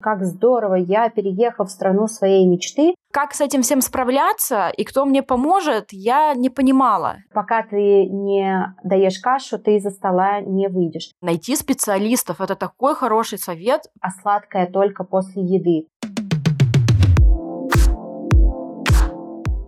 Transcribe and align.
как 0.00 0.24
здорово, 0.24 0.74
я 0.74 1.10
переехал 1.10 1.66
в 1.66 1.70
страну 1.70 2.06
своей 2.06 2.46
мечты. 2.46 2.94
Как 3.10 3.34
с 3.34 3.40
этим 3.40 3.62
всем 3.62 3.80
справляться 3.80 4.68
и 4.68 4.84
кто 4.84 5.04
мне 5.04 5.22
поможет, 5.22 5.88
я 5.90 6.34
не 6.34 6.50
понимала. 6.50 7.16
Пока 7.32 7.62
ты 7.62 8.06
не 8.06 8.74
даешь 8.84 9.18
кашу, 9.18 9.58
ты 9.58 9.76
из-за 9.76 9.90
стола 9.90 10.40
не 10.40 10.68
выйдешь. 10.68 11.10
Найти 11.20 11.56
специалистов– 11.56 12.40
это 12.40 12.54
такой 12.54 12.94
хороший 12.94 13.38
совет. 13.38 13.90
А 14.00 14.10
сладкое 14.10 14.66
только 14.66 15.04
после 15.04 15.42
еды. 15.42 15.88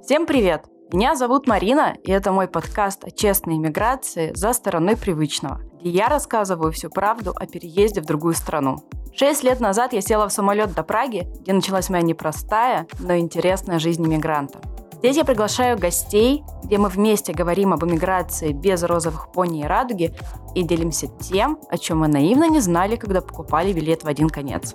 Всем 0.02 0.26
привет! 0.26 0.64
Меня 0.92 1.14
зовут 1.14 1.46
Марина, 1.46 1.94
и 2.02 2.10
это 2.10 2.32
мой 2.32 2.48
подкаст 2.48 3.04
о 3.04 3.12
честной 3.12 3.56
иммиграции 3.56 4.32
за 4.34 4.52
стороной 4.52 4.96
привычного, 4.96 5.60
где 5.80 5.90
я 5.90 6.08
рассказываю 6.08 6.72
всю 6.72 6.90
правду 6.90 7.32
о 7.34 7.46
переезде 7.46 8.00
в 8.00 8.06
другую 8.06 8.34
страну. 8.34 8.78
Шесть 9.14 9.42
лет 9.42 9.60
назад 9.60 9.92
я 9.92 10.00
села 10.00 10.28
в 10.28 10.32
самолет 10.32 10.74
до 10.74 10.82
Праги, 10.82 11.28
где 11.40 11.52
началась 11.52 11.90
моя 11.90 12.02
непростая, 12.02 12.86
но 13.00 13.16
интересная 13.16 13.78
жизнь 13.78 14.04
иммигранта. 14.04 14.60
Здесь 14.98 15.16
я 15.16 15.24
приглашаю 15.24 15.78
гостей, 15.78 16.44
где 16.62 16.76
мы 16.76 16.90
вместе 16.90 17.32
говорим 17.32 17.72
об 17.72 17.84
иммиграции 17.84 18.52
без 18.52 18.82
розовых 18.82 19.32
пони 19.32 19.62
и 19.62 19.64
радуги 19.64 20.14
и 20.54 20.62
делимся 20.62 21.06
тем, 21.06 21.58
о 21.70 21.78
чем 21.78 22.00
мы 22.00 22.08
наивно 22.08 22.48
не 22.50 22.60
знали, 22.60 22.96
когда 22.96 23.22
покупали 23.22 23.72
билет 23.72 24.04
в 24.04 24.08
один 24.08 24.28
конец. 24.28 24.74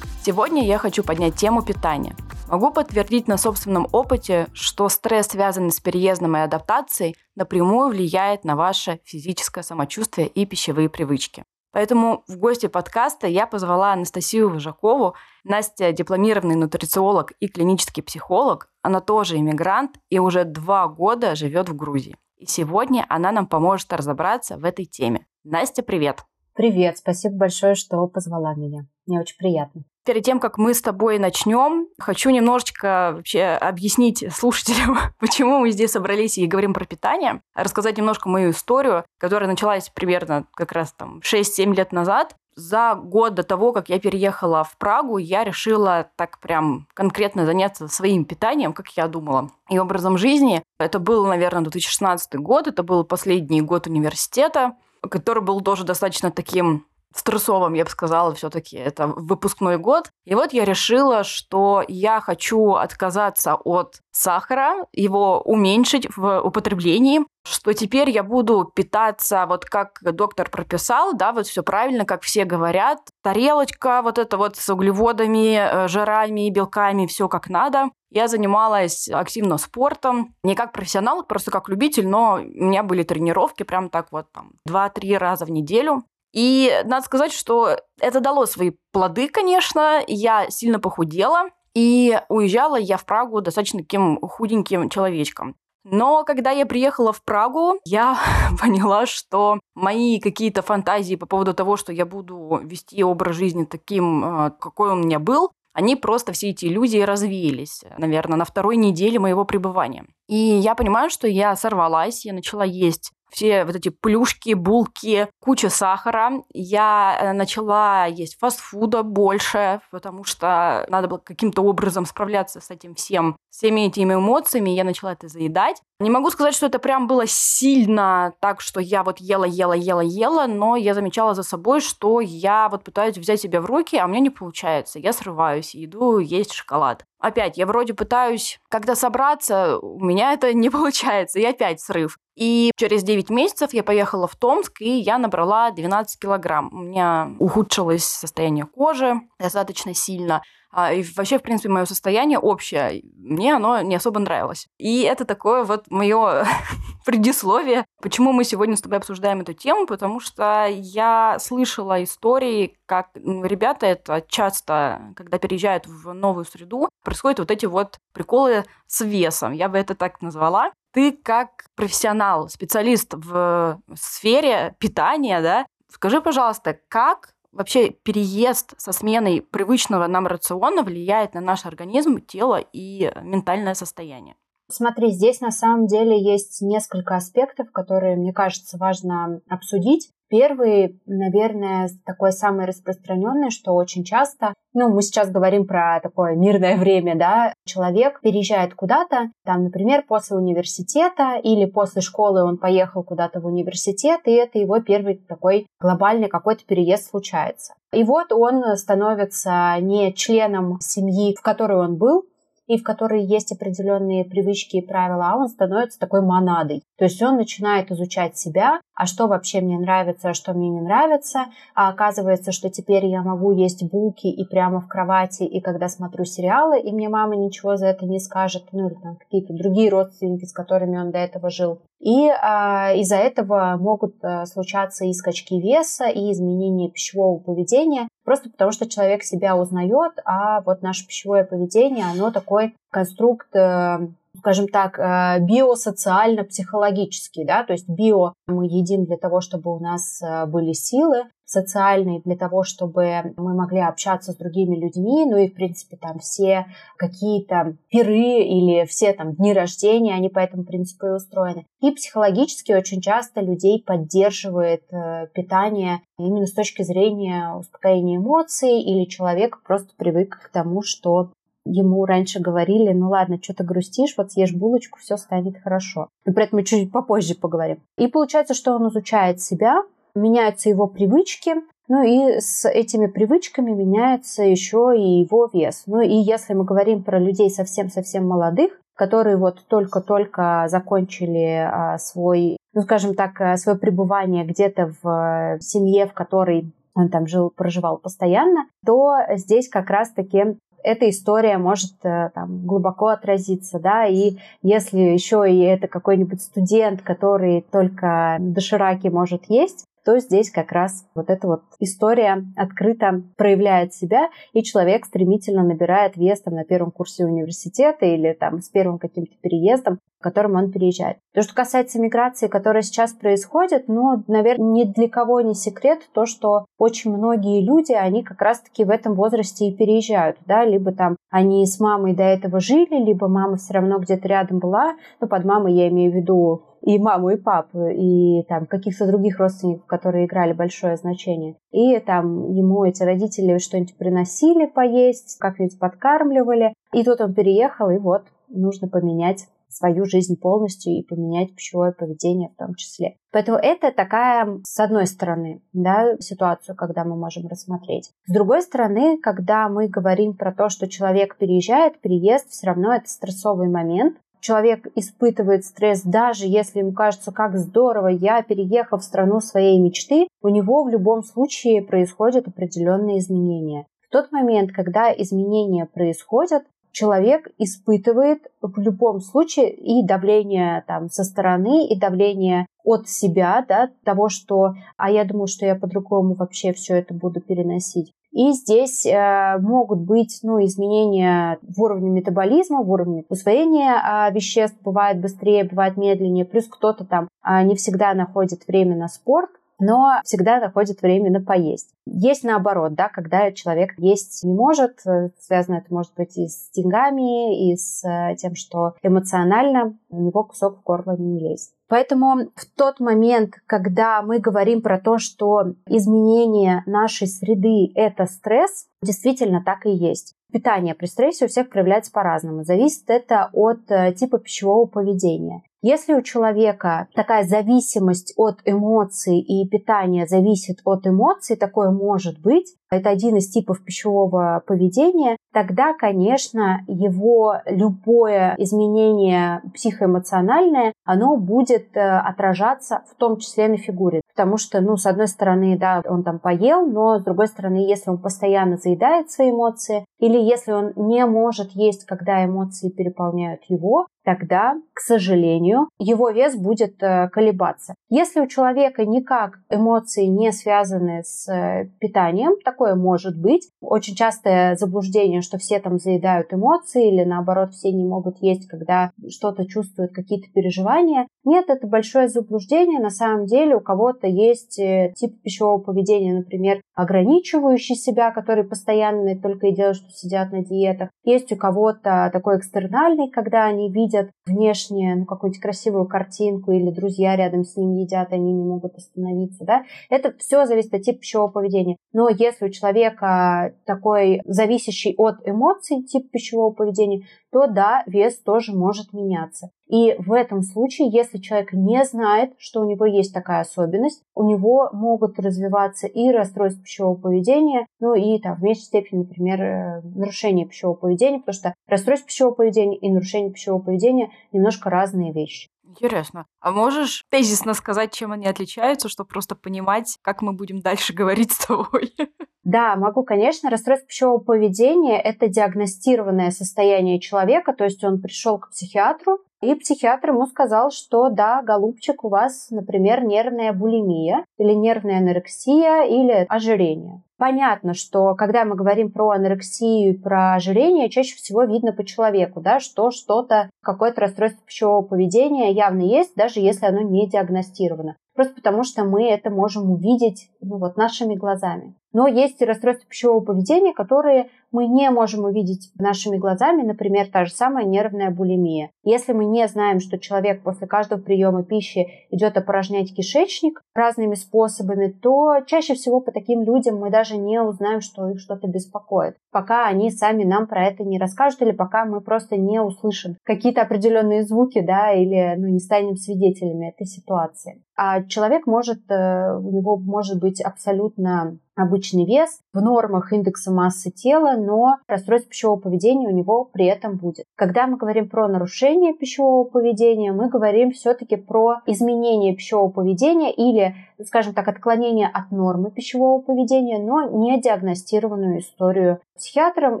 Сегодня 0.28 0.62
я 0.62 0.76
хочу 0.76 1.02
поднять 1.02 1.36
тему 1.36 1.62
питания– 1.62 2.14
Могу 2.48 2.70
подтвердить 2.70 3.28
на 3.28 3.36
собственном 3.36 3.86
опыте, 3.92 4.46
что 4.54 4.88
стресс, 4.88 5.26
связанный 5.26 5.70
с 5.70 5.80
переездом 5.80 6.34
и 6.34 6.40
адаптацией, 6.40 7.14
напрямую 7.36 7.90
влияет 7.90 8.42
на 8.44 8.56
ваше 8.56 9.00
физическое 9.04 9.62
самочувствие 9.62 10.28
и 10.28 10.46
пищевые 10.46 10.88
привычки. 10.88 11.44
Поэтому 11.72 12.24
в 12.26 12.38
гости 12.38 12.66
подкаста 12.66 13.26
я 13.26 13.46
позвала 13.46 13.92
Анастасию 13.92 14.48
Выжакову. 14.48 15.14
Настя– 15.44 15.92
дипломированный 15.92 16.54
нутрициолог 16.54 17.32
и 17.38 17.48
клинический 17.48 18.02
психолог. 18.02 18.70
Она 18.80 19.00
тоже 19.02 19.36
иммигрант 19.36 19.98
и 20.08 20.18
уже 20.18 20.44
два 20.44 20.88
года 20.88 21.34
живет 21.36 21.68
в 21.68 21.76
Грузии. 21.76 22.16
И 22.38 22.46
сегодня 22.46 23.04
она 23.10 23.30
нам 23.30 23.46
поможет 23.46 23.92
разобраться 23.92 24.56
в 24.56 24.64
этой 24.64 24.86
теме. 24.86 25.26
Настя, 25.44 25.82
привет! 25.82 26.24
Привет, 26.54 26.96
спасибо 26.96 27.36
большое, 27.36 27.74
что 27.74 28.06
позвала 28.06 28.54
меня. 28.54 28.86
Мне 29.06 29.20
очень 29.20 29.36
приятно. 29.36 29.84
Перед 30.08 30.24
тем, 30.24 30.40
как 30.40 30.56
мы 30.56 30.72
с 30.72 30.80
тобой 30.80 31.18
начнем, 31.18 31.86
хочу 31.98 32.30
немножечко 32.30 33.12
вообще 33.14 33.44
объяснить 33.44 34.24
слушателям, 34.34 34.98
почему 35.18 35.58
мы 35.58 35.70
здесь 35.70 35.90
собрались 35.90 36.38
и 36.38 36.46
говорим 36.46 36.72
про 36.72 36.86
питание, 36.86 37.42
рассказать 37.54 37.98
немножко 37.98 38.26
мою 38.30 38.52
историю, 38.52 39.04
которая 39.18 39.50
началась 39.50 39.90
примерно 39.90 40.46
как 40.54 40.72
раз 40.72 40.94
там 40.94 41.18
6-7 41.18 41.74
лет 41.74 41.92
назад. 41.92 42.34
За 42.56 42.94
год 42.94 43.34
до 43.34 43.42
того, 43.42 43.74
как 43.74 43.90
я 43.90 44.00
переехала 44.00 44.64
в 44.64 44.78
Прагу, 44.78 45.18
я 45.18 45.44
решила 45.44 46.08
так 46.16 46.40
прям 46.40 46.86
конкретно 46.94 47.44
заняться 47.44 47.86
своим 47.86 48.24
питанием, 48.24 48.72
как 48.72 48.88
я 48.96 49.08
думала, 49.08 49.50
и 49.68 49.78
образом 49.78 50.16
жизни. 50.16 50.62
Это 50.80 51.00
был, 51.00 51.26
наверное, 51.26 51.60
2016 51.64 52.34
год, 52.36 52.66
это 52.66 52.82
был 52.82 53.04
последний 53.04 53.60
год 53.60 53.86
университета, 53.86 54.72
который 55.10 55.42
был 55.42 55.60
тоже 55.60 55.84
достаточно 55.84 56.30
таким 56.30 56.86
стрессовым, 57.14 57.74
я 57.74 57.84
бы 57.84 57.90
сказала, 57.90 58.34
все-таки 58.34 58.76
это 58.76 59.06
выпускной 59.06 59.78
год. 59.78 60.10
И 60.24 60.34
вот 60.34 60.52
я 60.52 60.64
решила, 60.64 61.24
что 61.24 61.84
я 61.88 62.20
хочу 62.20 62.72
отказаться 62.72 63.54
от 63.54 64.00
сахара, 64.12 64.86
его 64.92 65.40
уменьшить 65.40 66.08
в 66.16 66.40
употреблении, 66.40 67.20
что 67.46 67.72
теперь 67.72 68.10
я 68.10 68.22
буду 68.22 68.70
питаться 68.74 69.46
вот 69.46 69.64
как 69.64 69.98
доктор 70.02 70.50
прописал, 70.50 71.14
да, 71.14 71.32
вот 71.32 71.46
все 71.46 71.62
правильно, 71.62 72.04
как 72.04 72.22
все 72.22 72.44
говорят. 72.44 72.98
Тарелочка 73.22 74.02
вот 74.02 74.18
это 74.18 74.36
вот 74.36 74.56
с 74.56 74.68
углеводами, 74.68 75.56
э, 75.56 75.88
жирами, 75.88 76.50
белками, 76.50 77.06
все 77.06 77.28
как 77.28 77.48
надо. 77.48 77.90
Я 78.10 78.28
занималась 78.28 79.08
активно 79.08 79.58
спортом, 79.58 80.34
не 80.42 80.54
как 80.54 80.72
профессионал, 80.72 81.24
просто 81.24 81.50
как 81.50 81.68
любитель, 81.68 82.08
но 82.08 82.34
у 82.34 82.64
меня 82.64 82.82
были 82.82 83.02
тренировки 83.02 83.62
прям 83.62 83.90
так 83.90 84.08
вот 84.12 84.32
там 84.32 84.52
2-3 84.68 85.18
раза 85.18 85.44
в 85.44 85.50
неделю. 85.50 86.04
И 86.38 86.70
надо 86.84 87.04
сказать, 87.04 87.32
что 87.32 87.80
это 88.00 88.20
дало 88.20 88.46
свои 88.46 88.70
плоды, 88.92 89.28
конечно. 89.28 90.00
Я 90.06 90.48
сильно 90.50 90.78
похудела, 90.78 91.48
и 91.74 92.16
уезжала 92.28 92.76
я 92.76 92.96
в 92.96 93.04
Прагу 93.04 93.40
достаточно 93.40 93.80
таким 93.80 94.20
худеньким 94.20 94.88
человечком. 94.88 95.56
Но 95.82 96.22
когда 96.22 96.52
я 96.52 96.64
приехала 96.64 97.12
в 97.12 97.24
Прагу, 97.24 97.80
я 97.84 98.20
поняла, 98.62 99.06
что 99.06 99.58
мои 99.74 100.20
какие-то 100.20 100.62
фантазии 100.62 101.16
по 101.16 101.26
поводу 101.26 101.54
того, 101.54 101.76
что 101.76 101.92
я 101.92 102.06
буду 102.06 102.60
вести 102.62 103.02
образ 103.02 103.34
жизни 103.34 103.64
таким, 103.64 104.24
э, 104.24 104.50
какой 104.60 104.90
он 104.92 105.00
у 105.00 105.04
меня 105.06 105.18
был, 105.18 105.50
они 105.72 105.96
просто 105.96 106.30
все 106.32 106.50
эти 106.50 106.66
иллюзии 106.66 107.00
развеялись, 107.00 107.82
наверное, 107.98 108.36
на 108.36 108.44
второй 108.44 108.76
неделе 108.76 109.18
моего 109.18 109.44
пребывания. 109.44 110.04
И 110.28 110.36
я 110.36 110.76
понимаю, 110.76 111.10
что 111.10 111.26
я 111.26 111.56
сорвалась, 111.56 112.24
я 112.24 112.32
начала 112.32 112.64
есть 112.64 113.10
все 113.30 113.64
вот 113.64 113.76
эти 113.76 113.88
плюшки, 113.88 114.54
булки, 114.54 115.28
куча 115.40 115.70
сахара. 115.70 116.42
Я 116.52 117.18
э, 117.20 117.32
начала 117.32 118.06
есть 118.06 118.38
фастфуда 118.38 119.02
больше, 119.02 119.80
потому 119.90 120.24
что 120.24 120.86
надо 120.88 121.08
было 121.08 121.18
каким-то 121.18 121.62
образом 121.62 122.06
справляться 122.06 122.60
с 122.60 122.70
этим 122.70 122.94
всем, 122.94 123.36
всеми 123.50 123.82
этими 123.82 124.14
эмоциями. 124.14 124.70
Я 124.70 124.84
начала 124.84 125.12
это 125.12 125.28
заедать. 125.28 125.82
Не 126.00 126.10
могу 126.10 126.30
сказать, 126.30 126.54
что 126.54 126.66
это 126.66 126.78
прям 126.78 127.06
было 127.06 127.26
сильно 127.26 128.32
так, 128.40 128.60
что 128.60 128.80
я 128.80 129.02
вот 129.02 129.18
ела, 129.18 129.44
ела, 129.44 129.72
ела, 129.72 130.00
ела, 130.00 130.46
но 130.46 130.76
я 130.76 130.94
замечала 130.94 131.34
за 131.34 131.42
собой, 131.42 131.80
что 131.80 132.20
я 132.20 132.68
вот 132.68 132.84
пытаюсь 132.84 133.18
взять 133.18 133.40
себя 133.40 133.60
в 133.60 133.66
руки, 133.66 133.96
а 133.96 134.04
у 134.04 134.08
меня 134.08 134.20
не 134.20 134.30
получается. 134.30 134.98
Я 134.98 135.12
срываюсь, 135.12 135.74
иду 135.74 136.18
есть 136.18 136.52
шоколад. 136.52 137.04
Опять, 137.20 137.58
я 137.58 137.66
вроде 137.66 137.94
пытаюсь 137.94 138.60
как-то 138.68 138.94
собраться, 138.94 139.78
у 139.78 140.04
меня 140.04 140.32
это 140.32 140.52
не 140.54 140.70
получается, 140.70 141.38
и 141.38 141.44
опять 141.44 141.80
срыв. 141.80 142.16
И 142.36 142.70
через 142.76 143.02
9 143.02 143.30
месяцев 143.30 143.72
я 143.72 143.82
поехала 143.82 144.28
в 144.28 144.36
Томск, 144.36 144.80
и 144.80 144.98
я 144.98 145.18
набрала 145.18 145.72
12 145.72 146.20
килограмм. 146.20 146.70
У 146.72 146.78
меня 146.78 147.30
ухудшилось 147.40 148.04
состояние 148.04 148.64
кожи 148.64 149.20
достаточно 149.40 149.92
сильно. 149.92 150.42
А, 150.70 150.92
и 150.92 151.02
вообще, 151.16 151.38
в 151.38 151.42
принципе, 151.42 151.70
мое 151.70 151.86
состояние 151.86 152.38
общее, 152.38 153.02
мне 153.16 153.54
оно 153.54 153.80
не 153.80 153.96
особо 153.96 154.20
нравилось. 154.20 154.68
И 154.78 155.02
это 155.02 155.24
такое 155.24 155.64
вот 155.64 155.84
мое 155.90 156.46
предисловие, 157.06 157.86
почему 158.02 158.32
мы 158.32 158.44
сегодня 158.44 158.76
с 158.76 158.82
тобой 158.82 158.98
обсуждаем 158.98 159.40
эту 159.40 159.54
тему, 159.54 159.86
потому 159.86 160.20
что 160.20 160.66
я 160.68 161.38
слышала 161.40 162.02
истории, 162.04 162.76
как 162.86 163.08
ребята 163.14 163.86
это 163.86 164.24
часто, 164.28 165.12
когда 165.16 165.38
переезжают 165.38 165.86
в 165.86 166.12
новую 166.12 166.44
среду, 166.44 166.88
происходят 167.02 167.38
вот 167.38 167.50
эти 167.50 167.66
вот 167.66 167.98
приколы 168.12 168.64
с 168.86 169.00
весом, 169.00 169.52
я 169.52 169.68
бы 169.68 169.78
это 169.78 169.94
так 169.94 170.20
назвала. 170.20 170.72
Ты 170.92 171.12
как 171.12 171.64
профессионал, 171.76 172.48
специалист 172.48 173.14
в 173.14 173.80
сфере 173.94 174.74
питания, 174.78 175.40
да, 175.40 175.66
скажи, 175.90 176.20
пожалуйста, 176.20 176.78
как 176.88 177.30
вообще 177.58 177.90
переезд 177.90 178.74
со 178.78 178.92
сменой 178.92 179.42
привычного 179.42 180.06
нам 180.06 180.26
рациона 180.26 180.82
влияет 180.82 181.34
на 181.34 181.40
наш 181.40 181.66
организм, 181.66 182.20
тело 182.24 182.60
и 182.72 183.12
ментальное 183.22 183.74
состояние? 183.74 184.36
Смотри, 184.70 185.10
здесь 185.10 185.40
на 185.40 185.50
самом 185.50 185.86
деле 185.86 186.22
есть 186.22 186.62
несколько 186.62 187.16
аспектов, 187.16 187.72
которые, 187.72 188.16
мне 188.16 188.32
кажется, 188.32 188.76
важно 188.78 189.40
обсудить. 189.48 190.10
Первый, 190.28 191.00
наверное, 191.06 191.88
такой 192.04 192.32
самый 192.32 192.66
распространенный, 192.66 193.50
что 193.50 193.72
очень 193.72 194.04
часто, 194.04 194.52
ну, 194.74 194.90
мы 194.90 195.00
сейчас 195.00 195.30
говорим 195.30 195.66
про 195.66 196.00
такое 196.02 196.36
мирное 196.36 196.76
время, 196.76 197.16
да, 197.16 197.54
человек 197.64 198.20
переезжает 198.20 198.74
куда-то, 198.74 199.30
там, 199.44 199.64
например, 199.64 200.04
после 200.06 200.36
университета 200.36 201.38
или 201.42 201.64
после 201.64 202.02
школы 202.02 202.42
он 202.42 202.58
поехал 202.58 203.02
куда-то 203.02 203.40
в 203.40 203.46
университет, 203.46 204.20
и 204.26 204.32
это 204.32 204.58
его 204.58 204.80
первый 204.80 205.16
такой 205.16 205.66
глобальный 205.80 206.28
какой-то 206.28 206.64
переезд 206.66 207.08
случается. 207.08 207.74
И 207.92 208.04
вот 208.04 208.30
он 208.32 208.76
становится 208.76 209.76
не 209.80 210.12
членом 210.12 210.78
семьи, 210.80 211.34
в 211.34 211.40
которой 211.40 211.78
он 211.78 211.96
был, 211.96 212.24
и 212.68 212.76
в 212.78 212.84
которой 212.84 213.24
есть 213.24 213.50
определенные 213.50 214.24
привычки 214.24 214.76
и 214.76 214.86
правила, 214.86 215.30
а 215.30 215.36
он 215.36 215.48
становится 215.48 215.98
такой 215.98 216.20
монадой. 216.20 216.82
То 216.98 217.06
есть 217.06 217.20
он 217.22 217.36
начинает 217.36 217.90
изучать 217.90 218.36
себя, 218.36 218.80
а 218.98 219.06
что 219.06 219.28
вообще 219.28 219.60
мне 219.60 219.78
нравится, 219.78 220.30
а 220.30 220.34
что 220.34 220.52
мне 220.54 220.68
не 220.70 220.80
нравится, 220.80 221.46
а 221.72 221.88
оказывается, 221.88 222.50
что 222.50 222.68
теперь 222.68 223.06
я 223.06 223.22
могу 223.22 223.52
есть 223.52 223.88
булки 223.88 224.26
и 224.26 224.44
прямо 224.44 224.80
в 224.80 224.88
кровати, 224.88 225.44
и 225.44 225.60
когда 225.60 225.88
смотрю 225.88 226.24
сериалы, 226.24 226.80
и 226.80 226.90
мне 226.90 227.08
мама 227.08 227.36
ничего 227.36 227.76
за 227.76 227.86
это 227.86 228.06
не 228.06 228.18
скажет, 228.18 228.64
ну 228.72 228.88
или 228.88 228.94
там 228.94 229.14
какие-то 229.14 229.54
другие 229.54 229.88
родственники, 229.88 230.46
с 230.46 230.52
которыми 230.52 230.98
он 230.98 231.12
до 231.12 231.18
этого 231.18 231.48
жил. 231.48 231.78
И 232.00 232.28
а, 232.28 232.92
из-за 232.94 233.16
этого 233.16 233.76
могут 233.78 234.16
а, 234.22 234.46
случаться 234.46 235.04
и 235.04 235.12
скачки 235.12 235.54
веса, 235.60 236.06
и 236.06 236.32
изменения 236.32 236.90
пищевого 236.90 237.38
поведения, 237.38 238.08
просто 238.24 238.50
потому 238.50 238.72
что 238.72 238.88
человек 238.88 239.22
себя 239.22 239.56
узнает, 239.56 240.14
а 240.24 240.60
вот 240.62 240.82
наше 240.82 241.06
пищевое 241.06 241.44
поведение, 241.44 242.04
оно 242.04 242.32
такой 242.32 242.74
конструкт 242.90 243.54
э, 243.54 244.08
скажем 244.38 244.68
так, 244.68 244.98
э, 244.98 245.40
биосоциально-психологический, 245.40 247.44
да, 247.44 247.64
то 247.64 247.72
есть 247.72 247.88
био 247.88 248.34
мы 248.46 248.66
едим 248.66 249.04
для 249.04 249.16
того, 249.16 249.40
чтобы 249.40 249.74
у 249.74 249.80
нас 249.80 250.22
э, 250.22 250.46
были 250.46 250.72
силы, 250.72 251.24
социальный 251.48 252.20
для 252.24 252.36
того, 252.36 252.62
чтобы 252.62 253.32
мы 253.38 253.54
могли 253.54 253.80
общаться 253.80 254.32
с 254.32 254.36
другими 254.36 254.76
людьми, 254.76 255.24
ну 255.24 255.38
и, 255.38 255.48
в 255.48 255.54
принципе, 255.54 255.96
там 255.96 256.18
все 256.18 256.66
какие-то 256.98 257.74
пиры 257.88 258.42
или 258.42 258.84
все 258.84 259.14
там 259.14 259.34
дни 259.34 259.54
рождения, 259.54 260.14
они 260.14 260.28
по 260.28 260.40
этому 260.40 260.64
принципу 260.64 261.06
и 261.06 261.12
устроены. 261.12 261.64
И 261.80 261.90
психологически 261.90 262.72
очень 262.72 263.00
часто 263.00 263.40
людей 263.40 263.82
поддерживает 263.82 264.82
э, 264.92 265.28
питание 265.32 266.02
именно 266.18 266.46
с 266.46 266.52
точки 266.52 266.82
зрения 266.82 267.54
успокоения 267.54 268.18
эмоций 268.18 268.82
или 268.82 269.06
человек 269.06 269.62
просто 269.62 269.94
привык 269.96 270.38
к 270.44 270.52
тому, 270.52 270.82
что 270.82 271.30
ему 271.70 272.04
раньше 272.04 272.40
говорили, 272.40 272.92
ну 272.92 273.08
ладно, 273.08 273.38
что 273.42 273.54
ты 273.54 273.64
грустишь, 273.64 274.14
вот 274.16 274.32
съешь 274.32 274.52
булочку, 274.52 274.98
все 274.98 275.16
станет 275.16 275.58
хорошо. 275.62 276.08
Но 276.24 276.32
про 276.32 276.44
это 276.44 276.56
мы 276.56 276.64
чуть 276.64 276.90
попозже 276.90 277.34
поговорим. 277.34 277.78
И 277.96 278.08
получается, 278.08 278.54
что 278.54 278.74
он 278.74 278.88
изучает 278.88 279.40
себя, 279.40 279.82
меняются 280.14 280.68
его 280.68 280.86
привычки, 280.86 281.54
ну 281.88 282.02
и 282.02 282.40
с 282.40 282.68
этими 282.68 283.06
привычками 283.06 283.72
меняется 283.72 284.42
еще 284.42 284.94
и 284.94 285.20
его 285.22 285.48
вес. 285.52 285.84
Ну 285.86 286.00
и 286.00 286.14
если 286.14 286.54
мы 286.54 286.64
говорим 286.64 287.02
про 287.02 287.18
людей 287.18 287.50
совсем-совсем 287.50 288.26
молодых, 288.26 288.72
которые 288.94 289.36
вот 289.36 289.64
только-только 289.68 290.66
закончили 290.68 291.64
а, 291.64 291.98
свой, 291.98 292.58
ну 292.74 292.82
скажем 292.82 293.14
так, 293.14 293.40
а, 293.40 293.56
свое 293.56 293.78
пребывание 293.78 294.44
где-то 294.44 294.92
в 295.02 295.58
семье, 295.60 296.06
в 296.06 296.12
которой 296.12 296.72
он 296.94 297.08
там 297.08 297.26
жил, 297.26 297.50
проживал 297.50 297.98
постоянно, 297.98 298.66
то 298.84 299.14
здесь 299.36 299.68
как 299.68 299.88
раз-таки 299.88 300.58
эта 300.82 301.08
история 301.10 301.58
может 301.58 301.92
э, 302.04 302.30
там, 302.34 302.66
глубоко 302.66 303.08
отразиться, 303.08 303.78
да, 303.78 304.06
и 304.06 304.36
если 304.62 304.98
еще 304.98 305.44
и 305.50 305.58
это 305.60 305.88
какой-нибудь 305.88 306.40
студент, 306.40 307.02
который 307.02 307.64
только 307.70 308.36
дошираки 308.40 309.08
может 309.08 309.44
есть, 309.48 309.86
то 310.08 310.18
здесь 310.20 310.50
как 310.50 310.72
раз 310.72 311.04
вот 311.14 311.28
эта 311.28 311.46
вот 311.46 311.64
история 311.80 312.42
открыто 312.56 313.24
проявляет 313.36 313.92
себя, 313.92 314.30
и 314.54 314.62
человек 314.62 315.04
стремительно 315.04 315.62
набирает 315.62 316.16
вес 316.16 316.40
там, 316.40 316.54
на 316.54 316.64
первом 316.64 316.92
курсе 316.92 317.26
университета 317.26 318.06
или 318.06 318.32
там 318.32 318.62
с 318.62 318.70
первым 318.70 318.98
каким-то 318.98 319.32
переездом, 319.42 319.98
в 320.18 320.22
котором 320.22 320.56
он 320.56 320.72
переезжает. 320.72 321.18
То, 321.34 321.42
что 321.42 321.54
касается 321.54 322.00
миграции, 322.00 322.48
которая 322.48 322.80
сейчас 322.80 323.12
происходит, 323.12 323.88
ну, 323.88 324.24
наверное, 324.28 324.70
ни 324.70 324.84
для 324.84 325.10
кого 325.10 325.42
не 325.42 325.54
секрет 325.54 326.00
то, 326.14 326.24
что 326.24 326.64
очень 326.78 327.14
многие 327.14 327.62
люди, 327.62 327.92
они 327.92 328.24
как 328.24 328.40
раз-таки 328.40 328.84
в 328.84 328.90
этом 328.90 329.12
возрасте 329.12 329.66
и 329.66 329.76
переезжают, 329.76 330.38
да, 330.46 330.64
либо 330.64 330.92
там 330.92 331.16
они 331.28 331.66
с 331.66 331.78
мамой 331.80 332.14
до 332.14 332.22
этого 332.22 332.60
жили, 332.60 332.96
либо 333.04 333.28
мама 333.28 333.56
все 333.56 333.74
равно 333.74 333.98
где-то 333.98 334.26
рядом 334.26 334.58
была, 334.58 334.96
ну, 335.20 335.28
под 335.28 335.44
мамой 335.44 335.74
я 335.74 335.88
имею 335.88 336.12
в 336.12 336.14
виду 336.14 336.62
и 336.82 336.98
маму, 336.98 337.30
и 337.30 337.36
папу, 337.36 337.86
и 337.86 338.42
там 338.48 338.66
каких-то 338.66 339.06
других 339.06 339.38
родственников, 339.38 339.86
которые 339.86 340.26
играли 340.26 340.52
большое 340.52 340.96
значение. 340.96 341.56
И 341.70 341.98
там 342.00 342.50
ему 342.52 342.84
эти 342.84 343.02
родители 343.02 343.58
что-нибудь 343.58 343.96
приносили 343.96 344.66
поесть, 344.66 345.38
как-нибудь 345.38 345.78
подкармливали. 345.78 346.74
И 346.92 347.04
тут 347.04 347.20
он 347.20 347.34
переехал, 347.34 347.90
и 347.90 347.98
вот 347.98 348.22
нужно 348.48 348.88
поменять 348.88 349.46
свою 349.68 350.04
жизнь 350.06 350.36
полностью 350.40 350.92
и 350.92 351.02
поменять 351.02 351.54
пищевое 351.54 351.92
поведение 351.92 352.50
в 352.50 352.56
том 352.56 352.74
числе. 352.74 353.16
Поэтому 353.30 353.58
это 353.58 353.92
такая, 353.92 354.60
с 354.64 354.80
одной 354.80 355.06
стороны, 355.06 355.62
да, 355.72 356.16
ситуацию, 356.18 356.74
когда 356.74 357.04
мы 357.04 357.16
можем 357.16 357.46
рассмотреть. 357.46 358.10
С 358.26 358.32
другой 358.32 358.62
стороны, 358.62 359.18
когда 359.18 359.68
мы 359.68 359.88
говорим 359.88 360.34
про 360.34 360.52
то, 360.52 360.68
что 360.70 360.88
человек 360.88 361.36
переезжает, 361.36 362.00
переезд 362.00 362.48
все 362.48 362.68
равно 362.68 362.94
это 362.94 363.08
стрессовый 363.08 363.68
момент, 363.68 364.16
человек 364.40 364.86
испытывает 364.94 365.64
стресс, 365.64 366.02
даже 366.02 366.46
если 366.46 366.80
ему 366.80 366.92
кажется, 366.92 367.32
как 367.32 367.56
здорово, 367.56 368.08
я 368.08 368.42
переехал 368.42 368.98
в 368.98 369.04
страну 369.04 369.40
своей 369.40 369.78
мечты, 369.78 370.28
у 370.42 370.48
него 370.48 370.84
в 370.84 370.88
любом 370.88 371.22
случае 371.22 371.82
происходят 371.82 372.48
определенные 372.48 373.18
изменения. 373.18 373.86
В 374.08 374.10
тот 374.10 374.32
момент, 374.32 374.72
когда 374.72 375.12
изменения 375.12 375.86
происходят, 375.86 376.64
человек 376.92 377.48
испытывает 377.58 378.40
в 378.62 378.80
любом 378.80 379.20
случае 379.20 379.70
и 379.70 380.04
давление 380.04 380.82
там 380.86 381.10
со 381.10 381.24
стороны, 381.24 381.86
и 381.86 381.98
давление 381.98 382.66
от 382.84 383.08
себя, 383.08 383.64
да, 383.68 383.90
того, 384.04 384.28
что, 384.28 384.74
а 384.96 385.10
я 385.10 385.24
думаю, 385.24 385.46
что 385.46 385.66
я 385.66 385.76
по-другому 385.76 386.34
вообще 386.34 386.72
все 386.72 386.94
это 386.94 387.12
буду 387.12 387.40
переносить. 387.40 388.12
И 388.32 388.52
здесь 388.52 389.06
э, 389.06 389.58
могут 389.58 390.00
быть 390.00 390.40
ну, 390.42 390.62
изменения 390.64 391.58
в 391.62 391.80
уровне 391.82 392.10
метаболизма, 392.10 392.82
в 392.82 392.90
уровне 392.90 393.24
усвоения 393.28 393.94
э, 393.94 394.34
веществ. 394.34 394.76
Бывает 394.82 395.20
быстрее, 395.20 395.64
бывает 395.64 395.96
медленнее. 395.96 396.44
Плюс 396.44 396.66
кто-то 396.66 397.04
там 397.04 397.28
э, 397.44 397.62
не 397.62 397.74
всегда 397.74 398.12
находит 398.14 398.66
время 398.68 398.96
на 398.96 399.08
спорт 399.08 399.50
но 399.78 400.20
всегда 400.24 400.60
находит 400.60 401.02
время 401.02 401.30
на 401.30 401.40
поесть. 401.40 401.90
Есть 402.06 402.44
наоборот, 402.44 402.94
да, 402.94 403.08
когда 403.08 403.52
человек 403.52 403.92
есть 403.98 404.42
не 404.44 404.54
может, 404.54 405.00
э, 405.06 405.30
связано 405.38 405.76
это 405.76 405.92
может 405.92 406.12
быть 406.16 406.36
и 406.36 406.48
с 406.48 406.70
деньгами, 406.70 407.70
и 407.70 407.76
с 407.76 408.04
э, 408.04 408.36
тем, 408.36 408.54
что 408.54 408.94
эмоционально 409.02 409.98
у 410.08 410.22
него 410.22 410.44
кусок 410.44 410.78
в 410.78 410.82
горло 410.82 411.16
не 411.16 411.38
лезет. 411.38 411.70
Поэтому 411.88 412.50
в 412.54 412.66
тот 412.76 413.00
момент, 413.00 413.54
когда 413.66 414.22
мы 414.22 414.38
говорим 414.38 414.82
про 414.82 414.98
то, 414.98 415.18
что 415.18 415.74
изменение 415.86 416.82
нашей 416.86 417.26
среды– 417.26 417.90
это 417.94 418.26
стресс, 418.26 418.86
действительно 419.02 419.62
так 419.64 419.86
и 419.86 419.90
есть. 419.90 420.34
Питание 420.52 420.94
при 420.94 421.06
стрессе 421.06 421.44
у 421.44 421.48
всех 421.48 421.68
проявляется 421.68 422.10
по-разному. 422.10 422.64
Зависит 422.64 423.08
это 423.08 423.50
от 423.52 423.90
э, 423.90 424.12
типа 424.14 424.38
пищевого 424.38 424.86
поведения. 424.86 425.62
Если 425.80 426.12
у 426.14 426.22
человека 426.22 427.06
такая 427.14 427.44
зависимость 427.44 428.34
от 428.36 428.58
эмоций 428.64 429.38
и 429.38 429.68
питания 429.68 430.26
зависит 430.26 430.78
от 430.84 431.06
эмоций, 431.06 431.56
такое 431.56 431.90
может 431.90 432.40
быть, 432.40 432.74
это 432.90 433.10
один 433.10 433.36
из 433.36 433.48
типов 433.50 433.84
пищевого 433.84 434.62
поведения, 434.66 435.36
тогда, 435.52 435.94
конечно, 435.94 436.80
его 436.88 437.56
любое 437.66 438.54
изменение 438.58 439.62
психоэмоциональное, 439.74 440.94
оно 441.04 441.36
будет 441.36 441.96
э, 441.96 442.00
отражаться 442.00 443.02
в 443.10 443.16
том 443.16 443.36
числе 443.36 443.68
на 443.68 443.76
фигуре. 443.76 444.22
Потому 444.34 444.56
что, 444.56 444.80
ну, 444.80 444.96
с 444.96 445.06
одной 445.06 445.28
стороны, 445.28 445.78
да, 445.78 446.02
он 446.08 446.24
там 446.24 446.38
поел, 446.38 446.86
но 446.86 447.18
с 447.18 447.24
другой 447.24 447.48
стороны, 447.48 447.88
если 447.88 448.10
он 448.10 448.18
постоянно 448.18 448.78
заедает 448.78 449.30
свои 449.30 449.50
эмоции, 449.50 450.04
или 450.18 450.38
если 450.38 450.72
он 450.72 450.92
не 450.96 451.24
может 451.26 451.72
есть, 451.72 452.04
когда 452.04 452.44
эмоции 452.44 452.90
переполняют 452.90 453.62
его, 453.68 454.06
тогда, 454.28 454.74
к 454.92 455.00
сожалению, 455.00 455.88
его 455.98 456.28
вес 456.28 456.54
будет 456.54 457.02
э, 457.02 457.30
колебаться. 457.30 457.94
Если 458.10 458.40
у 458.40 458.46
человека 458.46 459.06
никак 459.06 459.54
эмоции 459.70 460.26
не 460.26 460.52
связаны 460.52 461.22
с 461.24 461.50
э, 461.50 461.88
питанием, 461.98 462.60
такое 462.62 462.94
может 462.94 463.40
быть. 463.40 463.70
Очень 463.80 464.16
частое 464.16 464.76
заблуждение, 464.76 465.40
что 465.40 465.56
все 465.56 465.80
там 465.80 465.98
заедают 465.98 466.52
эмоции 466.52 467.08
или 467.10 467.24
наоборот 467.24 467.70
все 467.70 467.90
не 467.90 468.04
могут 468.04 468.36
есть, 468.42 468.68
когда 468.68 469.12
что-то 469.30 469.64
чувствуют, 469.66 470.12
какие-то 470.12 470.52
переживания. 470.52 471.26
Нет, 471.44 471.70
это 471.70 471.86
большое 471.86 472.28
заблуждение. 472.28 473.00
На 473.00 473.08
самом 473.08 473.46
деле 473.46 473.76
у 473.76 473.80
кого-то 473.80 474.26
есть 474.26 474.78
э, 474.78 475.14
тип 475.16 475.40
пищевого 475.40 475.78
поведения, 475.78 476.34
например, 476.34 476.82
ограничивающий 476.94 477.94
себя, 477.94 478.30
который 478.30 478.64
постоянно 478.64 479.40
только 479.40 479.68
и 479.68 479.74
делают, 479.74 479.96
что 479.96 480.10
сидят 480.10 480.52
на 480.52 480.62
диетах. 480.62 481.08
Есть 481.24 481.50
у 481.50 481.56
кого-то 481.56 482.28
такой 482.30 482.58
экстернальный, 482.58 483.30
когда 483.30 483.64
они 483.64 483.90
видят 483.90 484.17
внешне 484.46 485.14
ну, 485.16 485.24
какую-нибудь 485.24 485.62
красивую 485.62 486.06
картинку 486.06 486.72
или 486.72 486.90
друзья 486.90 487.36
рядом 487.36 487.64
с 487.64 487.76
ним 487.76 487.94
едят, 487.94 488.32
они 488.32 488.52
не 488.52 488.64
могут 488.64 488.96
остановиться. 488.96 489.64
Да? 489.64 489.84
Это 490.10 490.34
все 490.38 490.66
зависит 490.66 490.94
от 490.94 491.02
типа 491.02 491.18
пищевого 491.18 491.50
поведения. 491.50 491.96
Но 492.12 492.28
если 492.28 492.66
у 492.66 492.70
человека 492.70 493.74
такой 493.84 494.40
зависящий 494.44 495.14
от 495.16 495.36
эмоций 495.46 496.02
тип 496.02 496.30
пищевого 496.30 496.72
поведения, 496.72 497.24
то 497.50 497.66
да, 497.66 498.02
вес 498.06 498.38
тоже 498.38 498.72
может 498.74 499.12
меняться. 499.12 499.70
И 499.88 500.14
в 500.18 500.32
этом 500.32 500.62
случае, 500.62 501.08
если 501.08 501.38
человек 501.38 501.72
не 501.72 502.04
знает, 502.04 502.52
что 502.58 502.80
у 502.80 502.88
него 502.88 503.06
есть 503.06 503.32
такая 503.32 503.62
особенность, 503.62 504.22
у 504.34 504.44
него 504.44 504.90
могут 504.92 505.38
развиваться 505.38 506.06
и 506.06 506.30
расстройства 506.30 506.82
пищевого 506.82 507.14
поведения, 507.16 507.86
ну 507.98 508.14
и 508.14 508.38
там, 508.38 508.56
в 508.56 508.62
меньшей 508.62 508.82
степени, 508.82 509.20
например, 509.20 509.62
э, 509.62 510.00
нарушение 510.02 510.66
пищевого 510.66 510.96
поведения, 510.96 511.38
потому 511.38 511.54
что 511.54 511.74
расстройство 511.86 512.26
пищевого 512.26 512.54
поведения 512.54 512.98
и 512.98 513.10
нарушение 513.10 513.50
пищевого 513.50 513.80
поведения 513.80 514.30
немножко 514.52 514.90
разные 514.90 515.32
вещи. 515.32 515.68
Интересно. 515.88 516.44
А 516.60 516.70
можешь 516.70 517.24
тезисно 517.30 517.72
сказать, 517.72 518.12
чем 518.12 518.32
они 518.32 518.46
отличаются, 518.46 519.08
чтобы 519.08 519.28
просто 519.28 519.56
понимать, 519.56 520.18
как 520.22 520.42
мы 520.42 520.52
будем 520.52 520.80
дальше 520.80 521.14
говорить 521.14 521.52
с 521.52 521.66
тобой? 521.66 522.14
Да, 522.64 522.96
могу, 522.96 523.22
конечно. 523.22 523.70
Расстройство 523.70 524.06
пищевого 524.08 524.40
поведения– 524.40 525.18
это 525.24 525.48
диагностированное 525.48 526.50
состояние 526.50 527.18
человека, 527.18 527.72
то 527.72 527.84
есть 527.84 528.04
он 528.04 528.20
пришел 528.20 528.58
к 528.58 528.68
психиатру, 528.68 529.38
И 529.60 529.74
психиатр 529.74 530.30
ему 530.30 530.46
сказал, 530.46 530.90
что 530.90 531.30
да, 531.30 531.62
голубчик, 531.62 532.24
у 532.24 532.28
вас, 532.28 532.68
например, 532.70 533.24
нервная 533.24 533.72
булимия 533.72 534.44
или 534.56 534.72
нервная 534.72 535.18
анорексия 535.18 536.04
или 536.04 536.46
ожирение. 536.48 537.22
Понятно, 537.38 537.94
что 537.94 538.34
когда 538.34 538.64
мы 538.64 538.74
говорим 538.74 539.12
про 539.12 539.30
анорексию 539.30 540.10
и 540.10 540.18
про 540.18 540.54
ожирение, 540.54 541.08
чаще 541.08 541.36
всего 541.36 541.62
видно 541.62 541.92
по 541.92 542.04
человеку, 542.04 542.60
да, 542.60 542.80
что 542.80 543.12
что-то, 543.12 543.70
какое-то 543.82 544.22
расстройство 544.22 544.64
пищевого 544.66 545.02
поведения 545.02 545.72
явно 545.72 546.02
есть, 546.02 546.34
даже 546.34 546.58
если 546.58 546.86
оно 546.86 547.00
не 547.00 547.28
диагностировано. 547.28 548.16
Просто 548.34 548.54
потому, 548.54 548.82
что 548.84 549.04
мы 549.04 549.28
это 549.28 549.50
можем 549.50 549.90
увидеть 549.90 550.48
ну, 550.60 550.78
вот, 550.78 550.96
нашими 550.96 551.34
глазами. 551.34 551.94
Но 552.12 552.26
есть 552.26 552.60
и 552.60 552.64
расстройства 552.64 553.08
пищевого 553.08 553.44
поведения, 553.44 553.92
которые 553.92 554.50
мы 554.70 554.86
не 554.86 555.10
можем 555.10 555.44
увидеть 555.44 555.90
нашими 555.98 556.36
глазами, 556.36 556.82
например, 556.82 557.28
та 557.30 557.44
же 557.44 557.52
самая 557.52 557.84
нервная 557.84 558.30
булимия. 558.30 558.90
Если 559.02 559.32
мы 559.32 559.44
не 559.44 559.66
знаем, 559.68 560.00
что 560.00 560.18
человек 560.18 560.62
после 560.62 560.86
каждого 560.86 561.20
приема 561.20 561.64
пищи 561.64 562.06
идет 562.30 562.56
опорожнять 562.56 563.14
кишечник 563.14 563.80
разными 563.94 564.34
способами, 564.34 565.08
то 565.08 565.60
чаще 565.66 565.94
всего 565.94 566.20
по 566.20 566.32
таким 566.32 566.62
людям 566.62 566.98
мы 566.98 567.10
даже 567.10 567.36
не 567.36 567.60
узнаем, 567.60 568.00
что 568.00 568.28
их 568.30 568.40
что-то 568.40 568.68
беспокоит, 568.68 569.36
пока 569.50 569.86
они 569.86 570.10
сами 570.10 570.44
нам 570.44 570.66
про 570.66 570.86
это 570.86 571.04
не 571.04 571.18
расскажут 571.18 571.62
или 571.62 571.72
пока 571.72 572.04
мы 572.04 572.20
просто 572.20 572.56
не 572.56 572.80
услышим 572.80 573.36
какие-то 573.44 573.82
определенные 573.82 574.42
звуки, 574.44 574.80
да, 574.80 575.12
или 575.12 575.54
ну, 575.56 575.68
не 575.68 575.80
станем 575.80 576.16
свидетелями 576.16 576.90
этой 576.90 577.06
ситуации. 577.06 577.82
А 577.96 578.22
человек 578.22 578.66
может, 578.66 579.00
э, 579.10 579.58
у 579.58 579.72
него 579.72 579.96
может 579.96 580.40
быть 580.40 580.60
абсолютно 580.60 581.58
обычный 581.78 582.24
вес 582.24 582.60
в 582.72 582.80
нормах 582.80 583.32
индекса 583.32 583.72
массы 583.72 584.10
тела, 584.10 584.56
но 584.56 584.96
расстройство 585.06 585.50
пищевого 585.50 585.78
поведения 585.78 586.28
у 586.28 586.32
него 586.32 586.64
при 586.64 586.86
этом 586.86 587.16
будет. 587.16 587.46
Когда 587.56 587.86
мы 587.86 587.96
говорим 587.96 588.28
про 588.28 588.48
нарушение 588.48 589.14
пищевого 589.14 589.64
поведения, 589.64 590.32
мы 590.32 590.48
говорим 590.48 590.90
все-таки 590.90 591.36
про 591.36 591.76
изменение 591.86 592.54
пищевого 592.54 592.90
поведения 592.90 593.52
или, 593.52 593.94
скажем 594.24 594.54
так, 594.54 594.68
отклонение 594.68 595.28
от 595.28 595.50
нормы 595.50 595.90
пищевого 595.90 596.40
поведения, 596.40 596.98
но 596.98 597.22
не 597.22 597.60
диагностированную 597.60 598.60
историю 598.60 599.20
психиатром 599.36 600.00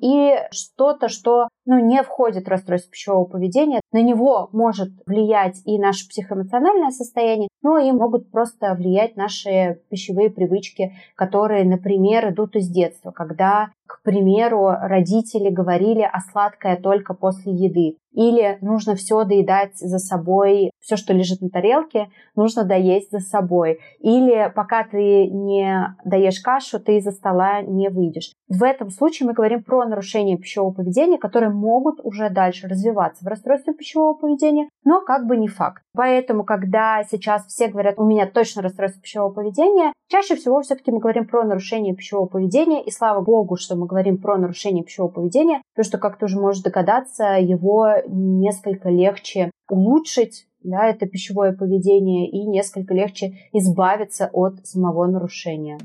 и 0.00 0.36
что-то, 0.50 1.08
что 1.08 1.48
ну, 1.66 1.78
не 1.78 2.02
входит 2.02 2.46
в 2.46 2.50
расстройство 2.50 2.90
пищевого 2.90 3.24
поведения. 3.24 3.80
На 3.92 4.02
него 4.02 4.48
может 4.52 4.90
влиять 5.06 5.62
и 5.64 5.78
наше 5.78 6.08
психоэмоциональное 6.08 6.90
состояние, 6.90 7.48
но 7.62 7.78
и 7.78 7.90
могут 7.92 8.30
просто 8.30 8.74
влиять 8.74 9.16
наши 9.16 9.80
пищевые 9.88 10.30
привычки, 10.30 10.92
которые, 11.14 11.64
например, 11.64 12.30
идут 12.30 12.56
из 12.56 12.68
детства, 12.68 13.10
когда 13.10 13.70
к 13.86 14.02
примеру, 14.02 14.68
родители 14.80 15.50
говорили, 15.50 16.02
а 16.02 16.20
сладкое 16.20 16.76
только 16.76 17.14
после 17.14 17.52
еды. 17.52 17.96
Или 18.14 18.58
нужно 18.60 18.94
все 18.94 19.24
доедать 19.24 19.76
за 19.76 19.98
собой, 19.98 20.70
все, 20.80 20.96
что 20.96 21.12
лежит 21.12 21.40
на 21.40 21.50
тарелке, 21.50 22.08
нужно 22.36 22.64
доесть 22.64 23.10
за 23.10 23.18
собой. 23.18 23.80
Или 23.98 24.52
пока 24.54 24.84
ты 24.84 25.26
не 25.26 25.96
доешь 26.04 26.40
кашу, 26.40 26.78
ты 26.78 26.98
из-за 26.98 27.10
стола 27.10 27.62
не 27.62 27.90
выйдешь. 27.90 28.32
В 28.48 28.62
этом 28.62 28.90
случае 28.90 29.26
мы 29.26 29.32
говорим 29.32 29.64
про 29.64 29.84
нарушение 29.84 30.38
пищевого 30.38 30.72
поведения, 30.72 31.18
которые 31.18 31.50
могут 31.50 31.98
уже 32.04 32.30
дальше 32.30 32.68
развиваться 32.68 33.24
в 33.24 33.28
расстройстве 33.28 33.74
пищевого 33.74 34.14
поведения, 34.14 34.68
но 34.84 35.00
как 35.00 35.26
бы 35.26 35.36
не 35.36 35.48
факт. 35.48 35.82
Поэтому, 35.92 36.44
когда 36.44 37.02
сейчас 37.10 37.46
все 37.46 37.66
говорят, 37.66 37.98
у 37.98 38.04
меня 38.04 38.26
точно 38.26 38.62
расстройство 38.62 39.02
пищевого 39.02 39.32
поведения, 39.32 39.92
чаще 40.08 40.36
всего 40.36 40.60
все-таки 40.62 40.92
мы 40.92 41.00
говорим 41.00 41.26
про 41.26 41.42
нарушение 41.42 41.96
пищевого 41.96 42.26
поведения, 42.26 42.84
и 42.84 42.90
слава 42.92 43.22
богу, 43.22 43.56
что 43.56 43.73
мы 43.74 43.86
говорим 43.86 44.18
про 44.18 44.36
нарушение 44.36 44.84
пищевого 44.84 45.10
поведения, 45.10 45.62
потому 45.74 45.88
что, 45.88 45.98
как 45.98 46.18
ты 46.18 46.26
уже 46.26 46.38
можешь 46.38 46.62
догадаться, 46.62 47.38
его 47.40 47.88
несколько 48.06 48.88
легче 48.90 49.50
улучшить, 49.68 50.46
да, 50.62 50.86
это 50.86 51.06
пищевое 51.06 51.52
поведение, 51.52 52.28
и 52.28 52.46
несколько 52.46 52.94
легче 52.94 53.34
избавиться 53.52 54.30
от 54.32 54.66
самого 54.66 55.06
нарушения. 55.06 55.78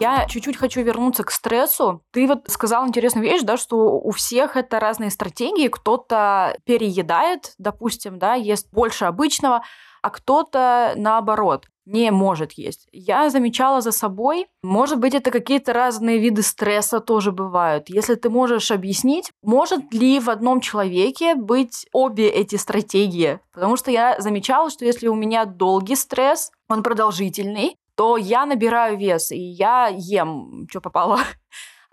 Я 0.00 0.26
чуть-чуть 0.28 0.56
хочу 0.56 0.82
вернуться 0.82 1.24
к 1.24 1.32
стрессу. 1.32 2.02
Ты 2.12 2.28
вот 2.28 2.44
сказал 2.46 2.86
интересную 2.86 3.24
вещь, 3.24 3.42
да, 3.42 3.56
что 3.56 3.98
у 3.98 4.12
всех 4.12 4.56
это 4.56 4.78
разные 4.78 5.10
стратегии. 5.10 5.66
Кто-то 5.66 6.56
переедает, 6.64 7.54
допустим, 7.58 8.18
да, 8.18 8.34
ест 8.34 8.68
больше 8.70 9.06
обычного, 9.06 9.62
а 10.00 10.10
кто-то 10.10 10.92
наоборот 10.96 11.66
не 11.88 12.10
может 12.10 12.52
есть. 12.52 12.86
Я 12.92 13.30
замечала 13.30 13.80
за 13.80 13.92
собой, 13.92 14.46
может 14.62 14.98
быть, 14.98 15.14
это 15.14 15.30
какие-то 15.30 15.72
разные 15.72 16.18
виды 16.18 16.42
стресса 16.42 17.00
тоже 17.00 17.32
бывают. 17.32 17.88
Если 17.88 18.14
ты 18.14 18.28
можешь 18.28 18.70
объяснить, 18.70 19.32
может 19.42 19.92
ли 19.92 20.20
в 20.20 20.28
одном 20.28 20.60
человеке 20.60 21.34
быть 21.34 21.86
обе 21.92 22.28
эти 22.28 22.56
стратегии? 22.56 23.40
Потому 23.52 23.76
что 23.76 23.90
я 23.90 24.20
замечала, 24.20 24.70
что 24.70 24.84
если 24.84 25.08
у 25.08 25.14
меня 25.14 25.46
долгий 25.46 25.96
стресс, 25.96 26.50
он 26.68 26.82
продолжительный, 26.82 27.76
то 27.94 28.16
я 28.16 28.44
набираю 28.46 28.98
вес, 28.98 29.32
и 29.32 29.40
я 29.40 29.88
ем, 29.88 30.66
что 30.70 30.80
попало. 30.80 31.18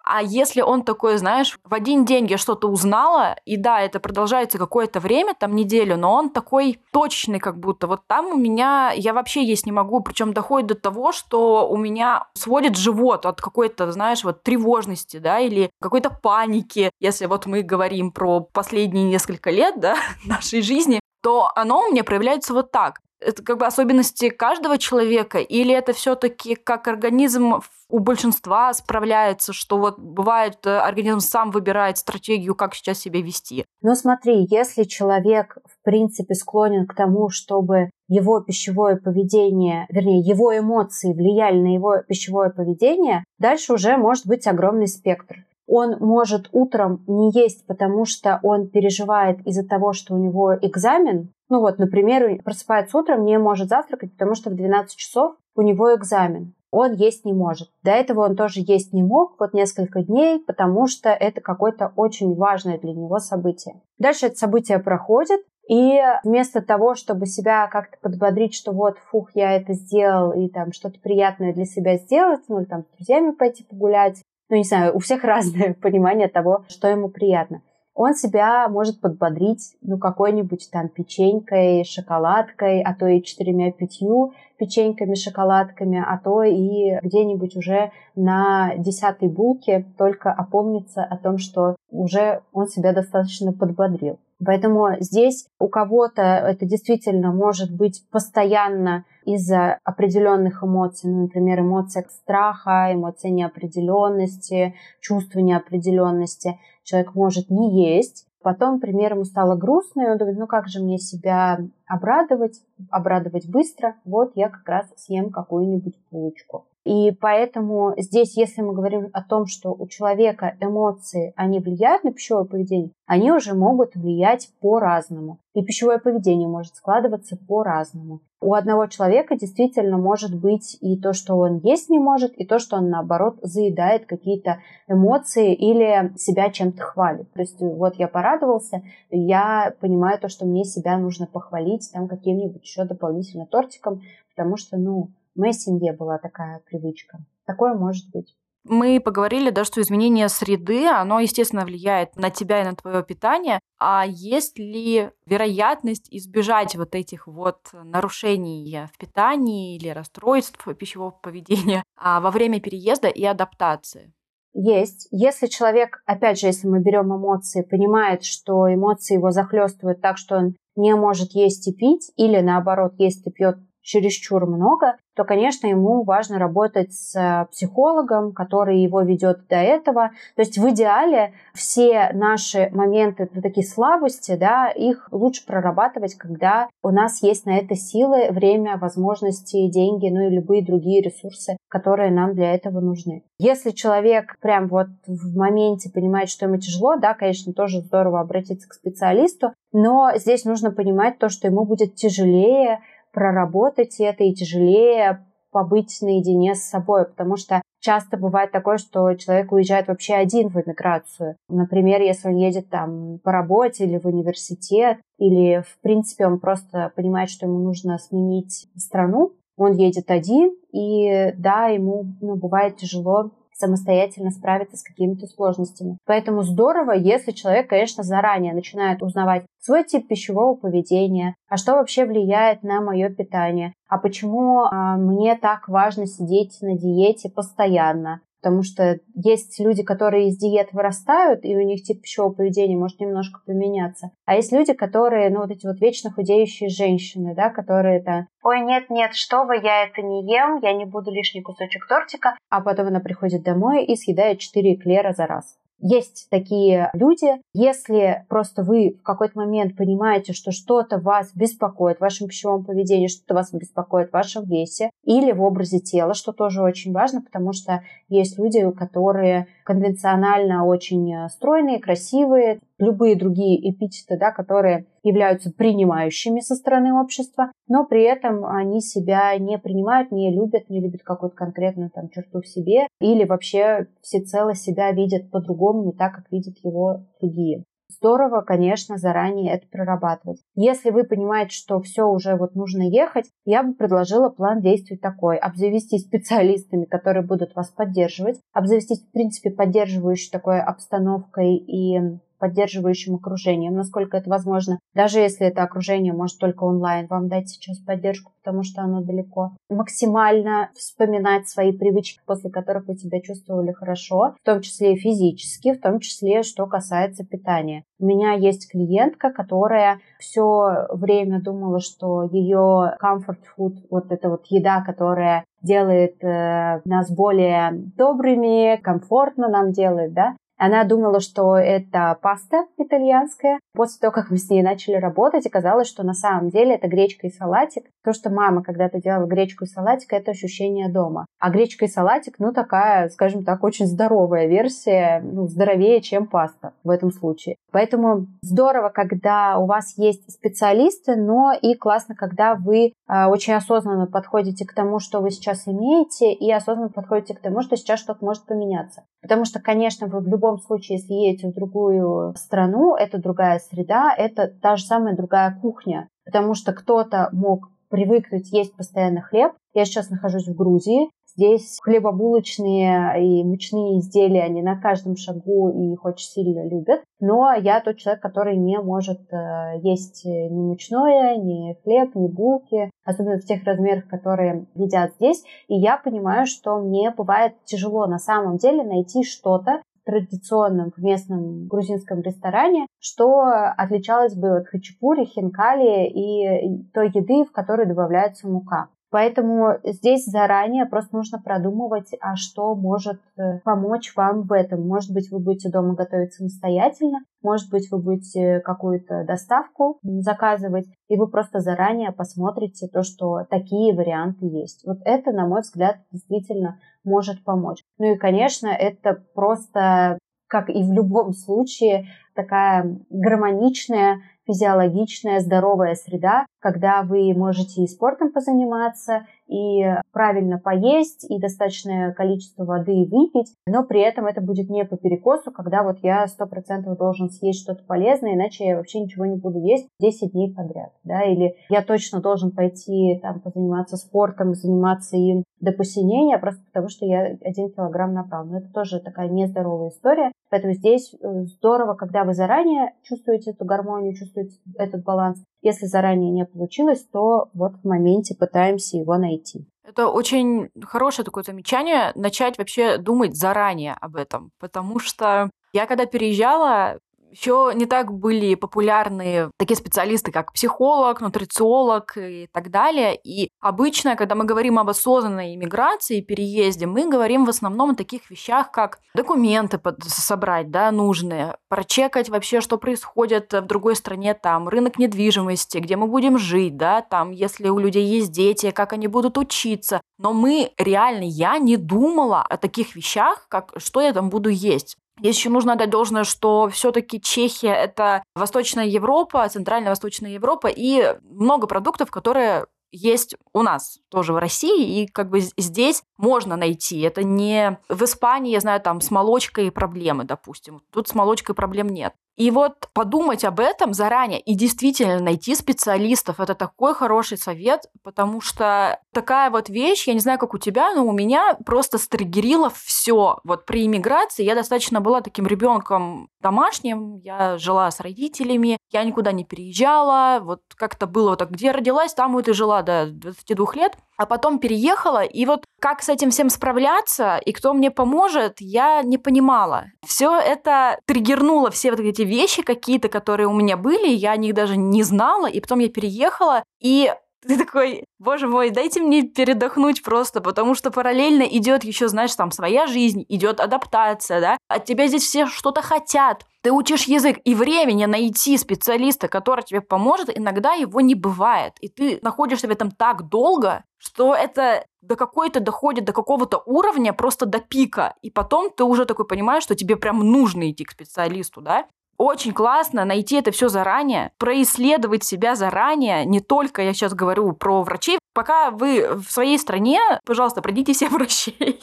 А 0.05 0.21
если 0.21 0.62
он 0.62 0.83
такой, 0.83 1.17
знаешь, 1.17 1.57
в 1.63 1.74
один 1.74 2.05
день 2.05 2.27
я 2.27 2.38
что-то 2.38 2.67
узнала, 2.67 3.35
и 3.45 3.57
да, 3.57 3.81
это 3.81 4.00
продолжается 4.00 4.59
какое-то 4.59 5.00
время, 5.00 5.33
там 5.33 5.55
неделю, 5.55 5.97
но 5.97 6.13
он 6.13 6.29
такой 6.29 6.79
точный 6.91 7.39
как 7.39 7.59
будто. 7.59 7.88
Вот 7.88 8.01
там 8.07 8.27
у 8.27 8.35
меня, 8.35 8.91
я 8.95 9.13
вообще 9.13 9.43
есть 9.43 9.65
не 9.65 9.71
могу, 9.71 10.01
причем 10.01 10.33
доходит 10.33 10.67
до 10.67 10.75
того, 10.75 11.12
что 11.12 11.67
у 11.67 11.75
меня 11.75 12.27
сводит 12.35 12.77
живот 12.77 13.25
от 13.25 13.41
какой-то, 13.41 13.91
знаешь, 13.91 14.24
вот 14.24 14.43
тревожности, 14.43 15.17
да, 15.17 15.39
или 15.39 15.71
какой-то 15.81 16.12
паники, 16.12 16.91
если 17.00 17.25
вот 17.25 17.47
мы 17.47 17.63
говорим 17.63 18.12
про 18.12 18.41
последние 18.41 19.05
несколько 19.05 19.50
лет, 19.50 19.79
да, 19.79 19.97
нашей 20.25 20.62
жизни, 20.62 21.00
то 21.24 21.50
оно 21.55 21.81
у 21.81 21.91
меня 21.91 22.03
проявляется 22.03 22.53
вот 22.53 22.71
так 22.71 23.00
это 23.19 23.43
как 23.43 23.57
бы 23.57 23.65
особенности 23.65 24.29
каждого 24.29 24.77
человека, 24.77 25.39
или 25.39 25.74
это 25.74 25.93
все-таки 25.93 26.55
как 26.55 26.88
организм 26.88 27.62
у 27.89 28.00
большинства 28.00 28.74
справляется, 28.74 29.53
что 29.53 29.77
вот 29.77 30.00
бывает 30.00 30.57
э, 30.65 30.77
организм 30.77 31.19
сам 31.19 31.51
выбирает 31.51 31.98
стратегию, 31.98 32.55
как 32.55 32.74
сейчас 32.74 33.00
себя 33.00 33.22
вести? 33.22 33.65
Ну 33.81 33.95
смотри, 33.95 34.48
если 34.50 34.84
человек 34.84 35.57
в 35.65 35.84
принципе 35.84 36.34
склонен 36.34 36.88
к 36.88 36.95
тому, 36.95 37.29
чтобы 37.29 37.91
его 38.07 38.39
пищевое 38.41 38.98
поведение, 38.98 39.86
вернее, 39.89 40.19
его 40.19 40.57
эмоции 40.57 41.13
влияли 41.13 41.60
на 41.60 41.74
его 41.74 41.98
пищевое 42.07 42.50
поведение, 42.50 43.24
дальше 43.39 43.74
уже 43.74 43.98
может 43.98 44.25
быть 44.25 44.48
огромный 44.48 44.88
спектр. 44.88 45.45
Он 45.67 45.98
может 46.00 46.50
утром 46.51 47.03
не 47.07 47.31
есть, 47.31 47.65
потому 47.65 48.05
что 48.05 48.39
он 48.43 48.69
переживает 48.69 49.45
из-за 49.48 49.67
того, 49.67 49.93
что 49.93 50.13
у 50.13 50.17
него 50.17 50.55
экзамен, 50.62 51.31
ну 51.49 51.59
вот, 51.59 51.77
например, 51.77 52.41
просыпается 52.43 52.97
утром, 52.97 53.25
не 53.25 53.37
может 53.37 53.69
завтракать, 53.69 54.13
потому 54.13 54.35
что 54.35 54.49
в 54.49 54.55
12 54.55 54.95
часов 54.95 55.35
у 55.55 55.61
него 55.61 55.93
экзамен. 55.95 56.53
Он 56.71 56.93
есть 56.93 57.23
не 57.23 57.31
может. 57.31 57.69
До 57.83 57.91
этого 57.91 58.25
он 58.25 58.35
тоже 58.35 58.59
есть 58.59 58.91
не 58.91 59.01
мог, 59.01 59.39
вот 59.39 59.53
несколько 59.53 60.01
дней, 60.01 60.39
потому 60.39 60.87
что 60.87 61.09
это 61.09 61.39
какое-то 61.39 61.93
очень 61.95 62.35
важное 62.35 62.77
для 62.77 62.91
него 62.93 63.19
событие. 63.19 63.81
Дальше 63.97 64.25
это 64.25 64.35
событие 64.35 64.79
проходит, 64.79 65.39
и 65.69 65.99
вместо 66.23 66.61
того, 66.61 66.95
чтобы 66.95 67.27
себя 67.27 67.67
как-то 67.67 67.97
подбодрить, 68.01 68.53
что 68.53 68.71
вот, 68.71 68.97
фух, 69.09 69.29
я 69.35 69.53
это 69.53 69.73
сделал, 69.73 70.31
и 70.31 70.49
там 70.49 70.73
что-то 70.73 70.99
приятное 70.99 71.53
для 71.53 71.65
себя 71.65 71.97
сделать, 71.97 72.41
ну 72.49 72.59
или 72.59 72.65
там 72.65 72.83
с 72.83 72.97
друзьями 72.97 73.31
пойти 73.31 73.63
погулять, 73.63 74.21
ну 74.49 74.57
не 74.57 74.63
знаю, 74.63 74.95
у 74.95 74.99
всех 74.99 75.23
разное 75.23 75.75
понимание 75.75 76.27
того, 76.27 76.65
что 76.67 76.87
ему 76.87 77.09
приятно 77.09 77.61
он 77.95 78.13
себя 78.13 78.67
может 78.67 78.99
подбодрить, 78.99 79.77
ну, 79.81 79.97
какой-нибудь 79.97 80.69
там 80.69 80.89
печенькой, 80.89 81.85
шоколадкой, 81.85 82.81
а 82.81 82.93
то 82.93 83.07
и 83.07 83.23
четырьмя-пятью 83.23 84.33
печеньками, 84.57 85.15
шоколадками, 85.15 86.03
а 86.05 86.17
то 86.17 86.43
и 86.43 86.99
где-нибудь 87.01 87.55
уже 87.55 87.91
на 88.15 88.75
десятой 88.77 89.29
булке 89.29 89.85
только 89.97 90.31
опомниться 90.31 91.03
о 91.03 91.17
том, 91.17 91.37
что 91.37 91.77
уже 91.89 92.41
он 92.51 92.67
себя 92.67 92.93
достаточно 92.93 93.53
подбодрил. 93.53 94.19
Поэтому 94.44 94.98
здесь 95.00 95.48
у 95.60 95.70
кого-то 95.70 96.22
это 96.22 96.65
действительно 96.65 97.32
может 97.32 97.75
быть 97.75 98.04
постоянно 98.12 99.06
из-за 99.24 99.80
определенных 99.84 100.63
эмоций, 100.63 101.10
ну, 101.10 101.24
например, 101.24 101.62
эмоция 101.62 102.06
страха, 102.10 102.89
эмоция 102.92 103.32
неопределенности, 103.32 104.75
чувство 105.00 105.39
неопределенности. 105.39 106.60
Человек 106.84 107.15
может 107.15 107.50
не 107.50 107.96
есть, 107.96 108.27
Потом, 108.46 108.74
например, 108.74 109.13
ему 109.13 109.24
стало 109.24 109.56
грустно, 109.56 110.01
и 110.01 110.08
он 110.08 110.20
думает, 110.20 110.38
ну 110.38 110.46
как 110.46 110.68
же 110.68 110.80
мне 110.80 111.00
себя 111.00 111.58
обрадовать, 111.88 112.62
обрадовать 112.92 113.50
быстро, 113.50 113.96
вот 114.06 114.34
я 114.36 114.50
как 114.50 114.70
раз 114.70 114.86
съем 114.98 115.32
какую-нибудь 115.32 115.96
булочку. 116.12 116.68
И 116.86 117.12
поэтому 117.12 117.94
здесь, 117.98 118.38
если 118.38 118.62
мы 118.62 118.74
говорим 118.74 119.10
о 119.12 119.24
том, 119.24 119.48
что 119.48 119.74
у 119.74 119.88
человека 119.88 120.56
эмоции, 120.62 121.34
они 121.36 121.60
влияют 121.60 122.04
на 122.04 122.13
пищевое 122.13 122.46
поведение, 122.46 122.92
они 123.08 123.32
уже 123.32 123.56
могут 123.56 123.96
влиять 123.96 124.50
по-разному. 124.62 125.39
И 125.56 125.63
пищевое 125.63 125.98
поведение 125.98 126.48
может 126.48 126.75
складываться 126.75 127.38
по-разному. 127.38 128.22
У 128.39 128.54
одного 128.54 128.86
человека 128.86 129.36
действительно 129.36 129.98
может 129.98 130.39
быть 130.39 130.77
и 130.80 131.00
то, 131.00 131.13
что 131.13 131.36
он 131.38 131.58
есть 131.63 131.89
не 131.89 131.98
может, 131.98 132.34
и 132.34 132.46
то, 132.46 132.60
что 132.60 132.77
он, 132.77 132.92
наоборот, 132.92 133.38
заедает 133.42 134.06
какие-то 134.06 134.60
эмоции 134.88 135.56
или 135.56 136.15
себя 136.18 136.51
чем-то 136.51 136.84
хвалит. 136.84 137.32
То 137.34 137.42
есть 137.42 137.60
вот 137.60 137.96
я 137.96 138.08
порадовался, 138.08 138.84
я 139.10 139.74
понимаю 139.80 140.20
то, 140.20 140.30
что 140.30 140.46
мне 140.46 140.63
себя 140.63 141.00
нужно 141.00 141.25
похвалить 141.25 141.89
там 141.92 142.08
каким-нибудь 142.08 142.62
еще 142.62 142.84
дополнительно 142.84 143.48
тортиком, 143.48 144.01
потому 144.36 144.58
что, 144.58 144.77
ну, 144.77 145.10
в 145.36 145.39
моей 145.39 145.54
семье 145.54 145.94
была 145.94 146.18
такая 146.18 146.62
привычка. 146.65 147.20
Такое 147.46 147.74
может 147.75 148.10
быть. 148.12 148.36
Мы 148.68 149.00
поговорили, 149.00 149.51
да, 149.51 149.63
что 149.63 149.80
изменение 149.80 150.27
среды, 150.27 150.88
оно, 150.88 151.20
естественно, 151.20 151.65
влияет 151.65 152.15
на 152.15 152.32
тебя 152.32 152.62
и 152.62 152.65
на 152.65 152.75
твое 152.75 153.04
питание. 153.04 153.60
А 153.77 154.06
есть 154.08 154.58
ли 154.58 155.12
вероятность 155.27 156.08
избежать 156.10 156.75
вот 156.75 156.96
этих 156.96 157.27
вот 157.27 157.60
нарушений 157.74 158.88
в 158.92 158.98
питании 158.98 159.75
или 159.75 159.89
расстройств 159.89 160.68
пищевого 160.80 161.12
поведения 161.22 161.84
а 161.96 162.20
во 162.20 162.32
время 162.32 162.60
переезда 162.60 163.08
и 163.08 163.24
адаптации? 163.24 164.12
Есть. 164.54 165.10
Если 165.12 165.46
человек, 165.48 166.01
опять 166.06 166.39
же, 166.39 166.48
если 166.48 166.68
мы 166.68 166.80
берем 166.80 167.15
эмоции, 167.15 167.62
понимает, 167.62 168.24
что 168.24 168.74
эмоции 168.74 169.15
его 169.15 169.30
захлестывают 169.30 170.01
так, 170.01 170.18
что 170.18 170.38
он 170.38 170.56
не 170.75 170.96
может 170.96 171.34
есть 171.34 171.68
и 171.68 171.74
пить, 171.74 172.12
или 172.15 172.39
наоборот, 172.39 172.94
есть 172.98 173.27
и 173.27 173.32
пьет 173.32 173.58
чересчур 173.86 174.48
много, 174.48 174.98
то, 175.15 175.24
конечно, 175.24 175.68
ему 175.68 176.04
важно 176.04 176.39
работать 176.39 176.94
с 176.94 177.15
э, 177.15 177.46
психологом, 177.51 178.34
который 178.34 178.80
его 178.82 179.01
ведет 179.01 179.48
до 179.48 179.56
этого. 179.56 180.10
То 180.36 180.42
есть 180.42 180.58
в 180.58 180.70
идеале 180.72 181.34
все 181.54 182.10
наши 182.13 182.70
моменты, 182.74 183.30
ну, 183.32 183.42
такие 183.42 183.65
слабости, 183.65 184.36
да, 184.36 184.70
их 184.70 185.08
лучше 185.12 185.46
прорабатывать, 185.46 186.15
когда 186.15 186.68
у 186.84 186.89
нас 186.89 187.22
есть 187.22 187.46
на 187.46 187.58
это 187.58 187.75
силы, 187.75 188.32
время, 188.32 188.77
возможности, 188.77 189.70
деньги, 189.70 190.10
ну 190.10 190.27
и 190.27 190.36
любые 190.36 190.65
другие 190.65 191.01
ресурсы, 191.01 191.56
которые 191.70 192.12
нам 192.12 192.34
для 192.34 192.54
этого 192.54 192.80
нужны. 192.82 193.24
Если 193.38 193.70
человек 193.70 194.36
прям 194.42 194.68
вот 194.68 194.88
в 195.08 195.38
моменте 195.38 195.92
понимает, 195.92 196.30
что 196.30 196.48
ему 196.48 196.58
тяжело, 196.58 196.98
да, 196.98 197.13
конечно, 197.13 197.54
тоже 197.54 197.82
здорово 197.82 198.20
обратиться 198.20 198.68
к 198.68 198.74
специалисту, 198.74 199.54
но 199.72 200.12
здесь 200.15 200.46
нужно 200.46 200.72
понимать 200.72 201.20
то, 201.20 201.30
что 201.30 201.48
ему 201.48 201.65
будет 201.65 201.96
тяжелее 201.96 202.80
проработать 203.15 204.00
это 204.00 204.24
и 204.25 204.34
тяжелее 204.34 205.25
побыть 205.51 206.00
наедине 206.01 206.53
с 206.53 206.63
собой, 206.63 207.05
потому 207.05 207.38
что 207.38 207.62
часто 207.79 208.17
бывает 208.17 208.51
такое, 208.51 208.77
что 208.77 209.13
человек 209.13 209.53
уезжает 209.53 209.88
вообще 209.88 210.15
один 210.15 210.50
в 210.50 210.57
эмиграцию. 210.57 211.38
Например, 211.48 212.01
если 212.01 212.27
он 212.27 212.36
едет 212.36 212.69
там 212.69 213.19
по 213.24 213.31
работе 213.31 213.86
или 213.86 213.98
в 213.98 214.05
университет, 214.05 214.98
или, 215.17 215.63
в 215.65 215.79
принципе, 215.81 216.27
он 216.27 216.39
просто 216.39 216.91
понимает, 216.98 217.29
что 217.29 217.45
ему 217.45 217.60
нужно 217.60 217.98
сменить 218.00 218.67
страну, 218.75 219.31
он 219.55 219.77
едет 219.77 220.12
один, 220.12 220.53
и 220.74 221.34
да, 221.38 221.67
ему 221.67 222.03
ну, 222.19 222.36
бывает 222.36 222.75
тяжело 222.75 223.31
самостоятельно 223.57 224.31
справиться 224.31 224.77
с 224.77 224.83
какими-то 224.83 225.27
сложностями. 225.27 225.97
Поэтому 226.05 226.43
здорово, 226.43 226.91
если 226.91 227.31
человек, 227.31 227.69
конечно, 227.69 228.03
заранее 228.03 228.53
начинает 228.53 229.01
узнавать 229.01 229.45
свой 229.59 229.83
тип 229.83 230.07
пищевого 230.07 230.55
поведения, 230.55 231.35
а 231.47 231.57
что 231.57 231.74
вообще 231.74 232.05
влияет 232.05 232.63
на 232.63 232.81
мое 232.81 233.09
питание, 233.09 233.74
а 233.88 233.97
почему 233.97 234.62
а, 234.63 234.97
мне 234.97 235.35
так 235.35 235.67
важно 235.67 236.05
сидеть 236.05 236.57
на 236.62 236.77
диете 236.77 237.29
постоянно, 237.29 238.21
потому 238.45 238.61
что 238.61 238.99
есть 239.15 239.59
люди, 239.59 239.81
которые 239.81 240.27
из 240.27 240.37
диет 240.37 240.71
вырастают, 240.71 241.43
и 241.43 241.55
у 241.55 241.61
них 241.61 241.81
тип 241.81 242.03
пищевого 242.03 242.31
поведения 242.31 242.77
может 242.77 242.99
немножко 242.99 243.39
поменяться. 243.43 244.11
А 244.25 244.35
есть 244.35 244.51
люди, 244.51 244.73
которые, 244.73 245.31
ну, 245.31 245.41
вот 245.41 245.49
эти 245.49 245.65
вот 245.65 245.81
вечно 245.81 246.11
худеющие 246.11 246.69
женщины, 246.69 247.33
да, 247.35 247.49
которые 247.49 247.97
это 247.97 248.27
«Ой, 248.43 248.61
нет-нет, 248.61 249.15
что 249.15 249.45
вы, 249.45 249.55
я 249.55 249.85
это 249.85 250.03
не 250.03 250.31
ем, 250.31 250.59
я 250.61 250.73
не 250.73 250.85
буду 250.85 251.09
лишний 251.09 251.41
кусочек 251.41 251.87
тортика», 251.87 252.37
а 252.51 252.61
потом 252.61 252.87
она 252.87 252.99
приходит 252.99 253.41
домой 253.41 253.83
и 253.83 253.95
съедает 253.95 254.37
4 254.37 254.75
эклера 254.75 255.11
за 255.13 255.25
раз. 255.25 255.57
Есть 255.79 256.27
такие 256.31 256.89
люди, 256.93 257.27
если 257.53 258.25
просто 258.29 258.63
вы 258.63 258.97
в 258.99 259.03
какой-то 259.03 259.37
момент 259.37 259.75
понимаете, 259.75 260.33
что 260.33 260.51
что-то 260.51 260.99
вас 260.99 261.31
беспокоит 261.35 261.97
в 261.97 262.01
вашем 262.01 262.27
пищевом 262.27 262.63
поведении, 262.63 263.07
что-то 263.07 263.33
вас 263.33 263.51
беспокоит 263.51 264.09
в 264.09 264.13
вашем 264.13 264.45
весе 264.45 264.89
или 265.03 265.31
в 265.31 265.41
образе 265.41 265.79
тела, 265.79 266.13
что 266.13 266.31
тоже 266.31 266.61
очень 266.61 266.93
важно, 266.93 267.21
потому 267.21 267.51
что 267.51 267.83
есть 268.07 268.38
люди, 268.38 268.69
которые 268.71 269.47
конвенционально 269.63 270.65
очень 270.65 271.29
стройные, 271.29 271.79
красивые, 271.79 272.59
любые 272.77 273.15
другие 273.15 273.71
эпитеты, 273.71 274.17
да, 274.17 274.31
которые 274.31 274.85
являются 275.03 275.51
принимающими 275.51 276.39
со 276.39 276.55
стороны 276.55 276.93
общества, 276.93 277.51
но 277.67 277.86
при 277.86 278.03
этом 278.03 278.45
они 278.45 278.82
себя 278.82 279.38
не 279.38 279.58
принимают, 279.58 280.12
не 280.12 280.34
любят, 280.34 280.69
не 280.69 280.82
любят 280.82 281.03
какую-то 281.03 281.36
конкретную 281.36 281.89
там 281.89 282.10
черту 282.10 282.41
в 282.41 282.47
себе 282.47 282.88
или 282.99 283.25
вообще 283.25 283.88
всецело 284.01 284.56
себя 284.56 284.91
видят 284.91 285.32
по-другому, 285.32 285.86
не 285.86 285.93
так, 285.93 286.13
как 286.13 286.32
видят 286.32 286.56
его 286.63 287.06
другие. 287.21 287.63
Здорово, 287.88 288.41
конечно, 288.41 288.98
заранее 288.98 289.54
это 289.54 289.67
прорабатывать. 289.67 290.41
Если 290.56 290.89
вы 290.89 291.04
понимаете, 291.04 291.56
что 291.56 291.80
все 291.82 292.04
уже 292.04 292.36
вот 292.36 292.56
нужно 292.56 292.82
ехать, 292.82 293.30
я 293.45 293.63
бы 293.63 293.74
предложила 293.74 294.30
план 294.30 294.62
действий 294.62 294.98
такой. 294.98 295.38
Обзавестись 295.38 296.02
специалистами, 296.06 296.86
которые 296.86 297.26
будут 297.26 297.56
вас 297.56 297.69
поддерживать, 297.69 298.39
обзавестись, 298.54 299.02
в 299.02 299.12
принципе, 299.12 299.52
поддерживающей 299.52 300.32
такой 300.32 300.62
обстановкой 300.62 301.56
и 301.56 302.19
поддерживающим 302.38 303.15
окружением, 303.15 303.76
насколько 303.76 304.17
это 304.17 304.30
возможно. 304.30 304.80
Даже 304.93 305.19
если 305.19 305.48
это 305.48 305.63
окружение 305.63 306.13
может 306.13 306.39
только 306.39 306.63
онлайн 306.63 307.08
вам 307.08 307.28
дать 307.28 307.50
сейчас 307.50 307.78
поддержку, 307.80 308.32
потому 308.43 308.63
что 308.63 308.82
оно 308.82 309.02
далеко. 309.02 309.52
Максимально 309.69 310.69
вспоминать 310.76 311.48
свои 311.48 311.71
привычки, 311.71 312.19
после 312.26 312.50
которых 312.50 312.88
вы 312.88 312.95
себя 312.95 313.21
чувствовали 313.21 313.71
хорошо, 313.71 314.36
в 314.41 314.45
том 314.45 314.62
числе 314.62 314.93
и 314.93 314.98
физически, 314.98 315.74
в 315.74 315.82
том 315.82 316.00
числе, 316.00 316.43
что 316.43 316.65
касается 316.67 317.26
питания. 317.26 317.84
У 318.00 318.06
меня 318.06 318.34
есть 318.34 318.69
клиентка, 318.69 319.32
которая 319.32 320.00
все 320.19 320.88
время 320.91 321.41
думала, 321.41 321.80
что 321.80 322.24
ее 322.24 322.95
comfort 323.02 323.39
food, 323.58 323.86
вот 323.89 324.12
эта 324.12 324.30
вот 324.30 324.45
еда, 324.50 324.82
которая 324.82 325.45
делает 325.62 326.24
э, 326.24 326.82
нас 326.86 327.12
более 327.12 327.71
добрыми, 327.98 328.80
комфортно 328.82 329.50
нам 329.50 329.71
делает, 329.71 330.13
да, 330.13 330.36
она 330.58 330.84
думала, 330.84 331.20
что 331.20 331.58
это 331.58 332.18
паста 332.22 332.65
итальянская. 332.78 333.60
После 333.74 334.00
того, 334.00 334.13
как 334.13 334.30
мы 334.30 334.38
с 334.38 334.50
ней 334.50 334.63
начали 334.63 334.96
работать, 334.96 335.46
оказалось, 335.46 335.88
что 335.88 336.04
на 336.04 336.13
самом 336.13 336.50
деле 336.50 336.76
это 336.76 336.88
гречка 336.88 337.28
и 337.28 337.32
салатик. 337.32 337.86
То, 338.04 338.13
что 338.13 338.30
мама 338.30 338.63
когда-то 338.63 339.02
делала 339.02 339.26
гречку 339.26 339.65
и 339.65 339.68
салатик, 339.68 340.13
это 340.13 340.32
ощущение 340.32 340.89
дома. 340.89 341.26
А 341.39 341.50
гречка 341.50 341.86
и 341.86 341.89
салатик, 341.89 342.36
ну, 342.39 342.54
такая, 342.54 343.10
скажем 343.10 343.44
так, 343.44 343.63
очень 343.63 343.86
здоровая 343.86 344.48
версия, 344.48 345.22
ну, 345.22 345.48
здоровее, 345.48 346.02
чем 346.02 346.28
паста 346.28 346.74
в 346.84 346.89
этом 346.89 347.12
случае. 347.12 347.56
Поэтому 347.72 348.28
здорово, 348.41 348.89
когда 348.89 349.58
у 349.58 349.65
вас 349.65 349.98
есть 349.98 350.32
специалисты, 350.32 351.15
но 351.18 351.52
и 351.52 351.76
классно, 351.76 352.15
когда 352.15 352.56
вы 352.56 352.88
э, 352.88 353.26
очень 353.26 353.54
осознанно 353.54 354.08
подходите 354.08 354.65
к 354.65 354.74
тому, 354.74 355.00
что 355.00 355.20
вы 355.20 355.32
сейчас 355.32 355.68
имеете, 355.68 356.32
и 356.32 356.50
осознанно 356.52 356.89
подходите 356.89 357.34
к 357.34 357.41
тому, 357.41 357.62
что 357.62 357.76
сейчас 357.76 358.00
что-то 358.00 358.24
может 358.24 358.46
поменяться. 358.46 359.04
Потому 359.22 359.44
что, 359.44 359.60
конечно, 359.60 360.08
вы 360.08 360.20
в 360.20 360.28
любом 360.28 360.44
любом 360.45 360.60
случае, 360.60 360.97
если 360.97 361.13
едете 361.13 361.47
в 361.47 361.53
другую 361.53 362.34
страну, 362.36 362.95
это 362.95 363.17
другая 363.17 363.60
среда, 363.60 364.13
это 364.15 364.47
та 364.47 364.75
же 364.75 364.86
самая 364.86 365.15
другая 365.15 365.58
кухня. 365.60 366.08
Потому 366.25 366.53
что 366.53 366.73
кто-то 366.73 367.29
мог 367.31 367.69
привыкнуть 367.89 368.51
есть 368.51 368.75
постоянно 368.75 369.21
хлеб. 369.21 369.53
Я 369.73 369.86
сейчас 369.86 370.10
нахожусь 370.10 370.47
в 370.47 370.55
Грузии. 370.55 371.10
Здесь 371.38 371.79
хлебобулочные 371.84 373.21
и 373.21 373.43
мучные 373.43 373.99
изделия, 373.99 374.43
они 374.43 374.62
на 374.62 374.79
каждом 374.79 375.17
шагу 375.17 375.69
и 375.69 375.91
их 375.91 376.05
очень 376.05 376.29
сильно 376.29 376.65
любят. 376.65 377.01
Но 377.19 377.51
я 377.53 377.81
тот 377.81 377.97
человек, 377.97 378.21
который 378.21 378.55
не 378.55 378.79
может 378.79 379.19
э, 379.34 379.79
есть 379.81 380.23
ни 380.23 380.62
мучное, 380.62 381.36
ни 381.36 381.77
хлеб, 381.84 382.15
ни 382.15 382.27
булки, 382.27 382.89
особенно 383.03 383.38
в 383.38 383.45
тех 383.45 383.65
размерах, 383.65 384.08
которые 384.08 384.65
едят 384.75 385.12
здесь. 385.15 385.43
И 385.67 385.75
я 385.75 385.97
понимаю, 385.97 386.45
что 386.45 386.79
мне 386.79 387.12
бывает 387.12 387.53
тяжело 387.65 388.08
на 388.08 388.17
самом 388.17 388.55
деле 388.55 388.84
найти 388.84 389.23
что-то, 389.23 389.81
традиционном 390.06 390.91
в 390.96 391.04
местном 391.04 391.68
грузинском 391.68 392.22
ресторане, 392.22 392.88
что 393.00 393.41
отличалось 393.78 394.36
бы 394.36 394.58
от 394.58 394.68
хачапури, 394.68 395.26
хинкали 395.26 396.08
и 396.08 396.84
той 396.94 397.08
еды, 397.08 397.44
в 397.44 397.52
которой 397.52 397.86
добавляется 397.86 398.48
мука. 398.48 398.89
Поэтому 399.15 399.78
здесь 399.86 400.25
заранее 400.25 400.86
просто 400.86 401.15
нужно 401.15 401.39
продумывать, 401.41 402.10
а 402.19 402.36
что 402.36 402.75
может 402.75 403.21
э, 403.38 403.60
помочь 403.63 404.13
вам 404.13 404.41
в 404.41 404.51
этом. 404.51 404.86
Может 404.86 405.13
быть, 405.13 405.32
вы 405.32 405.39
будете 405.39 405.69
дома 405.69 405.95
готовить 405.95 406.34
самостоятельно, 406.34 407.19
может 407.41 407.71
быть, 407.71 407.89
вы 407.89 407.99
будете 407.99 408.60
какую-то 408.60 409.23
доставку 409.23 409.99
заказывать, 410.04 410.88
и 411.08 411.15
вы 411.15 411.30
просто 411.30 411.62
заранее 411.62 412.12
посмотрите 412.12 412.89
то, 412.91 413.04
что 413.04 413.45
такие 413.49 413.95
варианты 413.95 414.47
есть. 414.47 414.84
Вот 414.86 414.97
это, 415.06 415.32
на 415.32 415.47
мой 415.47 415.62
взгляд, 415.62 415.95
действительно 416.12 416.78
может 417.06 417.41
помочь. 417.45 417.84
Ну 417.97 418.15
и, 418.15 418.17
конечно, 418.17 418.67
это 418.67 419.23
просто, 419.34 420.19
как 420.49 420.69
и 420.69 420.84
в 420.84 420.91
любом 420.91 421.32
случае, 421.32 422.08
такая 422.36 422.98
гармоничная 423.10 424.21
физиологичная, 424.48 425.39
здоровая 425.39 425.95
среда, 425.95 426.45
когда 426.60 427.04
вы 427.04 427.34
можете 427.34 427.84
и 427.84 427.88
спортом 427.88 428.32
позаниматься, 428.32 429.26
и 429.48 429.84
правильно 430.12 430.58
поесть, 430.58 431.30
и 431.30 431.39
достаточное 431.39 432.13
количество 432.13 432.65
воды 432.65 433.06
выпить, 433.06 433.54
но 433.67 433.84
при 433.84 434.02
этом 434.02 434.26
это 434.26 434.41
будет 434.41 434.69
не 434.69 434.84
по 434.86 434.98
перекосу, 434.98 435.52
когда 435.52 435.84
вот 435.84 435.98
я 436.02 436.26
сто 436.28 436.48
процентов 436.48 436.98
должен 436.98 437.30
съесть 437.30 437.62
что-то 437.62 437.84
полезное, 437.84 438.34
иначе 438.34 438.65
я 438.65 438.78
вообще 438.78 439.02
ничего 439.02 439.26
не 439.26 439.36
буду 439.36 439.60
есть 439.60 439.88
10 440.00 440.32
дней 440.32 440.54
подряд, 440.54 440.91
да, 441.04 441.24
или 441.24 441.56
я 441.69 441.84
точно 441.84 442.21
должен 442.21 442.52
пойти 442.52 443.19
там 443.21 443.39
позаниматься 443.39 443.98
спортом, 443.98 444.56
заниматься 444.56 445.15
им 445.15 445.43
до 445.60 445.71
посинения, 445.71 446.38
просто 446.38 446.62
потому 446.65 446.89
что 446.89 447.06
я 447.06 447.38
один 447.41 447.71
килограмм 447.71 448.13
набрал. 448.13 448.45
Но 448.45 448.58
это 448.58 448.71
тоже 448.74 449.00
такая 449.00 449.30
нездоровая 449.30 449.89
история. 449.89 450.32
Поэтому 450.50 450.74
здесь 450.74 451.13
э, 451.13 451.43
здорово, 451.45 451.95
когда 451.95 452.24
вы 452.25 452.33
заранее 452.33 452.93
чувствуете 453.03 453.51
эту 453.51 453.65
гармонию, 453.65 454.15
чувствуете 454.15 454.57
этот 454.77 455.03
баланс, 455.03 455.43
если 455.61 455.85
заранее 455.85 456.31
не 456.31 456.45
получилось, 456.45 457.05
то 457.11 457.49
вот 457.53 457.73
в 457.83 457.88
моменте 457.88 458.35
пытаемся 458.35 458.97
его 458.97 459.17
найти. 459.17 459.67
Это 459.83 460.07
очень 460.07 460.69
хорошее 460.83 461.25
такое 461.25 461.43
замечание, 461.43 462.11
начать 462.15 462.57
вообще 462.57 462.97
думать 462.97 463.35
заранее 463.35 463.93
об 463.93 464.15
этом, 464.15 464.51
потому 464.59 464.99
что 464.99 465.49
я 465.73 465.85
когда 465.85 466.05
переезжала, 466.05 466.99
еще 467.36 467.71
не 467.76 467.86
так 467.86 468.13
были 468.13 468.56
популярны 468.56 469.52
такие 469.58 469.76
специалисты, 469.76 470.32
как 470.32 470.54
психолог, 470.54 471.21
нутрициолог 471.21 472.17
и 472.17 472.48
так 472.52 472.71
далее. 472.71 473.15
И 473.15 473.50
обычно, 473.60 474.15
когда 474.15 474.36
мы 474.36 474.45
говорим 474.45 474.80
об 474.80 474.89
осознанной 474.89 475.56
иммиграции, 475.56 476.21
переезде, 476.21 476.86
мы 476.86 477.10
говорим 477.10 477.45
в 477.45 477.50
основном 477.50 477.91
о 477.91 477.95
таких 477.95 478.30
вещах, 478.30 478.71
как 478.71 479.00
документы 479.13 479.80
собрать, 480.02 480.71
да, 480.71 480.91
нужные, 480.91 481.58
прочекать 481.69 482.30
вообще, 482.30 482.62
что 482.62 482.78
происходит 482.78 483.52
в 483.52 483.62
другой 483.62 483.95
стране, 483.95 484.34
там, 484.34 484.69
рынок 484.69 484.98
недвижимости, 484.98 485.80
где 485.80 485.98
мы 485.98 486.08
будем 486.08 486.38
жить, 486.38 486.78
да, 486.78 487.02
там, 487.02 487.32
если 487.32 487.69
у 487.69 487.78
людей 487.78 488.06
есть 488.06 488.32
дети, 488.32 488.71
как 488.71 488.93
они 488.93 489.08
будут 489.08 489.38
учиться. 489.38 490.02
Но 490.17 490.34
мы 490.34 490.71
реально, 490.78 491.24
я 491.24 491.58
не 491.58 491.76
думала 491.76 492.41
о 492.41 492.58
таких 492.58 492.95
вещах, 492.95 493.48
как 493.50 493.74
что 493.78 494.00
я 494.00 494.13
там 494.13 494.30
буду 494.30 494.50
есть. 494.50 494.98
Здесь 495.19 495.38
еще 495.38 495.49
нужно 495.49 495.73
отдать 495.73 495.89
должное, 495.89 496.23
что 496.23 496.69
все-таки 496.69 497.21
Чехия 497.21 497.73
это 497.73 498.23
Восточная 498.36 498.86
Европа, 498.86 499.47
Центральная 499.47 499.89
Восточная 499.89 500.32
Европа, 500.32 500.67
и 500.67 501.17
много 501.23 501.67
продуктов, 501.67 502.12
которые 502.12 502.65
есть 502.91 503.36
у 503.54 503.62
нас 503.62 503.99
тоже 504.10 504.34
в 504.34 504.38
России, 504.38 505.01
и 505.01 505.08
как 505.08 505.30
бы 505.30 505.41
здесь 505.41 506.04
можно 506.17 506.56
найти. 506.56 507.01
Это 507.01 507.23
не 507.23 507.78
в 507.89 508.04
Испании, 508.04 508.54
я 508.54 508.62
знаю, 508.62 508.80
там 508.82 509.01
с 509.01 509.12
молочкой 509.12 509.71
проблемы, 509.71 510.23
допустим. 510.23 510.82
Тут 510.91 511.08
с 511.08 511.15
молочкой 511.15 511.56
проблем 511.56 511.89
нет. 511.89 512.13
И 512.38 512.51
вот 512.51 512.89
подумать 512.93 513.45
об 513.45 513.60
этом 513.60 513.93
заранее 513.93 514.41
и 514.41 514.56
действительно 514.56 515.19
найти 515.19 515.56
специалистов, 515.56 516.39
это 516.39 516.54
такой 516.54 516.93
хороший 516.93 517.38
совет, 517.38 517.86
потому 518.04 518.41
что 518.41 518.99
такая 519.15 519.49
вот 519.49 519.69
вещь, 519.69 520.08
я 520.08 520.13
не 520.13 520.19
знаю, 520.19 520.38
как 520.38 520.54
у 520.54 520.60
тебя, 520.60 520.93
но 520.93 521.06
у 521.06 521.12
меня 521.12 521.58
просто 521.65 521.97
стригерило 521.97 522.69
все. 522.69 523.39
Вот 523.43 523.65
при 523.65 523.86
иммиграции 523.86 524.43
я 524.43 524.54
достаточно 524.54 525.01
была 525.01 525.21
таким 525.21 525.47
ребенком 525.47 526.30
домашним, 526.41 527.15
я 527.23 527.58
жила 527.58 527.89
с 527.89 527.99
родителями, 527.99 528.78
я 528.91 529.04
никуда 529.04 529.32
не 529.32 529.45
переезжала, 529.45 530.39
вот 530.41 530.62
как-то 530.75 531.08
было 531.08 531.32
вот 531.32 531.39
так, 531.39 531.49
где 531.49 531.71
родилась, 531.71 532.13
там 532.13 532.34
вот 532.34 532.47
и 532.47 532.54
жила 532.54 532.84
до 532.84 533.08
22 533.08 533.73
лет 533.73 533.97
а 534.17 534.25
потом 534.25 534.60
переехала, 534.60 535.23
и 535.23 535.45
вот 535.45 535.65
как 535.80 536.01
с 536.01 536.10
этим 536.10 536.32
всем 536.32 536.49
справляться 536.49 537.38
и 537.38 537.51
кто 537.51 537.73
мне 537.73 537.91
поможет, 537.91 538.56
я 538.60 539.04
не 539.04 539.17
понимала. 539.17 539.86
Все 540.06 540.39
это 540.39 540.99
триггернуло 541.06 541.69
все 541.69 541.91
вот 541.91 541.99
эти 541.99 542.21
вещи 542.21 542.63
какие-то, 542.63 543.10
которые 543.10 543.47
у 543.47 543.54
меня 543.54 543.78
были, 543.78 544.08
я 544.08 544.32
о 544.32 544.38
них 544.38 544.54
даже 544.54 544.78
не 544.78 545.04
знала, 545.04 545.47
и 545.47 545.60
потом 545.60 545.80
я 545.80 545.89
переехала, 545.89 546.63
и 546.80 547.13
ты 547.47 547.58
такой, 547.58 548.03
боже 548.19 548.47
мой, 548.47 548.69
дайте 548.69 549.01
мне 549.01 549.23
передохнуть 549.23 550.03
просто, 550.03 550.41
потому 550.41 550.75
что 550.75 550.91
параллельно 550.91 551.43
идет 551.43 551.84
еще, 551.84 552.08
знаешь, 552.08 552.36
там 552.36 552.51
своя 552.51 552.88
жизнь, 552.88 553.25
идет 553.29 553.60
адаптация, 553.60 554.41
да, 554.41 554.58
от 554.67 554.86
тебя 554.86 555.08
здесь 555.08 555.23
все 555.23 555.47
что-то 555.47 555.81
хотят, 555.81 556.45
ты 556.62 556.71
учишь 556.71 557.03
язык, 557.03 557.38
и 557.43 557.53
времени 557.53 558.05
найти 558.05 558.58
специалиста, 558.58 559.27
который 559.27 559.63
тебе 559.63 559.81
поможет, 559.81 560.36
иногда 560.36 560.73
его 560.73 560.99
не 560.99 561.13
бывает. 561.13 561.73
И 561.79 561.89
ты 561.89 562.17
находишься 562.23 562.67
в 562.67 562.71
этом 562.71 562.89
так 562.89 563.29
долго, 563.29 563.84
что 563.97 564.34
это 564.34 564.86
до 565.01 565.15
какой-то 565.15 565.60
доходит 565.60 566.05
до 566.05 566.13
какого-то 566.13 566.63
уровня, 566.65 567.13
просто 567.13 567.45
до 567.45 567.60
пика. 567.60 568.15
И 568.23 568.31
потом 568.31 568.71
ты 568.71 568.84
уже 568.84 569.05
такой 569.05 569.27
понимаешь, 569.27 569.62
что 569.62 569.75
тебе 569.75 569.95
прям 569.95 570.19
нужно 570.19 570.71
идти 570.71 570.86
к 570.86 570.91
специалисту, 570.91 571.62
да? 571.62 571.86
Очень 572.17 572.54
классно 572.54 573.06
найти 573.06 573.36
это 573.36 573.51
все 573.51 573.69
заранее, 573.69 574.32
происследовать 574.38 575.23
себя 575.23 575.56
заранее. 575.56 576.25
Не 576.25 576.39
только 576.39 576.82
я 576.82 576.93
сейчас 576.93 577.13
говорю 577.13 577.54
про 577.54 577.84
врачей. 577.84 578.19
Пока 578.34 578.71
вы 578.71 579.15
в 579.15 579.32
своей 579.32 579.58
стране, 579.58 579.99
пожалуйста, 580.25 580.62
пройдите 580.62 580.93
все 580.93 581.10
врачей. 581.10 581.82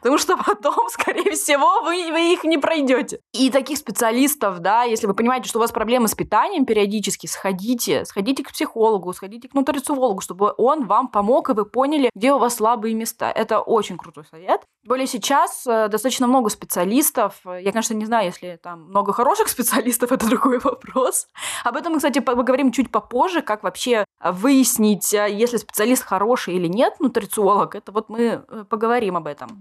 Потому 0.00 0.18
что 0.18 0.36
потом, 0.36 0.88
скорее 0.88 1.30
всего, 1.32 1.82
вы, 1.82 2.10
вы 2.10 2.32
их 2.32 2.44
не 2.44 2.58
пройдете. 2.58 3.20
И 3.32 3.50
таких 3.50 3.78
специалистов, 3.78 4.60
да, 4.60 4.82
если 4.84 5.06
вы 5.06 5.14
понимаете, 5.14 5.48
что 5.48 5.58
у 5.58 5.60
вас 5.62 5.70
проблемы 5.70 6.08
с 6.08 6.14
питанием 6.14 6.64
периодически, 6.64 7.26
сходите, 7.26 8.04
сходите 8.04 8.42
к 8.42 8.50
психологу, 8.50 9.12
сходите 9.12 9.48
к 9.48 9.54
нутрициологу, 9.54 10.20
чтобы 10.20 10.54
он 10.56 10.86
вам 10.86 11.08
помог, 11.08 11.50
и 11.50 11.52
вы 11.52 11.64
поняли, 11.64 12.10
где 12.14 12.32
у 12.32 12.38
вас 12.38 12.56
слабые 12.56 12.94
места. 12.94 13.30
Это 13.30 13.60
очень 13.60 13.96
крутой 13.96 14.24
совет. 14.24 14.62
Более 14.82 15.06
сейчас 15.06 15.66
э, 15.66 15.88
достаточно 15.88 16.26
много 16.26 16.48
специалистов. 16.48 17.42
Я, 17.44 17.70
конечно, 17.70 17.92
не 17.92 18.06
знаю, 18.06 18.24
если 18.24 18.58
там 18.62 18.84
много 18.84 19.12
хороших 19.12 19.48
специалистов, 19.50 20.10
это 20.10 20.26
другой 20.26 20.58
вопрос. 20.58 21.28
Об 21.64 21.76
этом 21.76 21.92
мы, 21.92 21.98
кстати, 21.98 22.20
поговорим 22.20 22.72
чуть 22.72 22.90
попозже, 22.90 23.42
как 23.42 23.62
вообще 23.62 24.06
выяснить, 24.24 25.12
э, 25.12 25.28
если 25.30 25.58
специалист 25.58 26.02
хороший 26.02 26.54
или 26.54 26.66
нет, 26.66 26.98
нутрициолог. 26.98 27.74
Это 27.74 27.92
вот 27.92 28.08
мы 28.08 28.42
э, 28.48 28.64
поговорим 28.70 29.18
об 29.18 29.26
этом. 29.26 29.60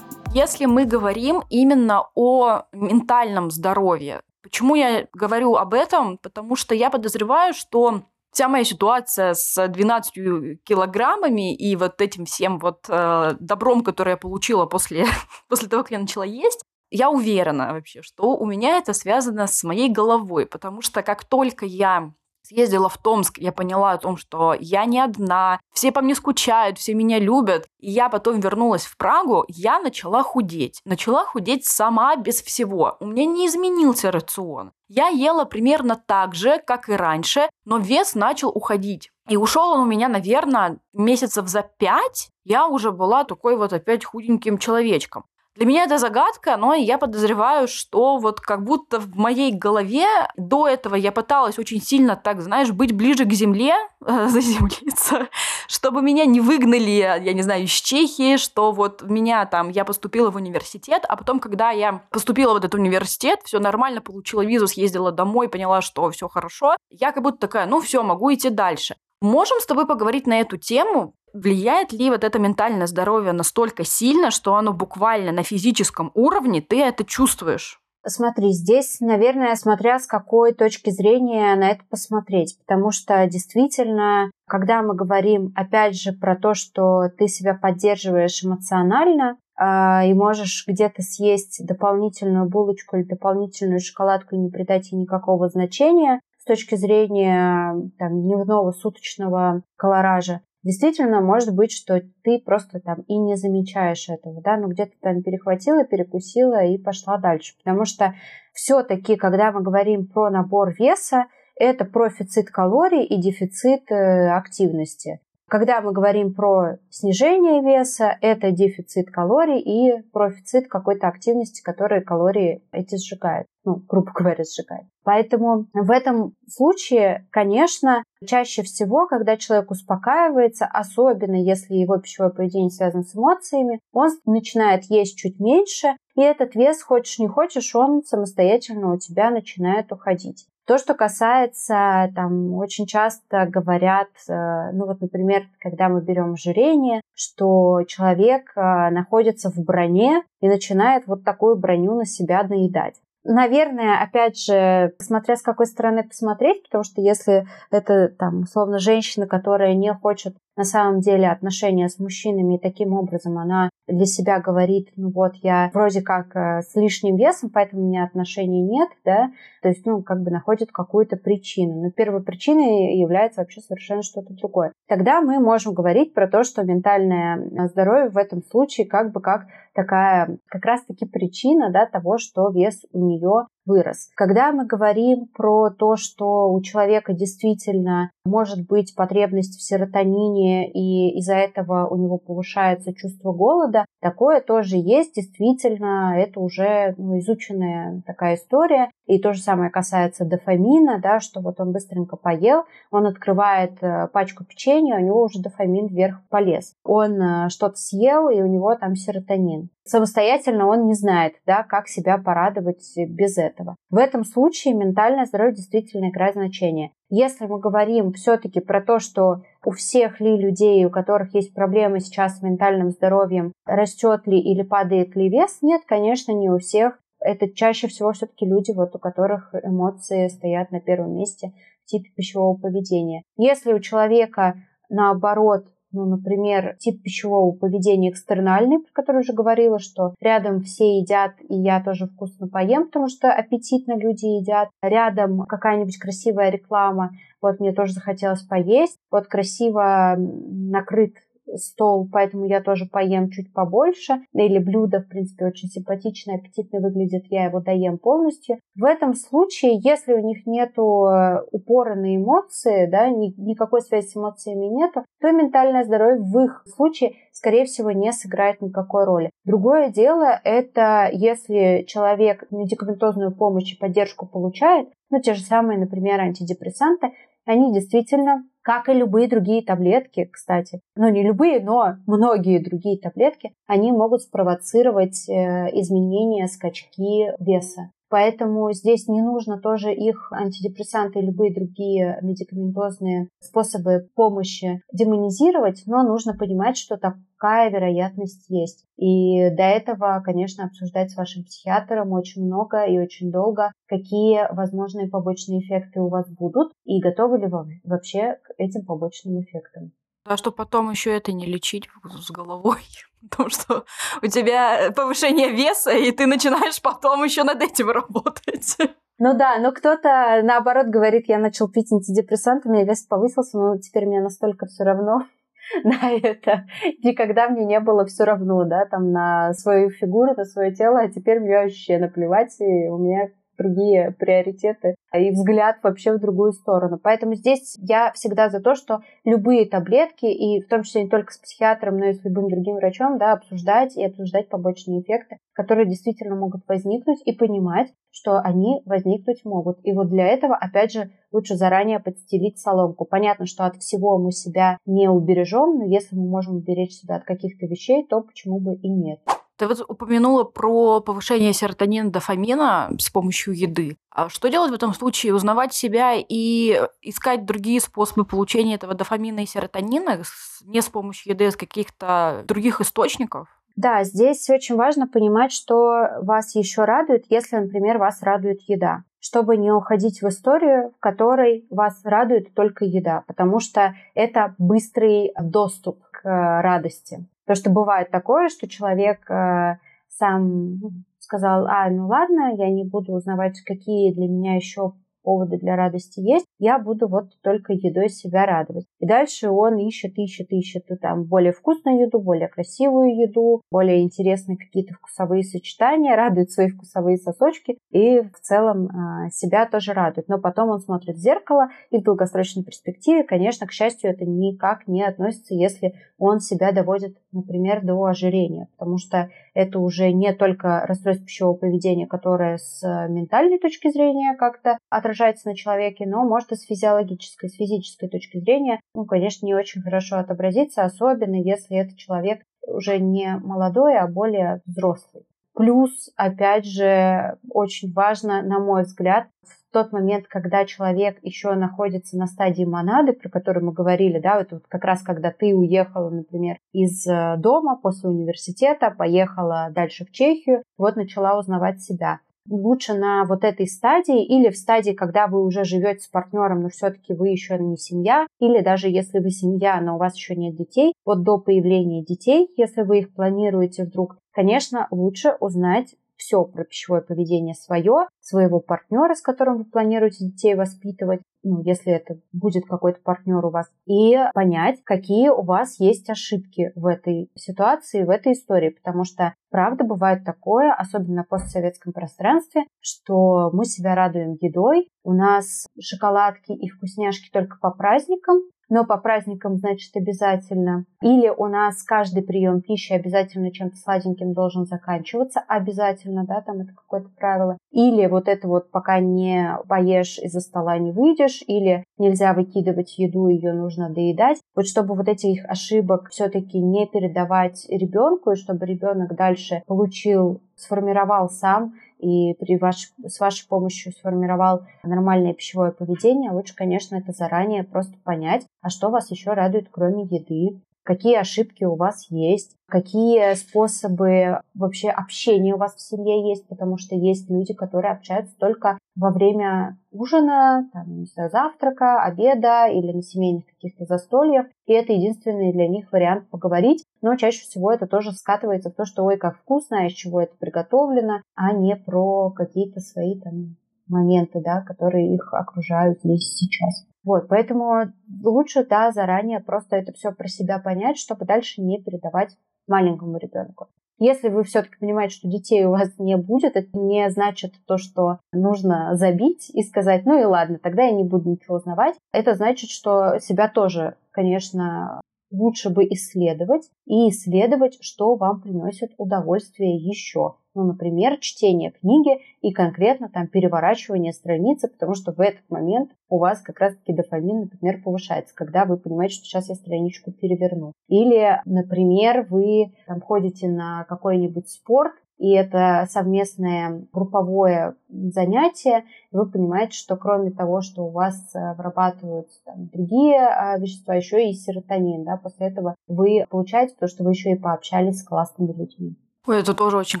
Если 0.34 0.66
мы 0.66 0.84
говорим 0.84 1.44
именно 1.48 2.08
о 2.16 2.64
ментальном 2.72 3.52
здоровье, 3.52 4.22
почему 4.42 4.74
я 4.74 5.06
говорю 5.12 5.54
об 5.54 5.74
этом? 5.74 6.18
Потому 6.18 6.56
что 6.56 6.74
я 6.74 6.90
подозреваю, 6.90 7.54
что 7.54 8.02
вся 8.34 8.48
моя 8.48 8.64
ситуация 8.64 9.34
с 9.34 9.68
12 9.68 10.62
килограммами 10.64 11.54
и 11.54 11.76
вот 11.76 12.00
этим 12.00 12.26
всем 12.26 12.58
вот 12.58 12.84
э, 12.88 13.36
добром, 13.38 13.82
которое 13.82 14.12
я 14.12 14.16
получила 14.16 14.66
после, 14.66 15.06
после 15.48 15.68
того, 15.68 15.84
как 15.84 15.92
я 15.92 15.98
начала 16.00 16.24
есть, 16.24 16.60
я 16.90 17.10
уверена 17.10 17.72
вообще, 17.72 18.02
что 18.02 18.36
у 18.36 18.44
меня 18.44 18.78
это 18.78 18.92
связано 18.92 19.46
с 19.46 19.62
моей 19.64 19.88
головой, 19.88 20.46
потому 20.46 20.82
что 20.82 21.02
как 21.02 21.24
только 21.24 21.64
я 21.64 22.12
съездила 22.44 22.88
в 22.88 22.98
Томск, 22.98 23.38
я 23.38 23.52
поняла 23.52 23.92
о 23.92 23.98
том, 23.98 24.16
что 24.16 24.54
я 24.58 24.84
не 24.84 25.00
одна, 25.00 25.58
все 25.72 25.92
по 25.92 26.02
мне 26.02 26.14
скучают, 26.14 26.78
все 26.78 26.94
меня 26.94 27.18
любят. 27.18 27.66
И 27.80 27.90
я 27.90 28.08
потом 28.08 28.40
вернулась 28.40 28.84
в 28.84 28.96
Прагу, 28.96 29.44
я 29.48 29.78
начала 29.78 30.22
худеть. 30.22 30.80
Начала 30.84 31.24
худеть 31.24 31.64
сама 31.66 32.16
без 32.16 32.42
всего. 32.42 32.96
У 33.00 33.06
меня 33.06 33.24
не 33.24 33.46
изменился 33.46 34.12
рацион. 34.12 34.72
Я 34.96 35.08
ела 35.08 35.44
примерно 35.44 35.96
так 35.96 36.36
же, 36.36 36.60
как 36.64 36.88
и 36.88 36.92
раньше, 36.92 37.48
но 37.64 37.78
вес 37.78 38.14
начал 38.14 38.50
уходить. 38.50 39.10
И 39.28 39.36
ушел 39.36 39.70
он 39.70 39.80
у 39.80 39.84
меня, 39.86 40.06
наверное, 40.06 40.78
месяцев 40.92 41.48
за 41.48 41.62
пять. 41.62 42.30
Я 42.44 42.68
уже 42.68 42.92
была 42.92 43.24
такой 43.24 43.56
вот 43.56 43.72
опять 43.72 44.04
худеньким 44.04 44.56
человечком. 44.56 45.24
Для 45.56 45.66
меня 45.66 45.84
это 45.84 45.98
загадка, 45.98 46.56
но 46.56 46.74
я 46.74 46.98
подозреваю, 46.98 47.68
что 47.68 48.16
вот 48.16 48.40
как 48.40 48.64
будто 48.64 48.98
в 48.98 49.14
моей 49.14 49.52
голове 49.52 50.06
до 50.36 50.66
этого 50.66 50.96
я 50.96 51.12
пыталась 51.12 51.60
очень 51.60 51.80
сильно 51.80 52.16
так, 52.16 52.42
знаешь, 52.42 52.72
быть 52.72 52.90
ближе 52.90 53.24
к 53.24 53.32
земле, 53.32 53.74
э, 54.04 54.28
заземлиться, 54.28 55.28
чтобы 55.68 56.02
меня 56.02 56.24
не 56.24 56.40
выгнали, 56.40 56.90
я 56.90 57.32
не 57.32 57.42
знаю, 57.42 57.64
из 57.64 57.70
Чехии, 57.70 58.36
что 58.36 58.72
вот 58.72 59.02
меня 59.02 59.46
там, 59.46 59.70
я 59.70 59.84
поступила 59.84 60.32
в 60.32 60.36
университет, 60.36 61.04
а 61.08 61.14
потом, 61.14 61.38
когда 61.38 61.70
я 61.70 62.02
поступила 62.10 62.54
в 62.54 62.56
этот 62.56 62.74
университет, 62.74 63.38
все 63.44 63.60
нормально, 63.60 64.00
получила 64.00 64.44
визу, 64.44 64.66
съездила 64.66 65.12
домой, 65.12 65.48
поняла, 65.48 65.82
что 65.82 66.10
все 66.10 66.28
хорошо, 66.28 66.76
я 66.90 67.12
как 67.12 67.22
будто 67.22 67.38
такая, 67.38 67.66
ну 67.66 67.80
все, 67.80 68.02
могу 68.02 68.34
идти 68.34 68.50
дальше. 68.50 68.96
Можем 69.20 69.60
с 69.60 69.66
тобой 69.66 69.86
поговорить 69.86 70.26
на 70.26 70.40
эту 70.40 70.56
тему? 70.56 71.14
Влияет 71.34 71.92
ли 71.92 72.10
вот 72.10 72.22
это 72.22 72.38
ментальное 72.38 72.86
здоровье 72.86 73.32
настолько 73.32 73.84
сильно, 73.84 74.30
что 74.30 74.54
оно 74.54 74.72
буквально 74.72 75.32
на 75.32 75.42
физическом 75.42 76.12
уровне 76.14 76.62
ты 76.62 76.80
это 76.80 77.04
чувствуешь? 77.04 77.80
Смотри, 78.06 78.52
здесь, 78.52 79.00
наверное, 79.00 79.56
смотря 79.56 79.98
с 79.98 80.06
какой 80.06 80.52
точки 80.52 80.90
зрения 80.90 81.56
на 81.56 81.70
это 81.70 81.82
посмотреть, 81.90 82.56
потому 82.60 82.92
что 82.92 83.26
действительно, 83.26 84.30
когда 84.46 84.82
мы 84.82 84.94
говорим, 84.94 85.52
опять 85.56 85.98
же, 85.98 86.12
про 86.12 86.36
то, 86.36 86.54
что 86.54 87.08
ты 87.18 87.26
себя 87.26 87.54
поддерживаешь 87.54 88.44
эмоционально, 88.44 89.38
э, 89.58 90.08
и 90.08 90.14
можешь 90.14 90.64
где-то 90.68 91.02
съесть 91.02 91.66
дополнительную 91.66 92.48
булочку 92.48 92.96
или 92.96 93.04
дополнительную 93.04 93.80
шоколадку 93.80 94.36
и 94.36 94.38
не 94.38 94.50
придать 94.50 94.92
ей 94.92 95.00
никакого 95.00 95.48
значения 95.48 96.20
с 96.38 96.44
точки 96.44 96.76
зрения 96.76 97.74
там, 97.98 98.22
дневного 98.22 98.70
суточного 98.72 99.62
колоража, 99.76 100.42
действительно 100.64 101.20
может 101.20 101.54
быть, 101.54 101.70
что 101.70 102.02
ты 102.22 102.40
просто 102.44 102.80
там 102.80 103.02
и 103.02 103.16
не 103.16 103.36
замечаешь 103.36 104.08
этого, 104.08 104.40
да, 104.42 104.56
но 104.56 104.68
где-то 104.68 104.92
там 105.00 105.22
перехватила, 105.22 105.84
перекусила 105.84 106.64
и 106.64 106.78
пошла 106.78 107.18
дальше. 107.18 107.54
Потому 107.62 107.84
что 107.84 108.14
все-таки, 108.52 109.16
когда 109.16 109.52
мы 109.52 109.62
говорим 109.62 110.06
про 110.06 110.30
набор 110.30 110.74
веса, 110.78 111.26
это 111.56 111.84
профицит 111.84 112.50
калорий 112.50 113.04
и 113.04 113.20
дефицит 113.20 113.90
э, 113.92 114.28
активности. 114.30 115.20
Когда 115.48 115.82
мы 115.82 115.92
говорим 115.92 116.34
про 116.34 116.78
снижение 116.90 117.62
веса, 117.62 118.16
это 118.22 118.50
дефицит 118.50 119.10
калорий 119.10 119.60
и 119.60 120.02
профицит 120.10 120.68
какой-то 120.68 121.06
активности, 121.06 121.62
которая 121.62 122.00
калории 122.00 122.62
эти 122.72 122.96
сжигает. 122.96 123.46
Ну, 123.64 123.76
грубо 123.88 124.10
говоря, 124.12 124.42
сжигает. 124.44 124.86
Поэтому 125.04 125.66
в 125.74 125.90
этом 125.90 126.34
случае, 126.48 127.26
конечно, 127.30 128.02
чаще 128.26 128.62
всего, 128.62 129.06
когда 129.06 129.36
человек 129.36 129.70
успокаивается, 129.70 130.66
особенно 130.66 131.36
если 131.36 131.74
его 131.74 131.98
пищевое 131.98 132.32
поведение 132.32 132.70
связано 132.70 133.04
с 133.04 133.14
эмоциями, 133.14 133.80
он 133.92 134.10
начинает 134.24 134.84
есть 134.84 135.18
чуть 135.18 135.40
меньше, 135.40 135.96
и 136.14 136.22
этот 136.22 136.54
вес, 136.54 136.82
хочешь 136.82 137.18
не 137.18 137.28
хочешь, 137.28 137.74
он 137.74 138.02
самостоятельно 138.02 138.92
у 138.92 138.98
тебя 138.98 139.30
начинает 139.30 139.92
уходить. 139.92 140.46
То, 140.66 140.78
что 140.78 140.94
касается, 140.94 142.10
там, 142.14 142.54
очень 142.54 142.86
часто 142.86 143.44
говорят, 143.46 144.08
э, 144.28 144.70
ну 144.72 144.86
вот, 144.86 145.00
например, 145.02 145.42
когда 145.60 145.90
мы 145.90 146.00
берем 146.00 146.32
ожирение, 146.32 147.02
что 147.14 147.82
человек 147.86 148.52
э, 148.56 148.90
находится 148.90 149.50
в 149.50 149.58
броне 149.58 150.22
и 150.40 150.48
начинает 150.48 151.06
вот 151.06 151.22
такую 151.22 151.56
броню 151.56 151.94
на 151.96 152.06
себя 152.06 152.42
наедать. 152.44 152.94
Наверное, 153.24 154.02
опять 154.02 154.38
же, 154.38 154.94
смотря 154.98 155.36
с 155.36 155.42
какой 155.42 155.66
стороны 155.66 156.04
посмотреть, 156.04 156.62
потому 156.64 156.84
что 156.84 157.00
если 157.00 157.46
это, 157.70 158.08
там, 158.08 158.40
условно, 158.42 158.78
женщина, 158.78 159.26
которая 159.26 159.74
не 159.74 159.92
хочет 159.94 160.36
на 160.56 160.64
самом 160.64 161.00
деле 161.00 161.28
отношения 161.28 161.88
с 161.88 161.98
мужчинами, 161.98 162.56
и 162.56 162.60
таким 162.60 162.92
образом 162.92 163.38
она 163.38 163.70
для 163.86 164.06
себя 164.06 164.40
говорит, 164.40 164.88
ну 164.96 165.10
вот, 165.10 165.34
я 165.42 165.70
вроде 165.74 166.00
как 166.00 166.34
э, 166.34 166.62
с 166.62 166.74
лишним 166.74 167.16
весом, 167.16 167.50
поэтому 167.52 167.82
у 167.82 167.88
меня 167.88 168.04
отношений 168.04 168.62
нет, 168.62 168.88
да, 169.04 169.30
то 169.62 169.68
есть, 169.68 169.84
ну, 169.84 170.02
как 170.02 170.22
бы 170.22 170.30
находит 170.30 170.72
какую-то 170.72 171.16
причину. 171.16 171.82
Но 171.82 171.90
первой 171.90 172.22
причиной 172.22 172.98
является 172.98 173.40
вообще 173.40 173.60
совершенно 173.60 174.02
что-то 174.02 174.32
другое. 174.34 174.72
Тогда 174.88 175.20
мы 175.20 175.38
можем 175.38 175.74
говорить 175.74 176.14
про 176.14 176.28
то, 176.28 176.44
что 176.44 176.62
ментальное 176.62 177.68
здоровье 177.68 178.10
в 178.10 178.16
этом 178.16 178.42
случае 178.42 178.86
как 178.86 179.12
бы 179.12 179.20
как 179.20 179.46
такая 179.74 180.38
как 180.48 180.64
раз-таки 180.64 181.06
причина 181.06 181.70
да, 181.70 181.86
того, 181.86 182.16
что 182.18 182.50
вес 182.50 182.84
у 182.92 182.98
нее 182.98 183.46
вырос. 183.66 184.10
Когда 184.14 184.52
мы 184.52 184.66
говорим 184.66 185.26
про 185.34 185.70
то, 185.70 185.96
что 185.96 186.50
у 186.50 186.60
человека 186.62 187.12
действительно 187.12 188.10
может 188.24 188.66
быть 188.66 188.94
потребность 188.94 189.58
в 189.58 189.62
серотонине, 189.62 190.70
и 190.70 191.18
из-за 191.18 191.34
этого 191.34 191.86
у 191.88 191.96
него 191.96 192.18
повышается 192.18 192.94
чувство 192.94 193.32
голода, 193.32 193.84
такое 194.00 194.40
тоже 194.40 194.76
есть. 194.76 195.14
Действительно, 195.14 196.14
это 196.16 196.40
уже 196.40 196.94
ну, 196.96 197.18
изученная 197.18 198.02
такая 198.06 198.36
история. 198.36 198.90
И 199.06 199.18
то 199.18 199.34
же 199.34 199.40
самое 199.40 199.70
касается 199.70 200.24
дофамина, 200.24 200.98
да, 200.98 201.20
что 201.20 201.40
вот 201.40 201.60
он 201.60 201.72
быстренько 201.72 202.16
поел, 202.16 202.64
он 202.90 203.06
открывает 203.06 203.82
э, 203.82 204.08
пачку 204.08 204.44
печенья, 204.44 204.96
у 204.96 205.04
него 205.04 205.22
уже 205.22 205.42
дофамин 205.42 205.88
вверх 205.88 206.22
полез. 206.30 206.72
Он 206.84 207.20
э, 207.20 207.48
что-то 207.50 207.76
съел, 207.76 208.30
и 208.30 208.40
у 208.40 208.46
него 208.46 208.74
там 208.76 208.94
серотонин. 208.94 209.68
Самостоятельно 209.86 210.66
он 210.66 210.86
не 210.86 210.94
знает, 210.94 211.34
да, 211.44 211.62
как 211.62 211.88
себя 211.88 212.16
порадовать 212.16 212.94
без 212.96 213.36
этого. 213.36 213.53
В 213.90 213.96
этом 213.96 214.24
случае 214.24 214.74
ментальное 214.74 215.26
здоровье 215.26 215.54
действительно 215.54 216.10
играет 216.10 216.34
значение. 216.34 216.90
Если 217.10 217.46
мы 217.46 217.60
говорим 217.60 218.12
все-таки 218.12 218.60
про 218.60 218.82
то, 218.82 218.98
что 218.98 219.42
у 219.64 219.70
всех 219.70 220.20
ли 220.20 220.36
людей, 220.36 220.84
у 220.84 220.90
которых 220.90 221.34
есть 221.34 221.54
проблемы 221.54 222.00
сейчас 222.00 222.38
с 222.38 222.42
ментальным 222.42 222.90
здоровьем, 222.90 223.52
растет 223.66 224.26
ли 224.26 224.38
или 224.38 224.62
падает 224.62 225.14
ли 225.16 225.28
вес, 225.28 225.58
нет, 225.62 225.82
конечно, 225.86 226.32
не 226.32 226.50
у 226.50 226.58
всех 226.58 226.98
это 227.24 227.48
чаще 227.48 227.88
всего 227.88 228.12
все-таки 228.12 228.44
люди, 228.44 228.72
вот 228.72 228.94
у 228.94 228.98
которых 228.98 229.54
эмоции 229.62 230.28
стоят 230.28 230.70
на 230.70 230.80
первом 230.80 231.16
месте 231.16 231.52
в 231.82 231.86
типе 231.86 232.10
пищевого 232.14 232.56
поведения. 232.56 233.22
Если 233.36 233.72
у 233.72 233.80
человека 233.80 234.56
наоборот 234.90 235.66
ну, 235.94 236.04
например, 236.04 236.76
тип 236.78 237.02
пищевого 237.02 237.52
поведения 237.52 238.10
экстернальный, 238.10 238.80
про 238.80 238.92
который 238.92 239.20
уже 239.20 239.32
говорила, 239.32 239.78
что 239.78 240.14
рядом 240.20 240.62
все 240.62 240.98
едят, 240.98 241.32
и 241.48 241.54
я 241.54 241.82
тоже 241.82 242.06
вкусно 242.06 242.48
поем, 242.48 242.86
потому 242.86 243.08
что 243.08 243.32
аппетитно 243.32 243.96
люди 243.96 244.26
едят. 244.26 244.68
Рядом 244.82 245.46
какая-нибудь 245.46 245.98
красивая 245.98 246.50
реклама, 246.50 247.10
вот 247.44 247.60
мне 247.60 247.72
тоже 247.72 247.92
захотелось 247.92 248.42
поесть. 248.42 248.96
Вот 249.10 249.26
красиво 249.26 250.16
накрыт 250.18 251.16
стол, 251.56 252.08
поэтому 252.10 252.46
я 252.46 252.60
тоже 252.62 252.86
поем 252.86 253.30
чуть 253.30 253.52
побольше. 253.52 254.20
Или 254.32 254.58
блюдо, 254.58 255.00
в 255.00 255.08
принципе, 255.08 255.46
очень 255.46 255.68
симпатичное, 255.68 256.36
аппетитно 256.36 256.80
выглядит, 256.80 257.24
я 257.30 257.44
его 257.44 257.60
доем 257.60 257.98
полностью. 257.98 258.58
В 258.74 258.84
этом 258.84 259.14
случае, 259.14 259.78
если 259.82 260.14
у 260.14 260.20
них 260.20 260.46
нету 260.46 261.06
э, 261.06 261.42
упора 261.52 261.94
на 261.94 262.16
эмоции, 262.16 262.86
да, 262.86 263.08
ни, 263.08 263.34
никакой 263.40 263.82
связи 263.82 264.06
с 264.06 264.16
эмоциями 264.16 264.66
нету, 264.66 265.04
то 265.20 265.30
ментальное 265.30 265.84
здоровье 265.84 266.18
в 266.20 266.38
их 266.38 266.64
случае 266.66 267.12
скорее 267.34 267.64
всего, 267.66 267.90
не 267.90 268.12
сыграет 268.12 268.62
никакой 268.62 269.04
роли. 269.04 269.30
Другое 269.44 269.90
дело, 269.90 270.40
это 270.44 271.10
если 271.12 271.84
человек 271.86 272.44
медикаментозную 272.50 273.36
помощь 273.36 273.74
и 273.74 273.78
поддержку 273.78 274.26
получает, 274.26 274.88
ну, 275.10 275.20
те 275.20 275.34
же 275.34 275.42
самые, 275.42 275.78
например, 275.78 276.20
антидепрессанты, 276.20 277.12
они 277.44 277.74
действительно, 277.74 278.44
как 278.64 278.88
и 278.88 278.94
любые 278.94 279.28
другие 279.28 279.62
таблетки, 279.62 280.24
кстати, 280.24 280.80
ну 280.96 281.10
не 281.10 281.22
любые, 281.22 281.60
но 281.60 281.96
многие 282.06 282.64
другие 282.64 282.98
таблетки, 282.98 283.52
они 283.66 283.92
могут 283.92 284.22
спровоцировать 284.22 285.28
э, 285.28 285.68
изменения, 285.80 286.48
скачки 286.48 287.32
веса. 287.38 287.90
Поэтому 288.14 288.72
здесь 288.72 289.08
не 289.08 289.22
нужно 289.22 289.58
тоже 289.58 289.92
их 289.92 290.30
антидепрессанты 290.30 291.18
и 291.18 291.26
любые 291.26 291.52
другие 291.52 292.16
медикаментозные 292.22 293.28
способы 293.40 294.08
помощи 294.14 294.82
демонизировать, 294.92 295.82
но 295.86 296.04
нужно 296.04 296.32
понимать, 296.36 296.76
что 296.76 296.96
такая 296.96 297.70
вероятность 297.70 298.48
есть. 298.48 298.84
И 298.98 299.50
до 299.50 299.64
этого, 299.64 300.22
конечно, 300.24 300.66
обсуждать 300.66 301.10
с 301.10 301.16
вашим 301.16 301.42
психиатром 301.42 302.12
очень 302.12 302.44
много 302.44 302.84
и 302.84 303.00
очень 303.00 303.32
долго, 303.32 303.72
какие 303.88 304.46
возможные 304.54 305.08
побочные 305.08 305.58
эффекты 305.58 305.98
у 305.98 306.08
вас 306.08 306.30
будут 306.30 306.70
и 306.84 307.00
готовы 307.00 307.38
ли 307.38 307.48
вы 307.48 307.80
вообще 307.82 308.38
к 308.44 308.54
этим 308.58 308.86
побочным 308.86 309.40
эффектам. 309.40 309.90
А 310.26 310.38
что 310.38 310.52
потом 310.52 310.90
еще 310.90 311.14
это 311.14 311.32
не 311.32 311.44
лечить 311.44 311.88
с 312.04 312.30
головой. 312.30 312.80
Потому 313.30 313.50
что 313.50 313.84
у 314.22 314.26
тебя 314.26 314.90
повышение 314.96 315.50
веса, 315.50 315.92
и 315.92 316.10
ты 316.12 316.26
начинаешь 316.26 316.80
потом 316.80 317.24
еще 317.24 317.44
над 317.44 317.62
этим 317.62 317.90
работать. 317.90 318.76
Ну 319.18 319.36
да, 319.36 319.58
но 319.58 319.72
кто-то 319.72 320.40
наоборот 320.42 320.86
говорит, 320.86 321.28
я 321.28 321.38
начал 321.38 321.68
пить 321.68 321.92
антидепрессанты, 321.92 322.68
у 322.68 322.72
меня 322.72 322.84
вес 322.84 323.02
повысился, 323.06 323.58
но 323.58 323.78
теперь 323.78 324.06
мне 324.06 324.20
настолько 324.20 324.66
все 324.66 324.84
равно 324.84 325.26
на 325.84 326.10
это. 326.10 326.64
Никогда 327.02 327.48
мне 327.48 327.64
не 327.64 327.80
было 327.80 328.06
все 328.06 328.24
равно, 328.24 328.64
да, 328.64 328.86
там 328.86 329.12
на 329.12 329.52
свою 329.54 329.90
фигуру, 329.90 330.34
на 330.34 330.44
свое 330.44 330.74
тело, 330.74 331.00
а 331.00 331.08
теперь 331.08 331.40
мне 331.40 331.56
вообще 331.56 331.98
наплевать, 331.98 332.54
и 332.60 332.88
у 332.88 332.98
меня 332.98 333.28
другие 333.56 334.14
приоритеты 334.18 334.94
и 335.14 335.30
взгляд 335.30 335.76
вообще 335.82 336.12
в 336.12 336.20
другую 336.20 336.52
сторону. 336.52 336.98
Поэтому 337.02 337.34
здесь 337.34 337.76
я 337.78 338.12
всегда 338.12 338.48
за 338.48 338.60
то, 338.60 338.74
что 338.74 339.00
любые 339.24 339.68
таблетки, 339.68 340.26
и 340.26 340.60
в 340.60 340.68
том 340.68 340.82
числе 340.82 341.04
не 341.04 341.08
только 341.08 341.32
с 341.32 341.38
психиатром, 341.38 341.98
но 341.98 342.06
и 342.06 342.14
с 342.14 342.24
любым 342.24 342.48
другим 342.48 342.76
врачом, 342.76 343.18
да, 343.18 343.32
обсуждать 343.32 343.96
и 343.96 344.04
обсуждать 344.04 344.48
побочные 344.48 345.02
эффекты, 345.02 345.38
которые 345.52 345.86
действительно 345.86 346.36
могут 346.36 346.62
возникнуть, 346.68 347.22
и 347.24 347.32
понимать, 347.32 347.92
что 348.10 348.38
они 348.38 348.82
возникнуть 348.86 349.44
могут. 349.44 349.78
И 349.82 349.92
вот 349.92 350.08
для 350.08 350.26
этого, 350.26 350.56
опять 350.56 350.92
же, 350.92 351.10
лучше 351.32 351.56
заранее 351.56 352.00
подстелить 352.00 352.58
соломку. 352.58 353.04
Понятно, 353.04 353.46
что 353.46 353.66
от 353.66 353.76
всего 353.76 354.18
мы 354.18 354.32
себя 354.32 354.78
не 354.86 355.08
убережем, 355.08 355.78
но 355.78 355.84
если 355.84 356.16
мы 356.16 356.28
можем 356.28 356.56
уберечь 356.56 356.92
себя 356.92 357.16
от 357.16 357.24
каких-то 357.24 357.66
вещей, 357.66 358.06
то 358.06 358.20
почему 358.20 358.60
бы 358.60 358.74
и 358.76 358.88
нет. 358.88 359.20
Ты 359.56 359.68
вот 359.68 359.84
упомянула 359.88 360.44
про 360.44 361.00
повышение 361.00 361.52
серотонина, 361.52 362.10
дофамина 362.10 362.90
с 362.98 363.10
помощью 363.10 363.54
еды. 363.54 363.96
А 364.10 364.28
что 364.28 364.48
делать 364.48 364.70
в 364.70 364.74
этом 364.74 364.92
случае? 364.94 365.34
Узнавать 365.34 365.72
себя 365.72 366.14
и 366.16 366.80
искать 367.02 367.44
другие 367.44 367.80
способы 367.80 368.24
получения 368.24 368.74
этого 368.74 368.94
дофамина 368.94 369.40
и 369.40 369.46
серотонина 369.46 370.22
не 370.64 370.82
с 370.82 370.88
помощью 370.88 371.32
еды, 371.32 371.46
а 371.46 371.50
с 371.52 371.56
каких-то 371.56 372.44
других 372.46 372.80
источников? 372.80 373.48
Да, 373.76 374.04
здесь 374.04 374.48
очень 374.50 374.76
важно 374.76 375.08
понимать, 375.08 375.52
что 375.52 376.08
вас 376.22 376.54
еще 376.54 376.84
радует, 376.84 377.24
если, 377.28 377.56
например, 377.56 377.98
вас 377.98 378.22
радует 378.22 378.60
еда 378.68 379.04
чтобы 379.24 379.56
не 379.56 379.72
уходить 379.72 380.20
в 380.20 380.28
историю, 380.28 380.90
в 380.90 381.00
которой 381.00 381.66
вас 381.70 381.98
радует 382.04 382.52
только 382.52 382.84
еда, 382.84 383.24
потому 383.26 383.58
что 383.58 383.94
это 384.14 384.54
быстрый 384.58 385.32
доступ 385.40 386.02
к 386.10 386.20
радости. 386.62 387.26
Потому 387.44 387.60
что 387.60 387.70
бывает 387.70 388.10
такое, 388.10 388.48
что 388.48 388.68
человек 388.68 389.30
э, 389.30 389.78
сам 390.08 390.78
сказал, 391.18 391.66
а, 391.66 391.88
ну 391.90 392.06
ладно, 392.06 392.54
я 392.56 392.70
не 392.70 392.84
буду 392.84 393.12
узнавать, 393.12 393.60
какие 393.62 394.12
для 394.12 394.28
меня 394.28 394.56
еще 394.56 394.92
поводы 395.24 395.56
для 395.58 395.74
радости 395.74 396.20
есть, 396.20 396.44
я 396.58 396.78
буду 396.78 397.08
вот 397.08 397.30
только 397.42 397.72
едой 397.72 398.10
себя 398.10 398.46
радовать. 398.46 398.84
И 399.00 399.06
дальше 399.06 399.48
он 399.48 399.78
ищет, 399.78 400.16
ищет, 400.18 400.52
ищет 400.52 400.84
там 401.00 401.24
более 401.24 401.52
вкусную 401.52 402.02
еду, 402.02 402.20
более 402.20 402.46
красивую 402.46 403.16
еду, 403.16 403.62
более 403.70 404.02
интересные 404.02 404.58
какие-то 404.58 404.94
вкусовые 404.94 405.42
сочетания, 405.42 406.14
радует 406.16 406.52
свои 406.52 406.68
вкусовые 406.68 407.16
сосочки 407.16 407.78
и 407.90 408.20
в 408.20 408.38
целом 408.40 408.88
а, 408.88 409.30
себя 409.30 409.66
тоже 409.66 409.94
радует. 409.94 410.28
Но 410.28 410.38
потом 410.38 410.68
он 410.68 410.78
смотрит 410.78 411.16
в 411.16 411.20
зеркало 411.20 411.68
и 411.90 411.98
в 411.98 412.02
долгосрочной 412.02 412.62
перспективе, 412.62 413.24
конечно, 413.24 413.66
к 413.66 413.72
счастью, 413.72 414.10
это 414.10 414.24
никак 414.26 414.86
не 414.86 415.02
относится, 415.02 415.54
если 415.54 415.94
он 416.18 416.40
себя 416.40 416.70
доводит, 416.70 417.16
например, 417.34 417.84
до 417.84 418.02
ожирения, 418.04 418.68
потому 418.76 418.98
что 418.98 419.30
это 419.52 419.78
уже 419.78 420.12
не 420.12 420.32
только 420.32 420.84
расстройство 420.86 421.26
пищевого 421.26 421.56
поведения, 421.56 422.06
которое 422.06 422.58
с 422.58 422.82
ментальной 423.08 423.58
точки 423.58 423.90
зрения 423.90 424.34
как-то 424.36 424.78
отражается 424.90 425.48
на 425.48 425.56
человеке, 425.56 426.06
но 426.06 426.24
может 426.24 426.52
и 426.52 426.56
с 426.56 426.62
физиологической, 426.62 427.48
с 427.48 427.54
физической 427.54 428.08
точки 428.08 428.38
зрения, 428.38 428.80
ну, 428.94 429.04
конечно, 429.04 429.46
не 429.46 429.54
очень 429.54 429.82
хорошо 429.82 430.16
отобразиться, 430.16 430.84
особенно 430.84 431.36
если 431.36 431.76
это 431.76 431.96
человек 431.96 432.42
уже 432.66 432.98
не 432.98 433.36
молодой, 433.42 433.98
а 433.98 434.06
более 434.06 434.62
взрослый. 434.66 435.24
Плюс, 435.54 436.10
опять 436.16 436.66
же, 436.66 437.38
очень 437.50 437.92
важно, 437.92 438.42
на 438.42 438.58
мой 438.58 438.82
взгляд, 438.82 439.28
в 439.42 439.63
тот 439.74 439.92
момент, 439.92 440.26
когда 440.28 440.64
человек 440.64 441.18
еще 441.22 441.52
находится 441.54 442.16
на 442.16 442.26
стадии 442.26 442.64
монады, 442.64 443.12
про 443.12 443.28
которую 443.28 443.66
мы 443.66 443.72
говорили, 443.72 444.20
да, 444.20 444.40
это 444.40 444.56
вот 444.56 444.64
как 444.68 444.84
раз 444.84 445.02
когда 445.02 445.32
ты 445.32 445.54
уехала, 445.54 446.08
например, 446.10 446.58
из 446.72 447.04
э, 447.06 447.34
дома 447.38 447.76
после 447.76 448.08
университета, 448.08 448.94
поехала 448.96 449.68
дальше 449.70 450.06
в 450.06 450.12
Чехию, 450.12 450.62
вот 450.78 450.94
начала 450.94 451.38
узнавать 451.38 451.82
себя. 451.82 452.20
Лучше 452.48 452.94
на 452.94 453.24
вот 453.24 453.42
этой 453.42 453.66
стадии 453.66 454.24
или 454.24 454.50
в 454.50 454.56
стадии, 454.56 454.92
когда 454.92 455.26
вы 455.26 455.42
уже 455.42 455.64
живете 455.64 456.00
с 456.00 456.08
партнером, 456.08 456.62
но 456.62 456.68
все-таки 456.68 457.12
вы 457.12 457.30
еще 457.30 457.58
не 457.58 457.76
семья, 457.76 458.26
или 458.38 458.60
даже 458.60 458.88
если 458.88 459.18
вы 459.18 459.30
семья, 459.30 459.80
но 459.80 459.96
у 459.96 459.98
вас 459.98 460.14
еще 460.14 460.36
нет 460.36 460.54
детей, 460.54 460.92
вот 461.04 461.22
до 461.24 461.38
появления 461.38 462.04
детей, 462.04 462.48
если 462.56 462.82
вы 462.82 463.00
их 463.00 463.14
планируете 463.14 463.84
вдруг, 463.84 464.18
конечно, 464.32 464.86
лучше 464.90 465.34
узнать 465.40 465.96
все 466.16 466.44
про 466.44 466.64
пищевое 466.64 467.02
поведение 467.02 467.54
свое, 467.54 468.08
своего 468.20 468.60
партнера, 468.60 469.14
с 469.14 469.20
которым 469.20 469.58
вы 469.58 469.64
планируете 469.64 470.26
детей 470.26 470.54
воспитывать, 470.54 471.20
ну, 471.42 471.60
если 471.62 471.92
это 471.92 472.18
будет 472.32 472.64
какой-то 472.66 473.00
партнер 473.02 473.44
у 473.44 473.50
вас, 473.50 473.70
и 473.86 474.16
понять, 474.32 474.82
какие 474.84 475.28
у 475.28 475.42
вас 475.42 475.78
есть 475.78 476.08
ошибки 476.08 476.72
в 476.74 476.86
этой 476.86 477.30
ситуации, 477.36 478.04
в 478.04 478.10
этой 478.10 478.32
истории, 478.32 478.70
потому 478.70 479.04
что 479.04 479.34
правда 479.50 479.84
бывает 479.84 480.24
такое, 480.24 480.72
особенно 480.72 481.16
на 481.16 481.24
постсоветском 481.24 481.92
пространстве, 481.92 482.64
что 482.80 483.50
мы 483.52 483.66
себя 483.66 483.94
радуем 483.94 484.36
едой, 484.40 484.88
у 485.04 485.12
нас 485.12 485.66
шоколадки 485.78 486.52
и 486.52 486.68
вкусняшки 486.70 487.30
только 487.30 487.58
по 487.60 487.70
праздникам, 487.70 488.38
но 488.68 488.84
по 488.84 488.96
праздникам, 488.96 489.56
значит, 489.56 489.96
обязательно. 489.96 490.84
Или 491.02 491.28
у 491.28 491.46
нас 491.46 491.82
каждый 491.82 492.22
прием 492.22 492.62
пищи 492.62 492.92
обязательно 492.92 493.52
чем-то 493.52 493.76
сладеньким 493.76 494.32
должен 494.32 494.66
заканчиваться, 494.66 495.42
обязательно, 495.46 496.24
да, 496.26 496.40
там 496.40 496.60
это 496.60 496.72
какое-то 496.72 497.10
правило. 497.16 497.58
Или 497.70 498.06
вот 498.06 498.28
это 498.28 498.48
вот 498.48 498.70
пока 498.70 499.00
не 499.00 499.58
поешь 499.68 500.18
из-за 500.18 500.40
стола 500.40 500.78
не 500.78 500.92
выйдешь, 500.92 501.42
или 501.46 501.84
нельзя 501.98 502.32
выкидывать 502.32 502.98
еду, 502.98 503.28
ее 503.28 503.52
нужно 503.52 503.90
доедать. 503.90 504.38
Вот 504.54 504.66
чтобы 504.66 504.94
вот 504.94 505.08
этих 505.08 505.44
ошибок 505.48 506.08
все-таки 506.10 506.58
не 506.58 506.86
передавать 506.86 507.66
ребенку, 507.68 508.32
и 508.32 508.36
чтобы 508.36 508.66
ребенок 508.66 509.14
дальше 509.14 509.62
получил, 509.66 510.40
сформировал 510.56 511.30
сам 511.30 511.74
и 511.98 512.34
при 512.34 512.56
ваш, 512.56 512.92
с 513.06 513.20
вашей 513.20 513.48
помощью 513.48 513.92
сформировал 513.92 514.62
нормальное 514.82 515.34
пищевое 515.34 515.72
поведение, 515.72 516.30
лучше, 516.30 516.54
конечно, 516.54 516.96
это 516.96 517.12
заранее 517.12 517.64
просто 517.64 517.94
понять, 518.04 518.46
а 518.60 518.68
что 518.68 518.90
вас 518.90 519.10
еще 519.10 519.32
радует, 519.32 519.68
кроме 519.70 520.04
еды, 520.04 520.60
какие 520.84 521.16
ошибки 521.16 521.64
у 521.64 521.74
вас 521.74 522.06
есть, 522.10 522.56
какие 522.68 523.34
способы 523.34 524.40
вообще 524.54 524.90
общения 524.90 525.54
у 525.54 525.58
вас 525.58 525.74
в 525.74 525.80
семье 525.80 526.28
есть, 526.28 526.46
потому 526.46 526.78
что 526.78 526.94
есть 526.94 527.28
люди, 527.30 527.54
которые 527.54 527.92
общаются 527.92 528.34
только 528.38 528.78
во 528.94 529.10
время 529.10 529.78
ужина, 529.90 530.68
там, 530.72 531.00
не 531.00 531.06
знаю, 531.06 531.30
завтрака, 531.30 532.02
обеда 532.02 532.66
или 532.68 532.92
на 532.92 533.02
семейных 533.02 533.46
каких-то 533.46 533.86
застольях. 533.86 534.46
И 534.66 534.72
это 534.72 534.92
единственный 534.92 535.52
для 535.52 535.68
них 535.68 535.90
вариант 535.90 536.28
поговорить. 536.28 536.84
Но 537.00 537.16
чаще 537.16 537.40
всего 537.42 537.72
это 537.72 537.86
тоже 537.86 538.12
скатывается 538.12 538.70
в 538.70 538.74
то, 538.74 538.84
что 538.84 539.04
ой, 539.04 539.16
как 539.16 539.38
вкусно, 539.38 539.80
а 539.80 539.86
из 539.86 539.92
чего 539.92 540.20
это 540.20 540.36
приготовлено, 540.38 541.22
а 541.34 541.52
не 541.52 541.76
про 541.76 542.30
какие-то 542.30 542.80
свои 542.80 543.18
там 543.18 543.56
моменты, 543.88 544.40
да, 544.40 544.62
которые 544.62 545.14
их 545.14 545.32
окружают 545.32 546.00
здесь 546.00 546.36
сейчас. 546.36 546.86
Вот, 547.04 547.28
поэтому 547.28 547.92
лучше, 548.22 548.64
да, 548.64 548.90
заранее 548.92 549.40
просто 549.40 549.76
это 549.76 549.92
все 549.92 550.12
про 550.12 550.26
себя 550.26 550.58
понять, 550.58 550.98
чтобы 550.98 551.26
дальше 551.26 551.60
не 551.60 551.82
передавать 551.82 552.36
маленькому 552.66 553.18
ребенку. 553.18 553.68
Если 553.98 554.28
вы 554.28 554.42
все-таки 554.42 554.74
понимаете, 554.80 555.14
что 555.14 555.28
детей 555.28 555.64
у 555.64 555.70
вас 555.70 555.92
не 555.98 556.16
будет, 556.16 556.56
это 556.56 556.68
не 556.76 557.08
значит 557.10 557.52
то, 557.66 557.78
что 557.78 558.18
нужно 558.32 558.96
забить 558.96 559.50
и 559.50 559.62
сказать, 559.62 560.04
ну 560.04 560.20
и 560.20 560.24
ладно, 560.24 560.58
тогда 560.60 560.82
я 560.82 560.92
не 560.92 561.04
буду 561.04 561.30
ничего 561.30 561.56
узнавать. 561.56 561.94
Это 562.12 562.34
значит, 562.34 562.70
что 562.70 563.18
себя 563.20 563.48
тоже, 563.48 563.96
конечно, 564.10 565.00
лучше 565.30 565.70
бы 565.70 565.84
исследовать 565.84 566.68
и 566.86 567.10
исследовать, 567.10 567.78
что 567.80 568.16
вам 568.16 568.40
приносит 568.40 568.92
удовольствие 568.98 569.76
еще. 569.76 570.36
Ну, 570.54 570.62
например, 570.62 571.18
чтение 571.18 571.72
книги 571.72 572.20
и 572.40 572.52
конкретно 572.52 573.08
там 573.08 573.26
переворачивание 573.26 574.12
страницы, 574.12 574.68
потому 574.68 574.94
что 574.94 575.12
в 575.12 575.20
этот 575.20 575.42
момент 575.50 575.90
у 576.08 576.18
вас 576.18 576.40
как 576.40 576.60
раз-таки 576.60 576.92
дофамин, 576.92 577.40
например, 577.40 577.82
повышается, 577.82 578.34
когда 578.34 578.64
вы 578.64 578.76
понимаете, 578.76 579.16
что 579.16 579.24
сейчас 579.24 579.48
я 579.48 579.56
страничку 579.56 580.12
переверну. 580.12 580.72
Или, 580.88 581.40
например, 581.44 582.26
вы 582.30 582.72
там 582.86 583.00
ходите 583.00 583.48
на 583.48 583.84
какой-нибудь 583.88 584.48
спорт, 584.48 584.94
и 585.18 585.30
это 585.30 585.86
совместное 585.90 586.86
групповое 586.92 587.76
занятие, 587.88 588.84
и 589.12 589.16
вы 589.16 589.30
понимаете, 589.30 589.76
что 589.76 589.96
кроме 589.96 590.30
того, 590.30 590.60
что 590.60 590.86
у 590.86 590.90
вас 590.90 591.34
э, 591.34 591.54
вырабатываются 591.54 592.40
там, 592.44 592.66
другие 592.66 593.20
а, 593.20 593.56
вещества, 593.58 593.94
еще 593.94 594.28
и 594.28 594.32
серотонин, 594.32 595.04
да, 595.04 595.16
после 595.16 595.48
этого 595.48 595.76
вы 595.86 596.26
получаете 596.28 596.74
то, 596.78 596.88
что 596.88 597.04
вы 597.04 597.10
еще 597.10 597.30
и 597.30 597.38
пообщались 597.38 598.00
с 598.00 598.04
классными 598.04 598.52
людьми. 598.52 598.96
Ой, 599.26 599.38
это 599.38 599.54
тоже 599.54 599.78
очень 599.78 600.00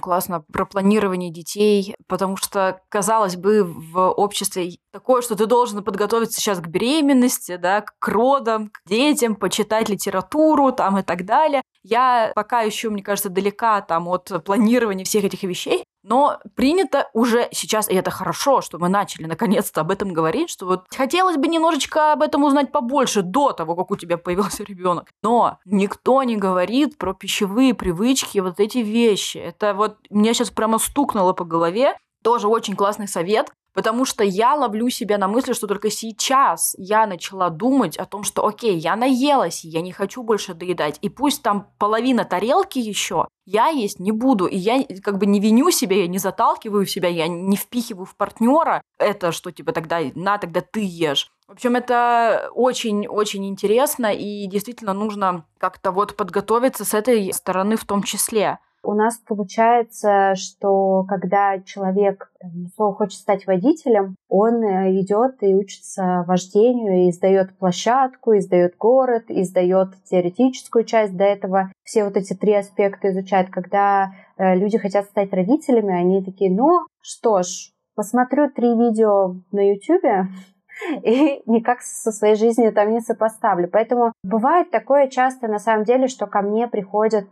классно 0.00 0.44
про 0.52 0.66
планирование 0.66 1.30
детей, 1.30 1.94
потому 2.08 2.36
что, 2.36 2.82
казалось 2.90 3.36
бы, 3.36 3.64
в 3.64 4.10
обществе 4.10 4.76
такое, 4.92 5.22
что 5.22 5.34
ты 5.34 5.46
должен 5.46 5.82
подготовиться 5.82 6.40
сейчас 6.40 6.60
к 6.60 6.66
беременности, 6.66 7.56
да, 7.56 7.80
к 7.80 8.08
родам, 8.08 8.68
к 8.68 8.86
детям, 8.86 9.34
почитать 9.34 9.88
литературу 9.88 10.72
там 10.72 10.98
и 10.98 11.02
так 11.02 11.24
далее. 11.24 11.62
Я 11.84 12.32
пока 12.34 12.62
еще, 12.62 12.90
мне 12.90 13.02
кажется, 13.02 13.28
далека 13.28 13.80
там 13.82 14.08
от 14.08 14.44
планирования 14.44 15.04
всех 15.04 15.24
этих 15.24 15.42
вещей, 15.42 15.84
но 16.02 16.38
принято 16.54 17.08
уже 17.12 17.48
сейчас, 17.52 17.88
и 17.88 17.94
это 17.94 18.10
хорошо, 18.10 18.60
что 18.60 18.78
мы 18.78 18.88
начали 18.88 19.24
наконец-то 19.26 19.82
об 19.82 19.90
этом 19.90 20.12
говорить, 20.12 20.50
что 20.50 20.66
вот 20.66 20.86
хотелось 20.94 21.36
бы 21.36 21.46
немножечко 21.46 22.12
об 22.12 22.22
этом 22.22 22.44
узнать 22.44 22.72
побольше 22.72 23.22
до 23.22 23.52
того, 23.52 23.76
как 23.76 23.90
у 23.90 23.96
тебя 23.96 24.18
появился 24.18 24.64
ребенок. 24.64 25.08
Но 25.22 25.58
никто 25.64 26.22
не 26.22 26.36
говорит 26.36 26.98
про 26.98 27.14
пищевые 27.14 27.74
привычки, 27.74 28.38
вот 28.38 28.60
эти 28.60 28.78
вещи. 28.78 29.38
Это 29.38 29.74
вот 29.74 29.96
меня 30.10 30.34
сейчас 30.34 30.50
прямо 30.50 30.78
стукнуло 30.78 31.32
по 31.32 31.44
голове. 31.44 31.96
Тоже 32.22 32.48
очень 32.48 32.76
классный 32.76 33.08
совет. 33.08 33.52
Потому 33.74 34.04
что 34.04 34.22
я 34.22 34.54
ловлю 34.54 34.88
себя 34.88 35.18
на 35.18 35.26
мысли, 35.26 35.52
что 35.52 35.66
только 35.66 35.90
сейчас 35.90 36.74
я 36.78 37.06
начала 37.06 37.50
думать 37.50 37.96
о 37.96 38.06
том, 38.06 38.22
что 38.22 38.46
окей, 38.46 38.76
я 38.76 38.94
наелась, 38.94 39.64
я 39.64 39.80
не 39.80 39.92
хочу 39.92 40.22
больше 40.22 40.54
доедать. 40.54 40.98
И 41.02 41.08
пусть 41.08 41.42
там 41.42 41.68
половина 41.78 42.24
тарелки 42.24 42.78
еще, 42.78 43.26
я 43.44 43.68
есть 43.68 43.98
не 43.98 44.12
буду. 44.12 44.46
И 44.46 44.56
я 44.56 44.84
как 45.02 45.18
бы 45.18 45.26
не 45.26 45.40
виню 45.40 45.70
себя, 45.72 45.96
я 45.96 46.06
не 46.06 46.18
заталкиваю 46.18 46.86
себя, 46.86 47.08
я 47.08 47.26
не 47.26 47.56
впихиваю 47.56 48.06
в 48.06 48.16
партнера 48.16 48.80
это, 48.98 49.32
что 49.32 49.50
типа 49.50 49.72
тогда 49.72 50.00
на, 50.14 50.38
тогда 50.38 50.60
ты 50.60 50.80
ешь. 50.84 51.30
В 51.48 51.52
общем, 51.52 51.76
это 51.76 52.48
очень-очень 52.54 53.46
интересно, 53.46 54.14
и 54.14 54.46
действительно 54.46 54.94
нужно 54.94 55.44
как-то 55.58 55.90
вот 55.90 56.16
подготовиться 56.16 56.84
с 56.84 56.94
этой 56.94 57.32
стороны 57.34 57.76
в 57.76 57.84
том 57.84 58.02
числе. 58.02 58.60
У 58.84 58.94
нас 58.94 59.18
получается, 59.18 60.34
что 60.36 61.04
когда 61.08 61.60
человек 61.60 62.30
слово 62.76 62.94
хочет 62.94 63.18
стать 63.18 63.46
водителем, 63.46 64.16
он 64.28 64.62
э, 64.62 65.00
идет 65.00 65.42
и 65.42 65.54
учится 65.54 66.24
вождению, 66.26 67.08
и 67.08 67.12
сдает 67.12 67.56
площадку, 67.58 68.32
и 68.32 68.40
сдает 68.40 68.76
город, 68.76 69.24
и 69.28 69.42
сдает 69.44 69.88
теоретическую 70.04 70.84
часть. 70.84 71.16
До 71.16 71.24
этого 71.24 71.72
все 71.82 72.04
вот 72.04 72.16
эти 72.16 72.34
три 72.34 72.54
аспекта 72.54 73.10
изучает. 73.10 73.50
Когда 73.50 74.12
э, 74.36 74.54
люди 74.56 74.78
хотят 74.78 75.06
стать 75.06 75.32
родителями, 75.32 75.94
они 75.94 76.22
такие, 76.22 76.50
ну 76.50 76.86
что 77.00 77.42
ж, 77.42 77.72
посмотрю 77.94 78.50
три 78.50 78.68
видео 78.68 79.36
на 79.52 79.70
YouTube, 79.70 80.28
и 81.02 81.42
никак 81.46 81.80
со 81.82 82.12
своей 82.12 82.34
жизнью 82.34 82.72
там 82.72 82.90
не 82.90 83.00
сопоставлю. 83.00 83.68
Поэтому 83.68 84.12
бывает 84.22 84.70
такое 84.70 85.08
часто, 85.08 85.48
на 85.48 85.58
самом 85.58 85.84
деле, 85.84 86.08
что 86.08 86.26
ко 86.26 86.42
мне 86.42 86.68
приходят 86.68 87.28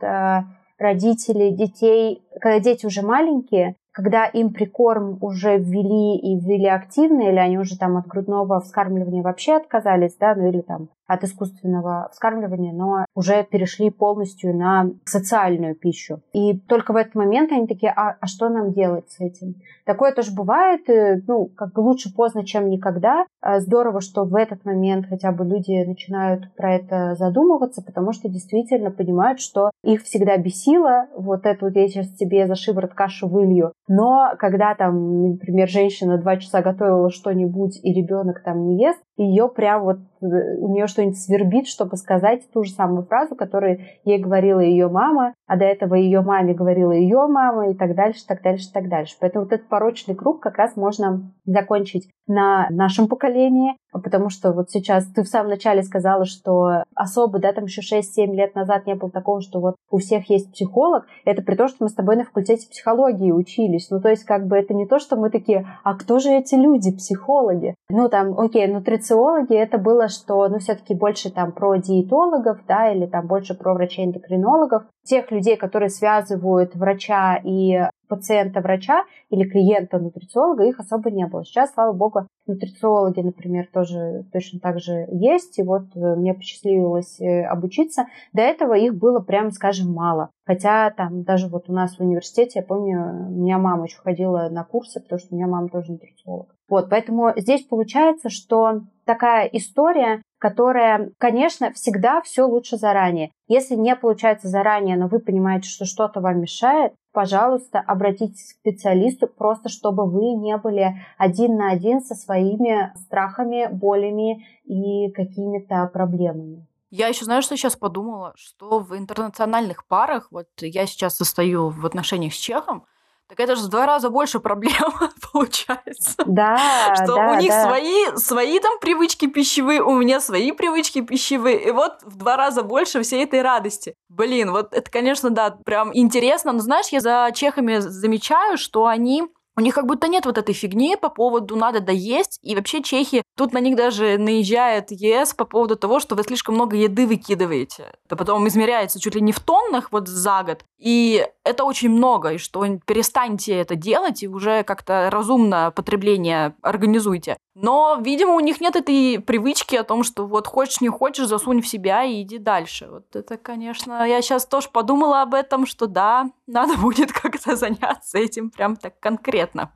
родители 0.82 1.50
детей, 1.50 2.22
когда 2.40 2.60
дети 2.60 2.84
уже 2.84 3.02
маленькие, 3.02 3.76
когда 3.92 4.26
им 4.26 4.52
прикорм 4.52 5.18
уже 5.20 5.58
ввели 5.58 6.18
и 6.18 6.38
ввели 6.38 6.66
активно, 6.66 7.22
или 7.22 7.38
они 7.38 7.58
уже 7.58 7.78
там 7.78 7.96
от 7.96 8.06
грудного 8.06 8.60
вскармливания 8.60 9.22
вообще 9.22 9.56
отказались, 9.56 10.16
да, 10.18 10.34
ну 10.34 10.48
или 10.48 10.60
там 10.60 10.88
от 11.06 11.24
искусственного 11.24 12.08
вскармливания, 12.12 12.72
но 12.72 13.04
уже 13.14 13.44
перешли 13.44 13.90
полностью 13.90 14.56
на 14.56 14.90
социальную 15.04 15.74
пищу. 15.74 16.20
И 16.32 16.58
только 16.58 16.92
в 16.92 16.96
этот 16.96 17.14
момент 17.14 17.52
они 17.52 17.66
такие, 17.66 17.92
а, 17.92 18.16
а 18.20 18.26
что 18.26 18.48
нам 18.48 18.72
делать 18.72 19.10
с 19.10 19.20
этим? 19.20 19.56
Такое 19.84 20.12
тоже 20.12 20.32
бывает, 20.32 20.88
э, 20.88 21.20
ну, 21.26 21.46
как 21.46 21.72
бы 21.72 21.80
лучше 21.80 22.14
поздно, 22.14 22.44
чем 22.44 22.70
никогда. 22.70 23.26
А 23.40 23.60
здорово, 23.60 24.00
что 24.00 24.24
в 24.24 24.34
этот 24.36 24.64
момент 24.64 25.06
хотя 25.08 25.32
бы 25.32 25.44
люди 25.44 25.84
начинают 25.84 26.54
про 26.54 26.76
это 26.76 27.14
задумываться, 27.16 27.82
потому 27.82 28.12
что 28.12 28.28
действительно 28.28 28.90
понимают, 28.90 29.40
что 29.40 29.70
их 29.82 30.02
всегда 30.02 30.36
бесило, 30.36 31.08
вот 31.16 31.46
это 31.46 31.64
вот 31.64 31.74
я 31.74 31.88
сейчас 31.88 32.08
тебе 32.12 32.46
за 32.46 32.54
шиворот 32.54 32.94
кашу 32.94 33.28
вылью, 33.28 33.72
но 33.88 34.32
когда 34.38 34.74
там, 34.74 35.32
например, 35.32 35.68
женщина 35.68 36.18
два 36.18 36.36
часа 36.36 36.62
готовила 36.62 37.10
что-нибудь, 37.10 37.80
и 37.82 37.92
ребенок 37.92 38.42
там 38.42 38.66
не 38.66 38.80
ест, 38.80 39.00
ее 39.16 39.48
прям 39.48 39.84
вот 39.84 39.98
у 40.20 40.68
нее 40.68 40.86
что-нибудь 40.86 41.18
свербит, 41.18 41.66
чтобы 41.66 41.96
сказать 41.96 42.48
ту 42.52 42.64
же 42.64 42.70
самую 42.70 43.04
фразу, 43.04 43.34
которую 43.34 43.80
ей 44.04 44.18
говорила 44.18 44.60
ее 44.60 44.88
мама, 44.88 45.34
а 45.46 45.56
до 45.56 45.64
этого 45.64 45.94
ее 45.94 46.22
маме 46.22 46.54
говорила 46.54 46.92
ее 46.92 47.26
мама 47.26 47.70
и 47.70 47.74
так 47.74 47.94
дальше, 47.94 48.26
так 48.26 48.42
дальше, 48.42 48.72
так 48.72 48.88
дальше. 48.88 49.16
Поэтому 49.20 49.44
вот 49.44 49.52
этот 49.52 49.68
порочный 49.68 50.14
круг 50.14 50.40
как 50.40 50.56
раз 50.56 50.76
можно 50.76 51.32
закончить 51.44 52.08
на 52.28 52.68
нашем 52.70 53.08
поколении, 53.08 53.76
потому 53.92 54.30
что 54.30 54.52
вот 54.52 54.70
сейчас 54.70 55.06
ты 55.06 55.22
в 55.22 55.28
самом 55.28 55.50
начале 55.50 55.82
сказала, 55.82 56.24
что 56.24 56.84
особо, 56.94 57.40
да, 57.40 57.52
там 57.52 57.64
еще 57.64 57.80
6-7 57.80 58.32
лет 58.32 58.54
назад 58.54 58.86
не 58.86 58.94
было 58.94 59.10
такого, 59.10 59.40
что 59.40 59.60
вот 59.60 59.74
у 59.90 59.98
всех 59.98 60.30
есть 60.30 60.52
психолог, 60.52 61.04
это 61.24 61.42
при 61.42 61.56
том, 61.56 61.68
что 61.68 61.78
мы 61.80 61.88
с 61.88 61.94
тобой 61.94 62.16
на 62.16 62.24
факультете 62.24 62.68
психологии 62.68 63.32
учились. 63.32 63.90
Ну, 63.90 64.00
то 64.00 64.08
есть, 64.08 64.24
как 64.24 64.46
бы 64.46 64.56
это 64.56 64.72
не 64.72 64.86
то, 64.86 65.00
что 65.00 65.16
мы 65.16 65.30
такие, 65.30 65.66
а 65.82 65.94
кто 65.94 66.20
же 66.20 66.30
эти 66.30 66.54
люди, 66.54 66.96
психологи? 66.96 67.74
Ну, 67.90 68.08
там, 68.08 68.38
окей, 68.38 68.66
нутрициологи, 69.02 69.54
это 69.54 69.78
было, 69.78 70.08
что, 70.08 70.48
ну, 70.48 70.58
все-таки 70.58 70.94
больше 70.94 71.30
там 71.30 71.52
про 71.52 71.76
диетологов, 71.76 72.60
да, 72.66 72.92
или 72.92 73.06
там 73.06 73.26
больше 73.26 73.54
про 73.54 73.74
врачей-эндокринологов, 73.74 74.84
тех 75.04 75.30
людей, 75.30 75.56
которые 75.56 75.88
связывают 75.88 76.74
врача 76.74 77.40
и 77.42 77.80
пациента-врача 78.08 79.04
или 79.30 79.48
клиента-нутрициолога, 79.48 80.64
их 80.64 80.78
особо 80.78 81.10
не 81.10 81.26
было. 81.26 81.44
Сейчас, 81.44 81.72
слава 81.72 81.92
богу, 81.92 82.26
нутрициологи, 82.46 83.20
например, 83.20 83.68
тоже 83.72 84.24
точно 84.32 84.60
так 84.60 84.80
же 84.80 85.06
есть. 85.10 85.58
И 85.58 85.62
вот 85.62 85.84
э, 85.94 86.14
мне 86.16 86.34
посчастливилось 86.34 87.18
э, 87.20 87.44
обучиться. 87.44 88.04
До 88.34 88.42
этого 88.42 88.74
их 88.74 88.94
было, 88.94 89.20
прямо 89.20 89.50
скажем, 89.50 89.92
мало. 89.92 90.28
Хотя 90.44 90.90
там 90.90 91.22
даже 91.22 91.48
вот 91.48 91.70
у 91.70 91.72
нас 91.72 91.96
в 91.96 92.00
университете, 92.00 92.60
я 92.60 92.62
помню, 92.66 93.28
у 93.28 93.40
меня 93.40 93.58
мама 93.58 93.84
еще 93.84 93.98
ходила 93.98 94.48
на 94.50 94.62
курсы, 94.62 95.00
потому 95.00 95.18
что 95.18 95.34
у 95.34 95.36
меня 95.36 95.46
мама 95.46 95.68
тоже 95.70 95.92
нутрициолог. 95.92 96.54
Вот, 96.72 96.88
поэтому 96.88 97.34
здесь 97.36 97.66
получается, 97.66 98.30
что 98.30 98.80
такая 99.04 99.44
история, 99.44 100.22
которая, 100.38 101.10
конечно, 101.18 101.70
всегда 101.74 102.22
все 102.22 102.44
лучше 102.44 102.78
заранее. 102.78 103.30
Если 103.46 103.74
не 103.74 103.94
получается 103.94 104.48
заранее, 104.48 104.96
но 104.96 105.06
вы 105.06 105.18
понимаете, 105.18 105.68
что 105.68 105.84
что-то 105.84 106.22
вам 106.22 106.40
мешает, 106.40 106.94
пожалуйста, 107.12 107.78
обратитесь 107.78 108.54
к 108.54 108.60
специалисту, 108.60 109.26
просто 109.26 109.68
чтобы 109.68 110.06
вы 110.08 110.32
не 110.32 110.56
были 110.56 110.96
один 111.18 111.56
на 111.56 111.72
один 111.72 112.00
со 112.00 112.14
своими 112.14 112.90
страхами, 112.96 113.68
болями 113.70 114.46
и 114.64 115.10
какими-то 115.10 115.90
проблемами. 115.92 116.66
Я 116.88 117.08
еще 117.08 117.26
знаю, 117.26 117.42
что 117.42 117.54
сейчас 117.54 117.76
подумала, 117.76 118.32
что 118.34 118.78
в 118.78 118.96
интернациональных 118.96 119.86
парах, 119.86 120.28
вот 120.30 120.48
я 120.60 120.86
сейчас 120.86 121.16
состою 121.16 121.68
в 121.68 121.84
отношениях 121.84 122.32
с 122.32 122.38
чехом, 122.38 122.86
так 123.32 123.40
это 123.40 123.56
же 123.56 123.62
в 123.62 123.68
два 123.68 123.86
раза 123.86 124.10
больше 124.10 124.40
проблем 124.40 124.92
получается. 125.32 126.22
Да, 126.26 126.94
Что 126.94 127.14
да, 127.14 127.30
у 127.30 127.40
них 127.40 127.48
да. 127.48 127.64
свои, 127.66 128.16
свои 128.16 128.58
там 128.58 128.78
привычки 128.78 129.26
пищевые, 129.26 129.82
у 129.82 129.94
меня 129.94 130.20
свои 130.20 130.52
привычки 130.52 131.00
пищевые, 131.00 131.68
и 131.68 131.70
вот 131.70 132.02
в 132.02 132.16
два 132.18 132.36
раза 132.36 132.62
больше 132.62 133.02
всей 133.02 133.24
этой 133.24 133.40
радости. 133.40 133.94
Блин, 134.10 134.52
вот 134.52 134.74
это, 134.74 134.90
конечно, 134.90 135.30
да, 135.30 135.56
прям 135.64 135.92
интересно, 135.94 136.52
но 136.52 136.58
знаешь, 136.58 136.88
я 136.88 137.00
за 137.00 137.30
чехами 137.34 137.78
замечаю, 137.78 138.58
что 138.58 138.84
они 138.84 139.22
у 139.56 139.60
них 139.60 139.74
как 139.74 139.86
будто 139.86 140.08
нет 140.08 140.24
вот 140.24 140.38
этой 140.38 140.54
фигни 140.54 140.96
по 140.96 141.08
поводу 141.08 141.56
надо 141.56 141.80
доесть. 141.80 142.38
И 142.42 142.56
вообще 142.56 142.82
чехи, 142.82 143.22
тут 143.36 143.52
на 143.52 143.58
них 143.58 143.76
даже 143.76 144.16
наезжает 144.18 144.90
ЕС 144.90 145.34
по 145.34 145.44
поводу 145.44 145.76
того, 145.76 146.00
что 146.00 146.14
вы 146.14 146.22
слишком 146.22 146.54
много 146.54 146.76
еды 146.76 147.06
выкидываете. 147.06 147.92
Это 148.06 148.16
потом 148.16 148.46
измеряется 148.48 149.00
чуть 149.00 149.14
ли 149.14 149.20
не 149.20 149.32
в 149.32 149.40
тоннах 149.40 149.92
вот 149.92 150.08
за 150.08 150.42
год. 150.42 150.64
И 150.78 151.26
это 151.44 151.64
очень 151.64 151.90
много, 151.90 152.32
и 152.34 152.38
что 152.38 152.64
перестаньте 152.86 153.54
это 153.54 153.76
делать 153.76 154.22
и 154.22 154.28
уже 154.28 154.62
как-то 154.62 155.08
разумно 155.10 155.72
потребление 155.74 156.54
организуйте. 156.62 157.36
Но, 157.54 157.98
видимо, 158.00 158.32
у 158.32 158.40
них 158.40 158.62
нет 158.62 158.76
этой 158.76 159.20
привычки 159.20 159.76
о 159.76 159.84
том, 159.84 160.04
что 160.04 160.26
вот 160.26 160.46
хочешь, 160.46 160.80
не 160.80 160.88
хочешь, 160.88 161.26
засунь 161.26 161.60
в 161.60 161.68
себя 161.68 162.02
и 162.02 162.22
иди 162.22 162.38
дальше. 162.38 162.88
Вот 162.90 163.14
это, 163.14 163.36
конечно, 163.36 164.06
я 164.08 164.22
сейчас 164.22 164.46
тоже 164.46 164.70
подумала 164.72 165.20
об 165.20 165.34
этом, 165.34 165.66
что 165.66 165.86
да, 165.86 166.30
надо 166.46 166.78
будет 166.78 167.12
как-то 167.12 167.54
заняться 167.54 168.18
этим 168.18 168.48
прям 168.48 168.76
так 168.76 168.98
конкретно. 169.00 169.70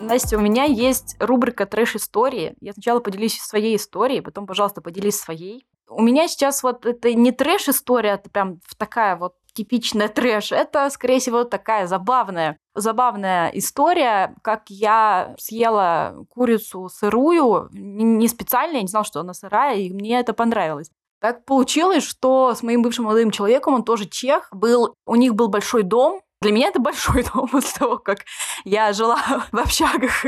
Настя, 0.00 0.36
у 0.36 0.40
меня 0.40 0.64
есть 0.64 1.16
рубрика 1.20 1.64
«Трэш-истории». 1.64 2.56
Я 2.60 2.72
сначала 2.72 2.98
поделюсь 2.98 3.38
своей 3.38 3.76
историей, 3.76 4.20
потом, 4.20 4.46
пожалуйста, 4.46 4.82
поделись 4.82 5.18
своей. 5.18 5.64
У 5.88 6.02
меня 6.02 6.26
сейчас 6.26 6.64
вот 6.64 6.84
это 6.84 7.14
не 7.14 7.30
трэш-история, 7.30 8.10
это 8.10 8.28
прям 8.28 8.58
такая 8.76 9.16
вот 9.16 9.34
типичная 9.54 10.08
трэш. 10.08 10.52
Это, 10.52 10.90
скорее 10.90 11.20
всего, 11.20 11.44
такая 11.44 11.86
забавная, 11.86 12.58
забавная 12.74 13.48
история, 13.54 14.34
как 14.42 14.64
я 14.68 15.34
съела 15.38 16.26
курицу 16.28 16.88
сырую, 16.88 17.68
не 17.72 18.28
специально, 18.28 18.76
я 18.76 18.82
не 18.82 18.88
знала, 18.88 19.04
что 19.04 19.20
она 19.20 19.32
сырая, 19.32 19.76
и 19.76 19.92
мне 19.92 20.20
это 20.20 20.34
понравилось. 20.34 20.90
Так 21.20 21.44
получилось, 21.46 22.04
что 22.04 22.54
с 22.54 22.62
моим 22.62 22.82
бывшим 22.82 23.06
молодым 23.06 23.30
человеком, 23.30 23.74
он 23.74 23.84
тоже 23.84 24.06
чех, 24.06 24.48
был, 24.52 24.94
у 25.06 25.14
них 25.14 25.34
был 25.34 25.48
большой 25.48 25.82
дом, 25.82 26.20
для 26.44 26.52
меня 26.52 26.68
это 26.68 26.78
большой 26.78 27.24
дом 27.34 27.48
после 27.48 27.78
того, 27.78 27.96
как 27.96 28.18
я 28.64 28.92
жила 28.92 29.18
в 29.52 29.58
общагах 29.58 30.26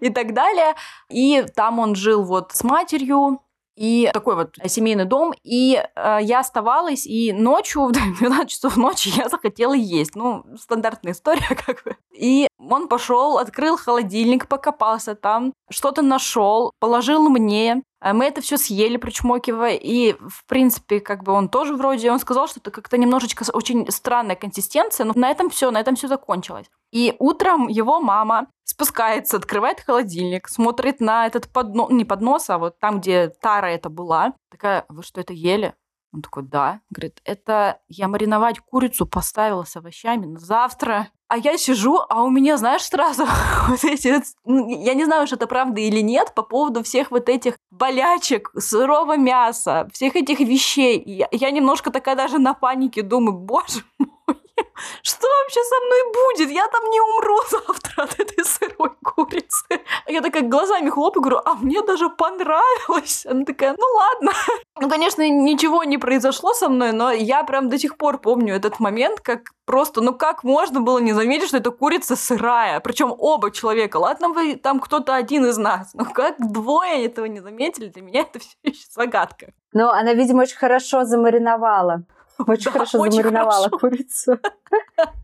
и 0.00 0.10
так 0.10 0.32
далее. 0.32 0.74
И 1.10 1.44
там 1.56 1.80
он 1.80 1.96
жил 1.96 2.22
вот 2.22 2.52
с 2.52 2.62
матерью, 2.62 3.40
и 3.78 4.10
такой 4.12 4.34
вот 4.34 4.56
семейный 4.66 5.04
дом. 5.04 5.32
И 5.44 5.80
э, 5.94 6.18
я 6.22 6.40
оставалась, 6.40 7.06
и 7.06 7.32
ночью, 7.32 7.84
в 7.86 7.92
12 7.92 8.50
часов 8.50 8.76
ночи 8.76 9.12
я 9.16 9.28
захотела 9.28 9.74
есть. 9.74 10.16
Ну, 10.16 10.44
стандартная 10.60 11.12
история 11.12 11.56
как 11.66 11.84
бы. 11.84 11.96
И 12.12 12.48
он 12.58 12.88
пошел, 12.88 13.38
открыл 13.38 13.76
холодильник, 13.76 14.48
покопался 14.48 15.14
там, 15.14 15.52
что-то 15.70 16.02
нашел, 16.02 16.72
положил 16.80 17.28
мне. 17.28 17.82
А 18.00 18.12
мы 18.12 18.26
это 18.26 18.40
все 18.40 18.58
съели, 18.58 18.96
причмокивая, 18.96 19.74
и, 19.74 20.12
в 20.12 20.44
принципе, 20.46 21.00
как 21.00 21.24
бы 21.24 21.32
он 21.32 21.48
тоже 21.48 21.74
вроде, 21.74 22.12
он 22.12 22.20
сказал, 22.20 22.46
что 22.46 22.60
это 22.60 22.70
как-то 22.70 22.96
немножечко 22.96 23.44
очень 23.52 23.90
странная 23.90 24.36
консистенция, 24.36 25.04
но 25.04 25.14
на 25.16 25.30
этом 25.30 25.50
все, 25.50 25.72
на 25.72 25.80
этом 25.80 25.96
все 25.96 26.06
закончилось. 26.06 26.66
И 26.90 27.14
утром 27.18 27.68
его 27.68 28.00
мама 28.00 28.48
спускается, 28.64 29.36
открывает 29.36 29.80
холодильник, 29.80 30.48
смотрит 30.48 31.00
на 31.00 31.26
этот 31.26 31.48
поднос, 31.48 31.90
не 31.90 32.04
поднос, 32.04 32.50
а 32.50 32.58
вот 32.58 32.78
там, 32.78 33.00
где 33.00 33.28
тара 33.28 33.66
это 33.66 33.88
была. 33.88 34.34
Такая, 34.50 34.84
вы 34.88 35.02
что, 35.02 35.20
это 35.20 35.32
ели? 35.32 35.74
Он 36.12 36.22
такой, 36.22 36.42
да. 36.42 36.80
Говорит, 36.90 37.20
это 37.24 37.80
я 37.88 38.08
мариновать 38.08 38.60
курицу 38.60 39.06
поставила 39.06 39.64
с 39.64 39.76
овощами 39.76 40.24
на 40.24 40.38
завтра. 40.38 41.08
А 41.28 41.36
я 41.36 41.58
сижу, 41.58 42.00
а 42.08 42.22
у 42.22 42.30
меня, 42.30 42.56
знаешь, 42.56 42.84
сразу 42.84 43.26
вот 43.68 43.84
эти... 43.84 44.22
Ну, 44.46 44.68
я 44.82 44.94
не 44.94 45.04
знаю, 45.04 45.26
что 45.26 45.36
это 45.36 45.46
правда 45.46 45.80
или 45.80 46.00
нет 46.00 46.32
по 46.34 46.42
поводу 46.42 46.82
всех 46.82 47.10
вот 47.10 47.28
этих 47.28 47.58
болячек, 47.70 48.50
сырого 48.56 49.18
мяса, 49.18 49.88
всех 49.92 50.16
этих 50.16 50.40
вещей. 50.40 51.02
Я, 51.04 51.28
я 51.30 51.50
немножко 51.50 51.90
такая 51.90 52.16
даже 52.16 52.38
на 52.38 52.54
панике 52.54 53.02
думаю, 53.02 53.36
боже 53.38 53.82
мой, 53.98 54.38
что 55.02 55.26
вообще 55.42 55.60
со 55.62 55.80
мной 55.84 56.12
будет? 56.12 56.50
Я 56.50 56.66
там 56.68 56.90
не 56.90 57.00
умру 57.00 57.38
завтра 57.50 58.04
от 58.04 58.20
этой 58.20 58.44
сырой 58.44 58.90
курицы. 59.02 59.80
Я 60.06 60.20
такая 60.20 60.42
глазами 60.42 60.90
хлопаю, 60.90 61.22
говорю, 61.22 61.40
а 61.44 61.54
мне 61.54 61.82
даже 61.82 62.08
понравилось. 62.10 63.26
Она 63.26 63.44
такая, 63.44 63.74
ну 63.78 63.86
ладно. 63.96 64.32
Ну, 64.80 64.88
конечно, 64.88 65.28
ничего 65.28 65.82
не 65.82 65.98
произошло 65.98 66.54
со 66.54 66.68
мной, 66.68 66.92
но 66.92 67.10
я 67.10 67.42
прям 67.42 67.68
до 67.68 67.80
сих 67.80 67.96
пор 67.96 68.18
помню 68.18 68.54
этот 68.54 68.78
момент, 68.78 69.18
как 69.18 69.40
просто, 69.64 70.00
ну 70.00 70.14
как 70.14 70.44
можно 70.44 70.80
было 70.80 71.00
не 71.00 71.12
заметить, 71.12 71.48
что 71.48 71.56
это 71.56 71.72
курица 71.72 72.14
сырая? 72.14 72.78
Причем 72.78 73.12
оба 73.18 73.50
человека. 73.50 73.96
Ладно, 73.96 74.28
вы 74.28 74.54
там 74.54 74.78
кто-то 74.78 75.16
один 75.16 75.46
из 75.46 75.58
нас, 75.58 75.94
но 75.94 76.04
как 76.04 76.36
двое 76.38 77.04
этого 77.04 77.26
не 77.26 77.40
заметили, 77.40 77.88
для 77.88 78.02
меня 78.02 78.20
это 78.20 78.38
все 78.38 78.56
еще 78.62 78.86
загадка. 78.90 79.52
Но 79.72 79.90
она, 79.90 80.14
видимо, 80.14 80.42
очень 80.42 80.56
хорошо 80.56 81.04
замариновала. 81.04 82.04
Очень 82.46 82.64
да, 82.64 82.70
хорошо 82.70 82.98
очень 83.00 83.12
замариновала 83.12 83.64
хорошо. 83.64 83.78
курицу. 83.78 84.38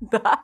Да. 0.00 0.42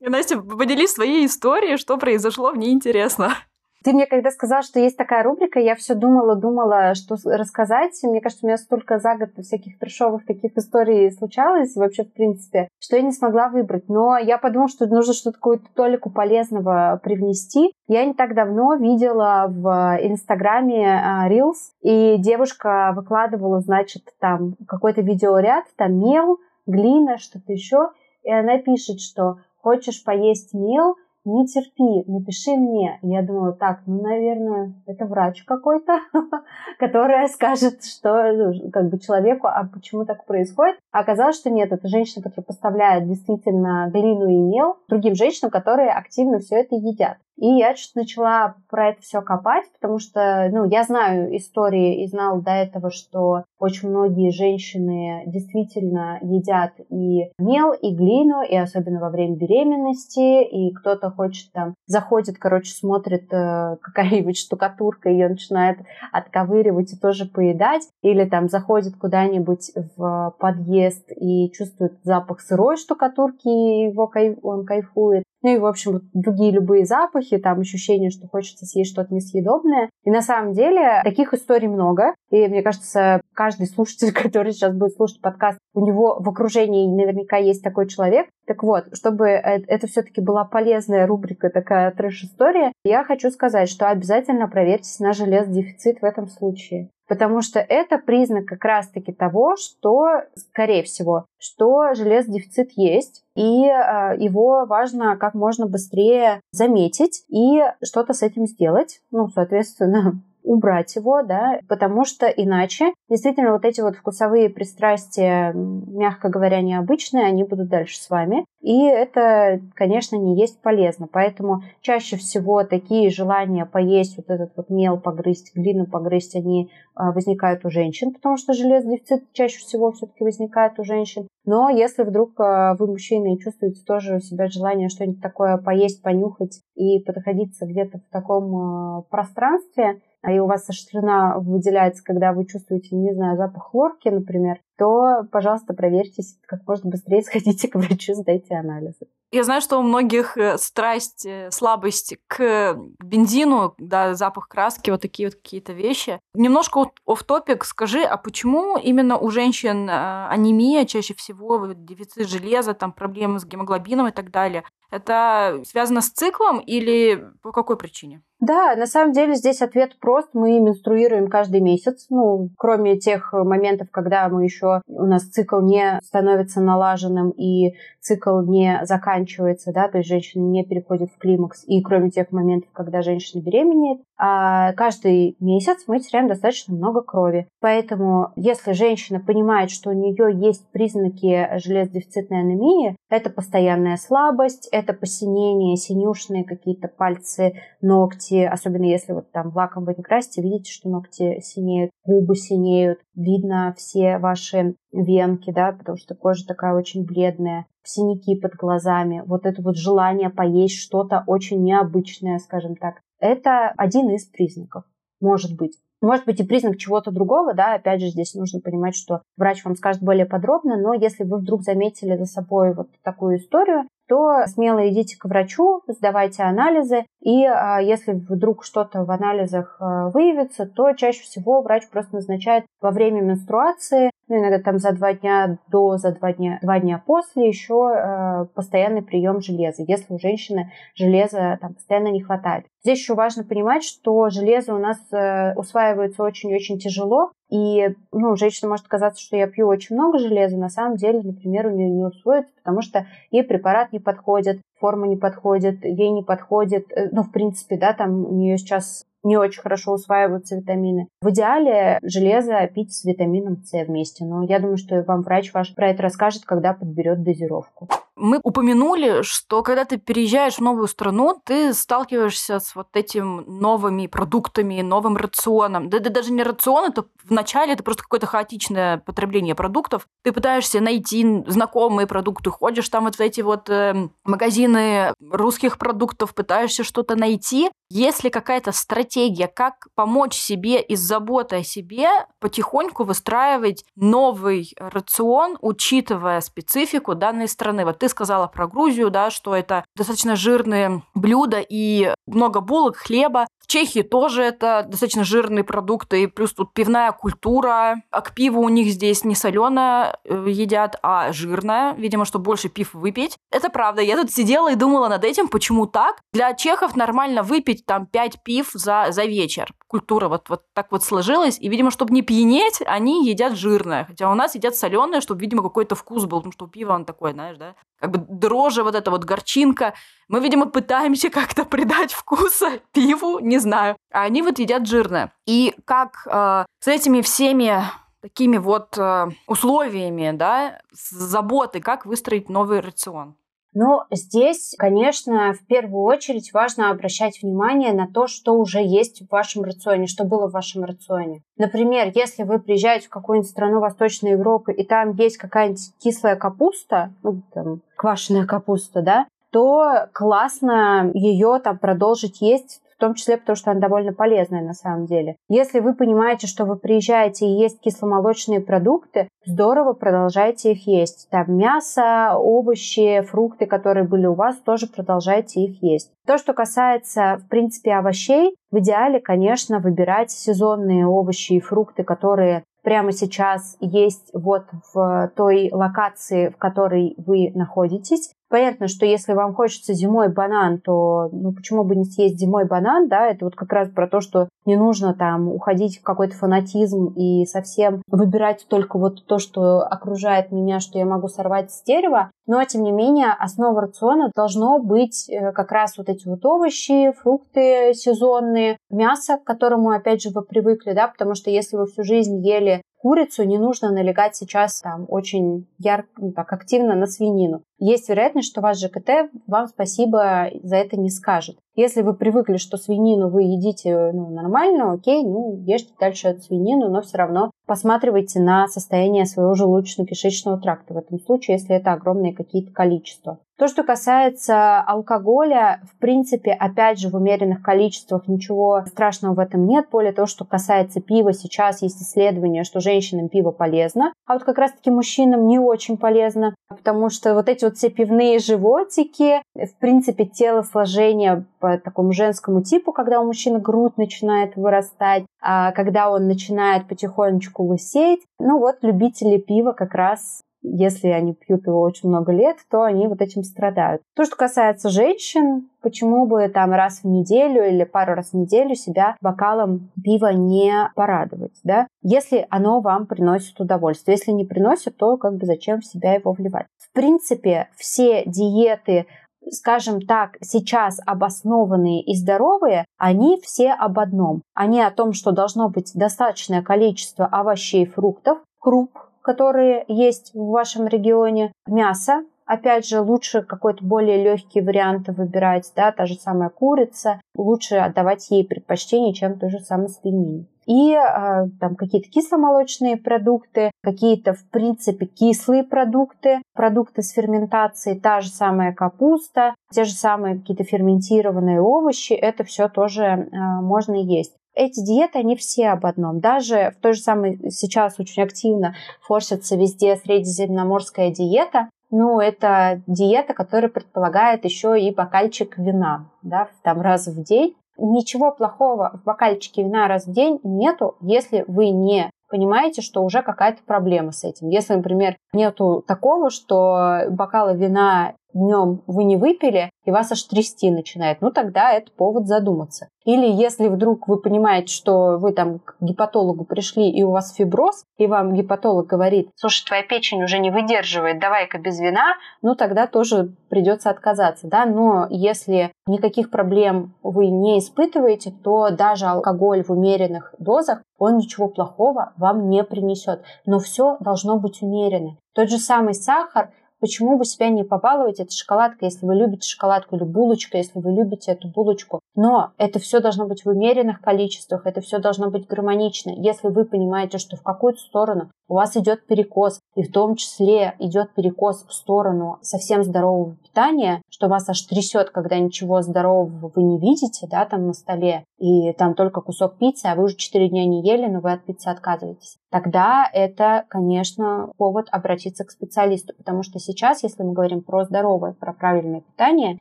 Настя, 0.00 0.38
поделись 0.40 0.92
своей 0.92 1.26
историей, 1.26 1.76
что 1.76 1.98
произошло, 1.98 2.52
мне 2.52 2.70
интересно. 2.72 3.36
Ты 3.82 3.94
мне 3.94 4.06
когда 4.06 4.30
сказала, 4.30 4.62
что 4.62 4.78
есть 4.78 4.98
такая 4.98 5.22
рубрика, 5.22 5.58
я 5.58 5.74
все 5.74 5.94
думала, 5.94 6.36
думала, 6.36 6.94
что 6.94 7.16
рассказать. 7.24 7.98
Мне 8.02 8.20
кажется, 8.20 8.44
у 8.44 8.48
меня 8.48 8.58
столько 8.58 8.98
за 8.98 9.16
год 9.16 9.30
всяких 9.38 9.78
трешовых 9.78 10.26
таких 10.26 10.54
историй 10.56 11.10
случалось 11.10 11.74
вообще, 11.76 12.04
в 12.04 12.12
принципе, 12.12 12.68
что 12.78 12.96
я 12.96 13.02
не 13.02 13.12
смогла 13.12 13.48
выбрать. 13.48 13.88
Но 13.88 14.18
я 14.18 14.36
подумала, 14.36 14.68
что 14.68 14.86
нужно 14.86 15.14
что-то 15.14 15.36
какую-то 15.36 15.64
толику 15.74 16.10
полезного 16.10 17.00
привнести. 17.02 17.72
Я 17.88 18.04
не 18.04 18.12
так 18.12 18.34
давно 18.34 18.74
видела 18.74 19.46
в 19.48 19.98
Инстаграме 20.02 20.86
а, 20.86 21.30
Reels, 21.30 21.72
и 21.80 22.18
девушка 22.18 22.92
выкладывала, 22.94 23.60
значит, 23.60 24.02
там 24.20 24.56
какой-то 24.68 25.00
видеоряд, 25.00 25.64
там 25.76 25.98
мел, 25.98 26.38
глина, 26.66 27.16
что-то 27.16 27.52
еще, 27.52 27.90
и 28.22 28.30
она 28.30 28.58
пишет, 28.58 29.00
что 29.00 29.38
хочешь 29.56 30.04
поесть 30.04 30.52
мел, 30.52 30.96
не 31.24 31.46
терпи, 31.46 32.04
напиши 32.10 32.52
мне. 32.52 32.98
Я 33.02 33.22
думала, 33.22 33.52
так, 33.52 33.82
ну, 33.86 34.02
наверное, 34.02 34.74
это 34.86 35.06
врач 35.06 35.44
какой-то, 35.44 36.00
которая 36.78 37.28
скажет, 37.28 37.84
что 37.84 38.32
ну, 38.32 38.70
как 38.70 38.88
бы 38.88 38.98
человеку, 38.98 39.46
а 39.46 39.68
почему 39.72 40.04
так 40.04 40.24
происходит. 40.26 40.76
А 40.92 41.00
оказалось, 41.00 41.36
что 41.36 41.50
нет, 41.50 41.72
это 41.72 41.88
женщина, 41.88 42.22
которая 42.22 42.44
поставляет 42.44 43.06
действительно 43.06 43.90
глину 43.92 44.28
и 44.28 44.36
мел 44.36 44.76
другим 44.88 45.14
женщинам, 45.14 45.50
которые 45.50 45.90
активно 45.90 46.38
все 46.38 46.56
это 46.56 46.74
едят. 46.74 47.18
И 47.40 47.46
я 47.46 47.74
что-то 47.74 48.00
начала 48.00 48.54
про 48.68 48.90
это 48.90 49.00
все 49.00 49.22
копать, 49.22 49.64
потому 49.80 49.98
что, 49.98 50.50
ну, 50.52 50.66
я 50.66 50.84
знаю 50.84 51.34
истории 51.34 52.04
и 52.04 52.06
знала 52.06 52.42
до 52.42 52.50
этого, 52.50 52.90
что 52.90 53.44
очень 53.58 53.88
многие 53.88 54.30
женщины 54.30 55.22
действительно 55.26 56.18
едят 56.20 56.72
и 56.90 57.30
мел, 57.38 57.72
и 57.72 57.94
глину, 57.94 58.42
и 58.42 58.54
особенно 58.54 59.00
во 59.00 59.08
время 59.08 59.36
беременности, 59.36 60.44
и 60.44 60.74
кто-то 60.74 61.10
хочет 61.10 61.50
там, 61.52 61.74
заходит, 61.86 62.36
короче, 62.38 62.74
смотрит 62.74 63.32
э, 63.32 63.76
какая-нибудь 63.80 64.36
штукатурка, 64.38 65.08
ее 65.08 65.30
начинает 65.30 65.78
отковыривать 66.12 66.92
и 66.92 66.98
тоже 66.98 67.24
поедать, 67.24 67.88
или 68.02 68.26
там 68.26 68.50
заходит 68.50 68.96
куда-нибудь 68.96 69.72
в 69.96 70.34
подъезд 70.38 71.10
и 71.16 71.50
чувствует 71.52 71.94
запах 72.02 72.42
сырой 72.42 72.76
штукатурки, 72.76 73.48
и 73.48 73.84
его 73.88 74.08
кайф, 74.08 74.36
он 74.42 74.66
кайфует, 74.66 75.24
ну 75.42 75.54
и, 75.54 75.58
в 75.58 75.66
общем, 75.66 76.00
другие 76.12 76.52
любые 76.52 76.84
запахи, 76.84 77.38
там 77.38 77.60
ощущение, 77.60 78.10
что 78.10 78.28
хочется 78.28 78.66
съесть 78.66 78.92
что-то 78.92 79.14
несъедобное. 79.14 79.90
И 80.04 80.10
на 80.10 80.22
самом 80.22 80.52
деле 80.52 81.00
таких 81.04 81.32
историй 81.32 81.68
много. 81.68 82.14
И 82.30 82.46
мне 82.48 82.62
кажется, 82.62 83.20
каждый 83.34 83.66
слушатель, 83.66 84.12
который 84.22 84.52
сейчас 84.52 84.74
будет 84.74 84.94
слушать 84.94 85.20
подкаст, 85.20 85.58
у 85.74 85.84
него 85.84 86.18
в 86.20 86.28
окружении 86.28 86.86
наверняка 86.86 87.36
есть 87.36 87.62
такой 87.62 87.88
человек. 87.88 88.28
Так 88.46 88.62
вот, 88.62 88.86
чтобы 88.94 89.28
это 89.28 89.86
все-таки 89.86 90.20
была 90.20 90.44
полезная 90.44 91.06
рубрика, 91.06 91.50
такая 91.50 91.90
трэш-история, 91.92 92.72
я 92.84 93.04
хочу 93.04 93.30
сказать, 93.30 93.68
что 93.68 93.88
обязательно 93.88 94.48
проверьтесь 94.48 94.98
на 94.98 95.12
железодефицит 95.12 96.00
в 96.00 96.04
этом 96.04 96.28
случае 96.28 96.90
потому 97.10 97.42
что 97.42 97.58
это 97.58 97.98
признак 97.98 98.46
как 98.46 98.64
раз-таки 98.64 99.12
того, 99.12 99.56
что, 99.56 100.06
скорее 100.36 100.84
всего, 100.84 101.26
что 101.40 101.92
железодефицит 101.92 102.70
есть, 102.76 103.24
и 103.34 103.64
э, 103.64 104.14
его 104.16 104.64
важно 104.64 105.16
как 105.16 105.34
можно 105.34 105.66
быстрее 105.66 106.40
заметить 106.52 107.24
и 107.28 107.62
что-то 107.84 108.12
с 108.12 108.22
этим 108.22 108.46
сделать. 108.46 109.00
Ну, 109.10 109.28
соответственно, 109.28 110.22
убрать 110.42 110.96
его, 110.96 111.22
да, 111.22 111.60
потому 111.68 112.04
что 112.04 112.26
иначе 112.26 112.92
действительно 113.08 113.52
вот 113.52 113.64
эти 113.64 113.80
вот 113.80 113.96
вкусовые 113.96 114.50
пристрастия, 114.50 115.52
мягко 115.52 116.28
говоря, 116.28 116.60
необычные, 116.60 117.26
они 117.26 117.44
будут 117.44 117.68
дальше 117.68 118.00
с 118.00 118.10
вами. 118.10 118.44
И 118.60 118.84
это, 118.84 119.60
конечно, 119.74 120.16
не 120.16 120.38
есть 120.38 120.60
полезно. 120.60 121.08
Поэтому 121.10 121.62
чаще 121.80 122.16
всего 122.16 122.62
такие 122.64 123.10
желания 123.10 123.64
поесть, 123.64 124.16
вот 124.16 124.28
этот 124.28 124.52
вот 124.56 124.68
мел 124.68 124.98
погрызть, 124.98 125.54
глину 125.54 125.86
погрызть, 125.86 126.36
они 126.36 126.70
а, 126.94 127.12
возникают 127.12 127.64
у 127.64 127.70
женщин, 127.70 128.12
потому 128.12 128.36
что 128.36 128.52
железодефицит 128.52 129.32
чаще 129.32 129.58
всего 129.58 129.92
все-таки 129.92 130.24
возникает 130.24 130.78
у 130.78 130.84
женщин. 130.84 131.26
Но 131.46 131.70
если 131.70 132.02
вдруг 132.02 132.38
а, 132.38 132.74
вы 132.74 132.86
мужчина 132.86 133.34
и 133.34 133.38
чувствуете 133.38 133.82
тоже 133.86 134.16
у 134.16 134.20
себя 134.20 134.48
желание 134.48 134.90
что-нибудь 134.90 135.22
такое 135.22 135.56
поесть, 135.56 136.02
понюхать 136.02 136.60
и 136.74 137.00
подходиться 137.00 137.66
где-то 137.66 137.98
в 137.98 138.12
таком 138.12 138.54
а, 138.54 139.02
пространстве, 139.10 140.00
и 140.28 140.38
у 140.38 140.46
вас 140.46 140.66
слюна 140.66 141.38
выделяется, 141.38 142.04
когда 142.04 142.32
вы 142.32 142.44
чувствуете, 142.46 142.94
не 142.94 143.14
знаю, 143.14 143.36
запах 143.36 143.70
хлорки, 143.70 144.08
например, 144.08 144.60
то, 144.76 145.26
пожалуйста, 145.30 145.72
проверьтесь 145.74 146.38
как 146.46 146.66
можно 146.66 146.90
быстрее, 146.90 147.22
сходите 147.26 147.68
к 147.68 147.74
врачу, 147.76 148.14
сдайте 148.14 148.54
анализы. 148.54 149.06
Я 149.32 149.44
знаю, 149.44 149.60
что 149.60 149.78
у 149.78 149.82
многих 149.82 150.36
э, 150.36 150.58
страсть, 150.58 151.24
э, 151.24 151.50
слабость 151.52 152.16
к 152.26 152.76
бензину, 153.02 153.74
да, 153.78 154.14
запах 154.14 154.48
краски, 154.48 154.90
вот 154.90 155.02
такие 155.02 155.28
вот 155.28 155.36
какие-то 155.36 155.72
вещи. 155.72 156.18
Немножко 156.34 156.90
оф 157.06 157.22
топик 157.22 157.64
скажи, 157.64 158.02
а 158.02 158.16
почему 158.16 158.76
именно 158.76 159.16
у 159.16 159.30
женщин 159.30 159.88
э, 159.88 160.26
анемия 160.28 160.84
чаще 160.84 161.14
всего, 161.14 161.68
дефицит 161.74 162.28
железа, 162.28 162.74
там 162.74 162.92
проблемы 162.92 163.38
с 163.38 163.44
гемоглобином 163.44 164.08
и 164.08 164.12
так 164.12 164.30
далее? 164.30 164.64
Это 164.90 165.62
связано 165.64 166.00
с 166.00 166.10
циклом 166.10 166.58
или 166.58 167.30
по 167.42 167.52
какой 167.52 167.76
причине? 167.76 168.22
Да, 168.40 168.74
на 168.74 168.86
самом 168.86 169.12
деле 169.12 169.34
здесь 169.34 169.60
ответ 169.60 169.98
прост. 169.98 170.30
Мы 170.32 170.58
менструируем 170.60 171.28
каждый 171.28 171.60
месяц. 171.60 172.06
Ну, 172.08 172.48
кроме 172.56 172.98
тех 172.98 173.32
моментов, 173.34 173.88
когда 173.90 174.28
мы 174.30 174.44
еще 174.44 174.80
у 174.86 175.04
нас 175.04 175.24
цикл 175.24 175.60
не 175.60 176.00
становится 176.02 176.62
налаженным 176.62 177.30
и 177.30 177.74
цикл 178.00 178.40
не 178.40 178.80
заканчивается, 178.84 179.72
да, 179.72 179.88
то 179.88 179.98
есть 179.98 180.08
женщина 180.08 180.42
не 180.42 180.64
переходит 180.64 181.10
в 181.12 181.18
климакс. 181.18 181.64
И 181.66 181.82
кроме 181.82 182.10
тех 182.10 182.32
моментов, 182.32 182.70
когда 182.72 183.02
женщина 183.02 183.42
беременеет, 183.42 184.00
а 184.16 184.72
каждый 184.72 185.36
месяц 185.40 185.84
мы 185.86 186.00
теряем 186.00 186.28
достаточно 186.28 186.74
много 186.74 187.02
крови. 187.02 187.46
Поэтому, 187.60 188.32
если 188.36 188.72
женщина 188.72 189.20
понимает, 189.20 189.70
что 189.70 189.90
у 189.90 189.92
нее 189.92 190.30
есть 190.34 190.66
признаки 190.72 191.58
железодефицитной 191.58 192.40
анемии, 192.40 192.96
это 193.10 193.30
постоянная 193.30 193.96
слабость, 193.96 194.68
это 194.72 194.92
посинение, 194.92 195.76
синюшные 195.76 196.44
какие-то 196.44 196.88
пальцы, 196.88 197.54
ногти, 197.80 198.29
особенно 198.38 198.84
если 198.84 199.12
вот 199.12 199.30
там 199.32 199.52
лаком 199.54 199.84
вы 199.84 199.94
не 199.96 200.02
красите, 200.02 200.42
видите, 200.42 200.72
что 200.72 200.88
ногти 200.88 201.40
синеют, 201.42 201.90
губы 202.04 202.36
синеют, 202.36 203.00
видно 203.14 203.74
все 203.76 204.18
ваши 204.18 204.74
венки, 204.92 205.50
да, 205.50 205.72
потому 205.72 205.96
что 205.96 206.14
кожа 206.14 206.46
такая 206.46 206.74
очень 206.74 207.04
бледная, 207.04 207.66
синяки 207.82 208.36
под 208.36 208.54
глазами, 208.54 209.22
вот 209.26 209.46
это 209.46 209.62
вот 209.62 209.76
желание 209.76 210.30
поесть 210.30 210.78
что-то 210.78 211.24
очень 211.26 211.62
необычное, 211.62 212.38
скажем 212.38 212.76
так. 212.76 213.00
Это 213.18 213.72
один 213.76 214.10
из 214.10 214.24
признаков, 214.26 214.84
может 215.20 215.56
быть. 215.56 215.78
Может 216.02 216.24
быть 216.24 216.40
и 216.40 216.44
признак 216.44 216.78
чего-то 216.78 217.10
другого, 217.10 217.52
да, 217.52 217.74
опять 217.74 218.00
же, 218.00 218.08
здесь 218.08 218.34
нужно 218.34 218.60
понимать, 218.60 218.94
что 218.96 219.20
врач 219.36 219.62
вам 219.64 219.76
скажет 219.76 220.02
более 220.02 220.24
подробно, 220.24 220.78
но 220.78 220.94
если 220.94 221.24
вы 221.24 221.38
вдруг 221.38 221.62
заметили 221.62 222.16
за 222.16 222.24
собой 222.24 222.74
вот 222.74 222.88
такую 223.02 223.36
историю, 223.36 223.86
то 224.10 224.44
смело 224.48 224.88
идите 224.88 225.16
к 225.16 225.24
врачу, 225.24 225.82
сдавайте 225.86 226.42
анализы, 226.42 227.06
и 227.22 227.44
а, 227.44 227.78
если 227.78 228.12
вдруг 228.12 228.64
что-то 228.64 229.04
в 229.04 229.10
анализах 229.12 229.76
а, 229.78 230.08
выявится, 230.08 230.66
то 230.66 230.92
чаще 230.94 231.22
всего 231.22 231.62
врач 231.62 231.88
просто 231.88 232.16
назначает 232.16 232.64
во 232.80 232.90
время 232.90 233.20
менструации, 233.20 234.10
ну, 234.26 234.40
иногда 234.40 234.58
там 234.58 234.78
за 234.78 234.92
два 234.92 235.12
дня 235.12 235.58
до, 235.68 235.96
за 235.96 236.12
два 236.12 236.32
дня, 236.32 236.58
два 236.60 236.80
дня 236.80 237.00
после 237.06 237.46
еще 237.46 237.88
а, 237.88 238.46
постоянный 238.46 239.02
прием 239.02 239.40
железа, 239.40 239.84
если 239.86 240.12
у 240.12 240.18
женщины 240.18 240.72
железа 240.96 241.58
там 241.60 241.74
постоянно 241.74 242.08
не 242.08 242.20
хватает. 242.20 242.64
Здесь 242.82 242.98
еще 242.98 243.14
важно 243.14 243.44
понимать, 243.44 243.84
что 243.84 244.28
железо 244.30 244.74
у 244.74 244.78
нас 244.78 244.98
э, 245.12 245.54
усваивается 245.54 246.22
очень-очень 246.22 246.78
тяжело, 246.78 247.30
и 247.50 247.88
ну, 248.10 248.36
женщина 248.36 248.70
может 248.70 248.88
казаться, 248.88 249.22
что 249.22 249.36
я 249.36 249.46
пью 249.48 249.66
очень 249.66 249.96
много 249.96 250.18
железа, 250.18 250.56
на 250.56 250.70
самом 250.70 250.96
деле, 250.96 251.20
например, 251.22 251.66
у 251.66 251.70
нее 251.70 251.90
не 251.90 252.04
усвоится, 252.04 252.52
потому 252.70 252.82
что 252.82 253.06
ей 253.32 253.42
препарат 253.42 253.92
не 253.92 253.98
подходит, 253.98 254.60
форма 254.78 255.08
не 255.08 255.16
подходит, 255.16 255.84
ей 255.84 256.10
не 256.10 256.22
подходит, 256.22 256.86
э, 256.92 257.08
ну, 257.10 257.24
в 257.24 257.32
принципе, 257.32 257.76
да, 257.76 257.92
там 257.92 258.24
у 258.24 258.32
нее 258.32 258.58
сейчас 258.58 259.04
не 259.22 259.36
очень 259.36 259.60
хорошо 259.60 259.92
усваиваются 259.92 260.56
витамины. 260.56 261.08
В 261.20 261.30
идеале 261.30 261.98
железо 262.02 262.66
пить 262.74 262.94
с 262.94 263.04
витамином 263.04 263.62
С 263.64 263.72
вместе, 263.84 264.24
но 264.24 264.44
я 264.44 264.58
думаю, 264.58 264.76
что 264.76 265.02
вам 265.02 265.22
врач 265.22 265.52
ваш 265.52 265.74
про 265.74 265.88
это 265.90 266.02
расскажет, 266.02 266.44
когда 266.44 266.72
подберет 266.72 267.22
дозировку. 267.22 267.88
мы 268.16 268.38
упомянули, 268.42 269.22
что 269.22 269.62
когда 269.62 269.84
ты 269.84 269.96
переезжаешь 269.98 270.56
в 270.56 270.60
новую 270.60 270.88
страну, 270.88 271.40
ты 271.44 271.72
сталкиваешься 271.72 272.60
с 272.60 272.74
вот 272.74 272.88
этим 272.94 273.44
новыми 273.46 274.06
продуктами, 274.06 274.82
новым 274.82 275.16
рационом. 275.16 275.88
Да 275.88 275.98
это 275.98 276.10
даже 276.10 276.32
не 276.32 276.42
рацион, 276.42 276.90
это 276.90 277.04
вначале 277.24 277.72
это 277.72 277.82
просто 277.82 278.02
какое-то 278.02 278.26
хаотичное 278.26 278.98
потребление 278.98 279.54
продуктов. 279.54 280.06
Ты 280.22 280.32
пытаешься 280.32 280.80
найти 280.80 281.44
знакомые 281.46 282.06
продукты, 282.06 282.50
ходишь 282.60 282.88
там 282.90 283.04
вот 283.04 283.16
в 283.16 283.20
эти 283.20 283.40
вот 283.40 283.70
э, 283.70 284.08
магазины 284.24 285.14
русских 285.30 285.78
продуктов, 285.78 286.34
пытаешься 286.34 286.84
что-то 286.84 287.16
найти. 287.16 287.70
Есть 287.88 288.22
ли 288.22 288.30
какая-то 288.30 288.70
стратегия, 288.70 289.48
как 289.48 289.88
помочь 289.96 290.34
себе 290.34 290.80
из 290.80 291.00
заботы 291.00 291.56
о 291.56 291.64
себе 291.64 292.08
потихоньку 292.38 293.02
выстраивать 293.02 293.84
новый 293.96 294.72
рацион, 294.76 295.58
учитывая 295.60 296.40
специфику 296.40 297.14
данной 297.14 297.48
страны? 297.48 297.84
Вот 297.84 297.98
ты 297.98 298.08
сказала 298.08 298.46
про 298.46 298.68
Грузию, 298.68 299.10
да, 299.10 299.30
что 299.30 299.56
это 299.56 299.84
достаточно 299.96 300.36
жирные 300.36 301.02
блюда 301.14 301.64
и 301.66 302.14
много 302.26 302.60
булок, 302.60 302.96
хлеба. 302.96 303.46
В 303.58 303.66
Чехии 303.66 304.02
тоже 304.02 304.42
это 304.42 304.84
достаточно 304.88 305.24
жирные 305.24 305.64
продукты, 305.64 306.22
и 306.22 306.26
плюс 306.26 306.52
тут 306.52 306.72
пивная 306.72 307.12
культура. 307.12 308.02
А 308.10 308.20
к 308.20 308.34
пиву 308.34 308.62
у 308.62 308.68
них 308.68 308.88
здесь 308.88 309.24
не 309.24 309.34
соленое 309.34 310.16
э, 310.24 310.44
едят, 310.48 310.96
а 311.02 311.32
жирное. 311.32 311.94
Видимо, 311.94 312.24
чтобы 312.24 312.39
больше 312.40 312.68
пив 312.68 312.94
выпить. 312.94 313.36
Это 313.50 313.70
правда. 313.70 314.02
Я 314.02 314.16
тут 314.16 314.30
сидела 314.30 314.72
и 314.72 314.74
думала 314.74 315.08
над 315.08 315.24
этим, 315.24 315.48
почему 315.48 315.86
так. 315.86 316.20
Для 316.32 316.54
чехов 316.54 316.96
нормально 316.96 317.42
выпить 317.42 317.86
там 317.86 318.06
5 318.06 318.42
пив 318.42 318.70
за, 318.72 319.06
за 319.10 319.24
вечер. 319.24 319.72
Культура 319.86 320.28
вот, 320.28 320.48
вот 320.48 320.62
так 320.74 320.92
вот 320.92 321.04
сложилась. 321.04 321.58
И, 321.60 321.68
видимо, 321.68 321.90
чтобы 321.90 322.12
не 322.14 322.22
пьянеть, 322.22 322.80
они 322.86 323.28
едят 323.28 323.54
жирное. 323.54 324.04
Хотя 324.04 324.30
у 324.30 324.34
нас 324.34 324.54
едят 324.54 324.76
соленое, 324.76 325.20
чтобы, 325.20 325.40
видимо, 325.40 325.62
какой-то 325.62 325.94
вкус 325.94 326.24
был. 326.24 326.38
Потому 326.38 326.52
что 326.52 326.64
у 326.66 326.68
пива 326.68 326.94
он 326.94 327.04
такой, 327.04 327.32
знаешь, 327.32 327.56
да? 327.56 327.74
Как 327.98 328.10
бы 328.10 328.24
дрожжи, 328.28 328.82
вот 328.82 328.94
эта 328.94 329.10
вот 329.10 329.24
горчинка. 329.24 329.94
Мы, 330.28 330.40
видимо, 330.40 330.66
пытаемся 330.66 331.30
как-то 331.30 331.64
придать 331.64 332.12
вкуса 332.12 332.80
пиву, 332.92 333.38
не 333.40 333.58
знаю. 333.58 333.96
А 334.12 334.22
они 334.22 334.42
вот 334.42 334.58
едят 334.58 334.86
жирное. 334.86 335.32
И 335.46 335.74
как 335.84 336.26
э, 336.26 336.64
с 336.80 336.88
этими 336.88 337.20
всеми 337.20 337.82
такими 338.20 338.58
вот 338.58 338.96
э, 338.98 339.28
условиями, 339.46 340.32
да, 340.36 340.80
заботы, 340.92 341.80
как 341.80 342.06
выстроить 342.06 342.48
новый 342.48 342.80
рацион? 342.80 343.36
Но 343.72 344.06
здесь, 344.10 344.74
конечно, 344.76 345.52
в 345.52 345.64
первую 345.66 346.02
очередь 346.02 346.52
важно 346.52 346.90
обращать 346.90 347.40
внимание 347.40 347.92
на 347.92 348.08
то, 348.08 348.26
что 348.26 348.54
уже 348.54 348.80
есть 348.80 349.22
в 349.22 349.30
вашем 349.30 349.62
рационе, 349.62 350.08
что 350.08 350.24
было 350.24 350.48
в 350.48 350.52
вашем 350.52 350.84
рационе. 350.84 351.42
Например, 351.56 352.10
если 352.12 352.42
вы 352.42 352.58
приезжаете 352.58 353.06
в 353.06 353.10
какую-нибудь 353.10 353.50
страну 353.50 353.78
Восточной 353.78 354.32
Европы, 354.32 354.72
и 354.72 354.84
там 354.84 355.14
есть 355.14 355.36
какая-нибудь 355.36 355.92
кислая 356.02 356.34
капуста, 356.34 357.12
ну, 357.22 357.42
там, 357.54 357.80
квашеная 357.96 358.44
капуста, 358.44 359.02
да, 359.02 359.26
то 359.52 360.08
классно 360.12 361.10
ее 361.14 361.60
там 361.62 361.78
продолжить 361.78 362.40
есть 362.40 362.80
в 363.00 363.06
том 363.06 363.14
числе 363.14 363.38
потому, 363.38 363.56
что 363.56 363.70
она 363.70 363.80
довольно 363.80 364.12
полезная 364.12 364.62
на 364.62 364.74
самом 364.74 365.06
деле. 365.06 365.36
Если 365.48 365.80
вы 365.80 365.94
понимаете, 365.94 366.46
что 366.46 366.66
вы 366.66 366.76
приезжаете 366.76 367.46
и 367.46 367.58
есть 367.58 367.80
кисломолочные 367.80 368.60
продукты, 368.60 369.26
здорово 369.46 369.94
продолжайте 369.94 370.72
их 370.72 370.86
есть. 370.86 371.26
Там 371.30 371.56
мясо, 371.56 372.34
овощи, 372.36 373.22
фрукты, 373.22 373.64
которые 373.64 374.06
были 374.06 374.26
у 374.26 374.34
вас, 374.34 374.58
тоже 374.58 374.86
продолжайте 374.86 375.62
их 375.62 375.82
есть. 375.82 376.12
То, 376.26 376.36
что 376.36 376.52
касается, 376.52 377.38
в 377.42 377.48
принципе, 377.48 377.94
овощей, 377.94 378.54
в 378.70 378.78
идеале, 378.80 379.18
конечно, 379.18 379.78
выбирать 379.78 380.30
сезонные 380.30 381.06
овощи 381.06 381.54
и 381.54 381.60
фрукты, 381.60 382.04
которые 382.04 382.64
прямо 382.82 383.12
сейчас 383.12 383.76
есть 383.80 384.30
вот 384.34 384.66
в 384.92 385.32
той 385.36 385.70
локации, 385.72 386.50
в 386.50 386.58
которой 386.58 387.14
вы 387.16 387.50
находитесь. 387.54 388.32
Понятно, 388.50 388.88
что 388.88 389.06
если 389.06 389.32
вам 389.32 389.54
хочется 389.54 389.94
зимой 389.94 390.28
банан, 390.28 390.80
то 390.80 391.28
ну 391.30 391.52
почему 391.52 391.84
бы 391.84 391.94
не 391.94 392.04
съесть 392.04 392.36
зимой 392.36 392.66
банан, 392.66 393.06
да, 393.06 393.28
это 393.28 393.44
вот 393.44 393.54
как 393.54 393.72
раз 393.72 393.88
про 393.90 394.08
то, 394.08 394.20
что 394.20 394.48
не 394.66 394.74
нужно 394.74 395.14
там 395.14 395.48
уходить 395.48 396.00
в 396.00 396.02
какой-то 396.02 396.34
фанатизм 396.34 397.14
и 397.16 397.46
совсем 397.46 398.02
выбирать 398.08 398.66
только 398.68 398.98
вот 398.98 399.24
то, 399.24 399.38
что 399.38 399.82
окружает 399.82 400.50
меня, 400.50 400.80
что 400.80 400.98
я 400.98 401.06
могу 401.06 401.28
сорвать 401.28 401.70
с 401.70 401.84
дерева, 401.84 402.32
но 402.48 402.64
тем 402.64 402.82
не 402.82 402.90
менее 402.90 403.28
основа 403.38 403.82
рациона 403.82 404.32
должно 404.34 404.80
быть 404.80 405.28
э, 405.28 405.52
как 405.52 405.70
раз 405.70 405.96
вот 405.96 406.08
эти 406.08 406.26
вот 406.26 406.44
овощи, 406.44 407.12
фрукты 407.22 407.94
сезонные, 407.94 408.78
мясо, 408.90 409.36
к 409.38 409.44
которому 409.44 409.90
опять 409.90 410.22
же 410.22 410.30
вы 410.30 410.42
привыкли, 410.42 410.92
да, 410.92 411.06
потому 411.06 411.36
что 411.36 411.50
если 411.50 411.76
вы 411.76 411.86
всю 411.86 412.02
жизнь 412.02 412.44
ели 412.44 412.82
курицу 413.00 413.44
не 413.44 413.58
нужно 413.58 413.90
налегать 413.90 414.36
сейчас 414.36 414.80
там 414.80 415.06
очень 415.08 415.66
ярко, 415.78 416.08
ну, 416.18 416.32
так 416.32 416.52
активно 416.52 416.94
на 416.94 417.06
свинину. 417.06 417.62
Есть 417.78 418.08
вероятность, 418.08 418.48
что 418.48 418.60
ваш 418.60 418.78
ЖКТ 418.78 419.30
вам 419.46 419.68
спасибо 419.68 420.50
за 420.62 420.76
это 420.76 420.98
не 420.98 421.10
скажет. 421.10 421.56
Если 421.76 422.02
вы 422.02 422.14
привыкли, 422.14 422.56
что 422.56 422.76
свинину 422.76 423.28
вы 423.28 423.44
едите 423.44 424.10
ну, 424.12 424.28
нормально, 424.30 424.92
окей, 424.92 425.22
ну, 425.22 425.62
ешьте 425.64 425.92
дальше 425.98 426.28
эту 426.28 426.42
свинину, 426.42 426.90
но 426.90 427.00
все 427.00 427.18
равно 427.18 427.52
посматривайте 427.66 428.40
на 428.40 428.66
состояние 428.66 429.26
своего 429.26 429.54
желудочно-кишечного 429.54 430.60
тракта 430.60 430.94
в 430.94 430.96
этом 430.96 431.20
случае, 431.20 431.58
если 431.58 431.76
это 431.76 431.92
огромные 431.92 432.34
какие-то 432.34 432.72
количества. 432.72 433.38
То, 433.60 433.68
что 433.68 433.84
касается 433.84 434.80
алкоголя, 434.80 435.82
в 435.84 435.98
принципе, 436.00 436.50
опять 436.50 436.98
же, 436.98 437.10
в 437.10 437.14
умеренных 437.14 437.62
количествах 437.62 438.26
ничего 438.26 438.82
страшного 438.86 439.34
в 439.34 439.38
этом 439.38 439.66
нет. 439.66 439.86
Более 439.92 440.12
того, 440.12 440.26
что 440.26 440.46
касается 440.46 441.02
пива, 441.02 441.34
сейчас 441.34 441.82
есть 441.82 442.00
исследование, 442.00 442.64
что 442.64 442.80
женщинам 442.80 443.28
пиво 443.28 443.50
полезно, 443.50 444.14
а 444.26 444.32
вот 444.32 444.44
как 444.44 444.56
раз-таки 444.56 444.90
мужчинам 444.90 445.46
не 445.46 445.58
очень 445.58 445.98
полезно, 445.98 446.54
потому 446.70 447.10
что 447.10 447.34
вот 447.34 447.50
эти 447.50 447.66
вот 447.66 447.76
все 447.76 447.90
пивные 447.90 448.38
животики, 448.38 449.42
в 449.54 449.78
принципе, 449.78 450.24
телосложение 450.24 451.44
по 451.60 451.78
такому 451.78 452.12
женскому 452.12 452.62
типу, 452.62 452.92
когда 452.92 453.20
у 453.20 453.26
мужчины 453.26 453.60
грудь 453.60 453.96
начинает 453.96 454.56
вырастать, 454.56 455.24
а 455.40 455.72
когда 455.72 456.10
он 456.10 456.26
начинает 456.26 456.88
потихонечку 456.88 457.64
лысеть. 457.64 458.20
Ну 458.38 458.58
вот 458.58 458.78
любители 458.82 459.38
пива 459.38 459.72
как 459.72 459.94
раз 459.94 460.40
если 460.62 461.08
они 461.08 461.34
пьют 461.34 461.66
его 461.66 461.80
очень 461.80 462.08
много 462.08 462.32
лет, 462.32 462.58
то 462.70 462.82
они 462.82 463.06
вот 463.08 463.20
этим 463.22 463.42
страдают. 463.42 464.02
То, 464.14 464.24
что 464.24 464.36
касается 464.36 464.90
женщин, 464.90 465.68
почему 465.80 466.26
бы 466.26 466.48
там 466.48 466.72
раз 466.72 467.00
в 467.02 467.06
неделю 467.06 467.66
или 467.66 467.84
пару 467.84 468.14
раз 468.14 468.30
в 468.30 468.34
неделю 468.34 468.74
себя 468.74 469.16
бокалом 469.20 469.90
пива 470.02 470.32
не 470.32 470.90
порадовать, 470.94 471.58
да? 471.64 471.86
Если 472.02 472.46
оно 472.50 472.80
вам 472.80 473.06
приносит 473.06 473.58
удовольствие. 473.60 474.16
Если 474.16 474.32
не 474.32 474.44
приносит, 474.44 474.96
то 474.96 475.16
как 475.16 475.36
бы 475.36 475.46
зачем 475.46 475.80
в 475.80 475.86
себя 475.86 476.14
его 476.14 476.32
вливать? 476.32 476.66
В 476.78 476.92
принципе, 476.92 477.68
все 477.76 478.24
диеты 478.26 479.06
скажем 479.50 480.00
так, 480.00 480.36
сейчас 480.40 481.00
обоснованные 481.06 482.02
и 482.02 482.14
здоровые, 482.14 482.84
они 482.98 483.40
все 483.42 483.72
об 483.72 483.98
одном. 483.98 484.42
Они 484.54 484.80
о 484.80 484.90
том, 484.90 485.12
что 485.12 485.32
должно 485.32 485.68
быть 485.68 485.92
достаточное 485.94 486.62
количество 486.62 487.26
овощей, 487.26 487.86
фруктов, 487.86 488.38
круп, 488.58 488.90
которые 489.22 489.84
есть 489.88 490.32
в 490.34 490.50
вашем 490.50 490.86
регионе, 490.86 491.52
мясо, 491.66 492.24
Опять 492.50 492.84
же, 492.84 493.00
лучше 493.00 493.42
какой-то 493.42 493.84
более 493.84 494.24
легкий 494.24 494.60
вариант 494.60 495.06
выбирать, 495.06 495.70
да, 495.76 495.92
та 495.92 496.06
же 496.06 496.16
самая 496.16 496.48
курица, 496.48 497.20
лучше 497.36 497.76
отдавать 497.76 498.28
ей 498.32 498.44
предпочтение, 498.44 499.14
чем 499.14 499.38
той 499.38 499.50
же 499.50 499.60
самой 499.60 499.88
свинине. 499.88 500.46
И 500.70 500.92
э, 500.92 501.48
там 501.58 501.74
какие-то 501.74 502.08
кисломолочные 502.08 502.96
продукты, 502.96 503.72
какие-то, 503.82 504.34
в 504.34 504.48
принципе, 504.50 505.06
кислые 505.06 505.64
продукты, 505.64 506.42
продукты 506.54 507.02
с 507.02 507.10
ферментацией, 507.10 507.98
та 507.98 508.20
же 508.20 508.28
самая 508.28 508.72
капуста, 508.72 509.56
те 509.72 509.82
же 509.82 509.92
самые 509.92 510.38
какие-то 510.38 510.62
ферментированные 510.62 511.60
овощи, 511.60 512.12
это 512.12 512.44
все 512.44 512.68
тоже 512.68 513.02
э, 513.02 513.36
можно 513.60 513.94
есть 513.94 514.36
эти 514.54 514.80
диеты, 514.84 515.18
они 515.18 515.34
все 515.34 515.70
об 515.70 515.86
одном. 515.86 516.20
Даже 516.20 516.72
в 516.76 516.80
той 516.80 516.92
же 516.92 517.00
самой 517.00 517.50
сейчас 517.50 517.98
очень 517.98 518.22
активно 518.22 518.74
форсится 519.00 519.56
везде 519.56 519.96
средиземноморская 519.96 521.10
диета. 521.10 521.68
Ну, 521.90 522.20
это 522.20 522.80
диета, 522.86 523.34
которая 523.34 523.70
предполагает 523.70 524.44
еще 524.44 524.80
и 524.80 524.94
бокальчик 524.94 525.58
вина, 525.58 526.10
да, 526.22 526.48
там 526.62 526.80
раз 526.80 527.08
в 527.08 527.22
день. 527.24 527.56
Ничего 527.80 528.30
плохого 528.32 528.92
в 528.94 529.04
бокальчике 529.04 529.62
вина 529.62 529.88
раз 529.88 530.06
в 530.06 530.12
день 530.12 530.38
нету, 530.42 530.96
если 531.00 531.44
вы 531.48 531.70
не 531.70 532.10
понимаете, 532.28 532.80
что 532.80 533.02
уже 533.02 533.22
какая-то 533.22 533.62
проблема 533.64 534.12
с 534.12 534.22
этим. 534.24 534.48
Если, 534.48 534.74
например, 534.74 535.16
нету 535.32 535.82
такого, 535.86 536.30
что 536.30 537.06
бокала 537.10 537.54
вина 537.54 538.14
днем 538.32 538.82
вы 538.86 539.04
не 539.04 539.16
выпили, 539.16 539.70
и 539.84 539.90
вас 539.90 540.12
аж 540.12 540.22
трясти 540.24 540.70
начинает, 540.70 541.20
ну 541.20 541.30
тогда 541.30 541.72
это 541.72 541.90
повод 541.92 542.26
задуматься. 542.26 542.88
Или 543.04 543.26
если 543.26 543.68
вдруг 543.68 544.08
вы 544.08 544.18
понимаете, 544.18 544.72
что 544.72 545.16
вы 545.18 545.32
там 545.32 545.58
к 545.58 545.76
гепатологу 545.80 546.44
пришли, 546.44 546.90
и 546.90 547.02
у 547.02 547.10
вас 547.10 547.34
фиброз, 547.34 547.84
и 547.96 548.06
вам 548.06 548.34
гепатолог 548.34 548.86
говорит, 548.86 549.30
слушай, 549.36 549.64
твоя 549.66 549.82
печень 549.82 550.22
уже 550.22 550.38
не 550.38 550.50
выдерживает, 550.50 551.18
давай-ка 551.18 551.58
без 551.58 551.80
вина, 551.80 552.16
ну 552.42 552.54
тогда 552.54 552.86
тоже 552.86 553.34
придется 553.48 553.90
отказаться, 553.90 554.48
да, 554.48 554.66
но 554.66 555.06
если 555.08 555.72
никаких 555.86 556.30
проблем 556.30 556.94
вы 557.02 557.28
не 557.28 557.58
испытываете, 557.58 558.32
то 558.44 558.70
даже 558.70 559.06
алкоголь 559.06 559.64
в 559.64 559.70
умеренных 559.70 560.34
дозах, 560.38 560.82
он 560.98 561.16
ничего 561.16 561.48
плохого 561.48 562.12
вам 562.16 562.50
не 562.50 562.62
принесет. 562.62 563.22
Но 563.46 563.58
все 563.58 563.96
должно 564.00 564.38
быть 564.38 564.62
умеренно. 564.62 565.16
Тот 565.34 565.48
же 565.48 565.58
самый 565.58 565.94
сахар, 565.94 566.50
почему 566.80 567.18
бы 567.18 567.24
себя 567.24 567.50
не 567.50 567.64
побаловать 567.64 568.20
этой 568.20 568.32
шоколадкой, 568.32 568.88
если 568.88 569.06
вы 569.06 569.14
любите 569.14 569.48
шоколадку 569.48 569.96
или 569.96 570.04
булочку, 570.04 570.56
если 570.56 570.80
вы 570.80 570.92
любите 570.92 571.32
эту 571.32 571.48
булочку. 571.48 572.00
Но 572.14 572.50
это 572.58 572.78
все 572.78 573.00
должно 573.00 573.26
быть 573.26 573.44
в 573.44 573.48
умеренных 573.48 574.00
количествах, 574.00 574.66
это 574.66 574.80
все 574.80 574.98
должно 574.98 575.30
быть 575.30 575.46
гармонично. 575.46 576.10
Если 576.10 576.48
вы 576.48 576.64
понимаете, 576.64 577.18
что 577.18 577.36
в 577.36 577.42
какую-то 577.42 577.80
сторону 577.80 578.30
у 578.50 578.54
вас 578.54 578.76
идет 578.76 579.06
перекос, 579.06 579.60
и 579.76 579.82
в 579.84 579.92
том 579.92 580.16
числе 580.16 580.74
идет 580.80 581.14
перекос 581.14 581.64
в 581.66 581.72
сторону 581.72 582.38
совсем 582.42 582.82
здорового 582.82 583.36
питания, 583.36 584.02
что 584.10 584.28
вас 584.28 584.48
аж 584.48 584.60
трясет, 584.62 585.10
когда 585.10 585.38
ничего 585.38 585.82
здорового 585.82 586.50
вы 586.54 586.62
не 586.64 586.78
видите, 586.78 587.28
да, 587.30 587.46
там 587.46 587.68
на 587.68 587.72
столе, 587.72 588.24
и 588.38 588.72
там 588.72 588.94
только 588.94 589.20
кусок 589.20 589.56
пиццы, 589.56 589.86
а 589.86 589.94
вы 589.94 590.04
уже 590.04 590.16
4 590.16 590.48
дня 590.48 590.66
не 590.66 590.82
ели, 590.82 591.06
но 591.06 591.20
вы 591.20 591.32
от 591.32 591.44
пиццы 591.44 591.68
отказываетесь. 591.68 592.38
Тогда 592.50 593.08
это, 593.12 593.64
конечно, 593.68 594.50
повод 594.56 594.88
обратиться 594.90 595.44
к 595.44 595.52
специалисту, 595.52 596.12
потому 596.18 596.42
что 596.42 596.58
сейчас, 596.58 597.04
если 597.04 597.22
мы 597.22 597.32
говорим 597.32 597.62
про 597.62 597.84
здоровое, 597.84 598.32
про 598.32 598.52
правильное 598.52 599.02
питание, 599.02 599.58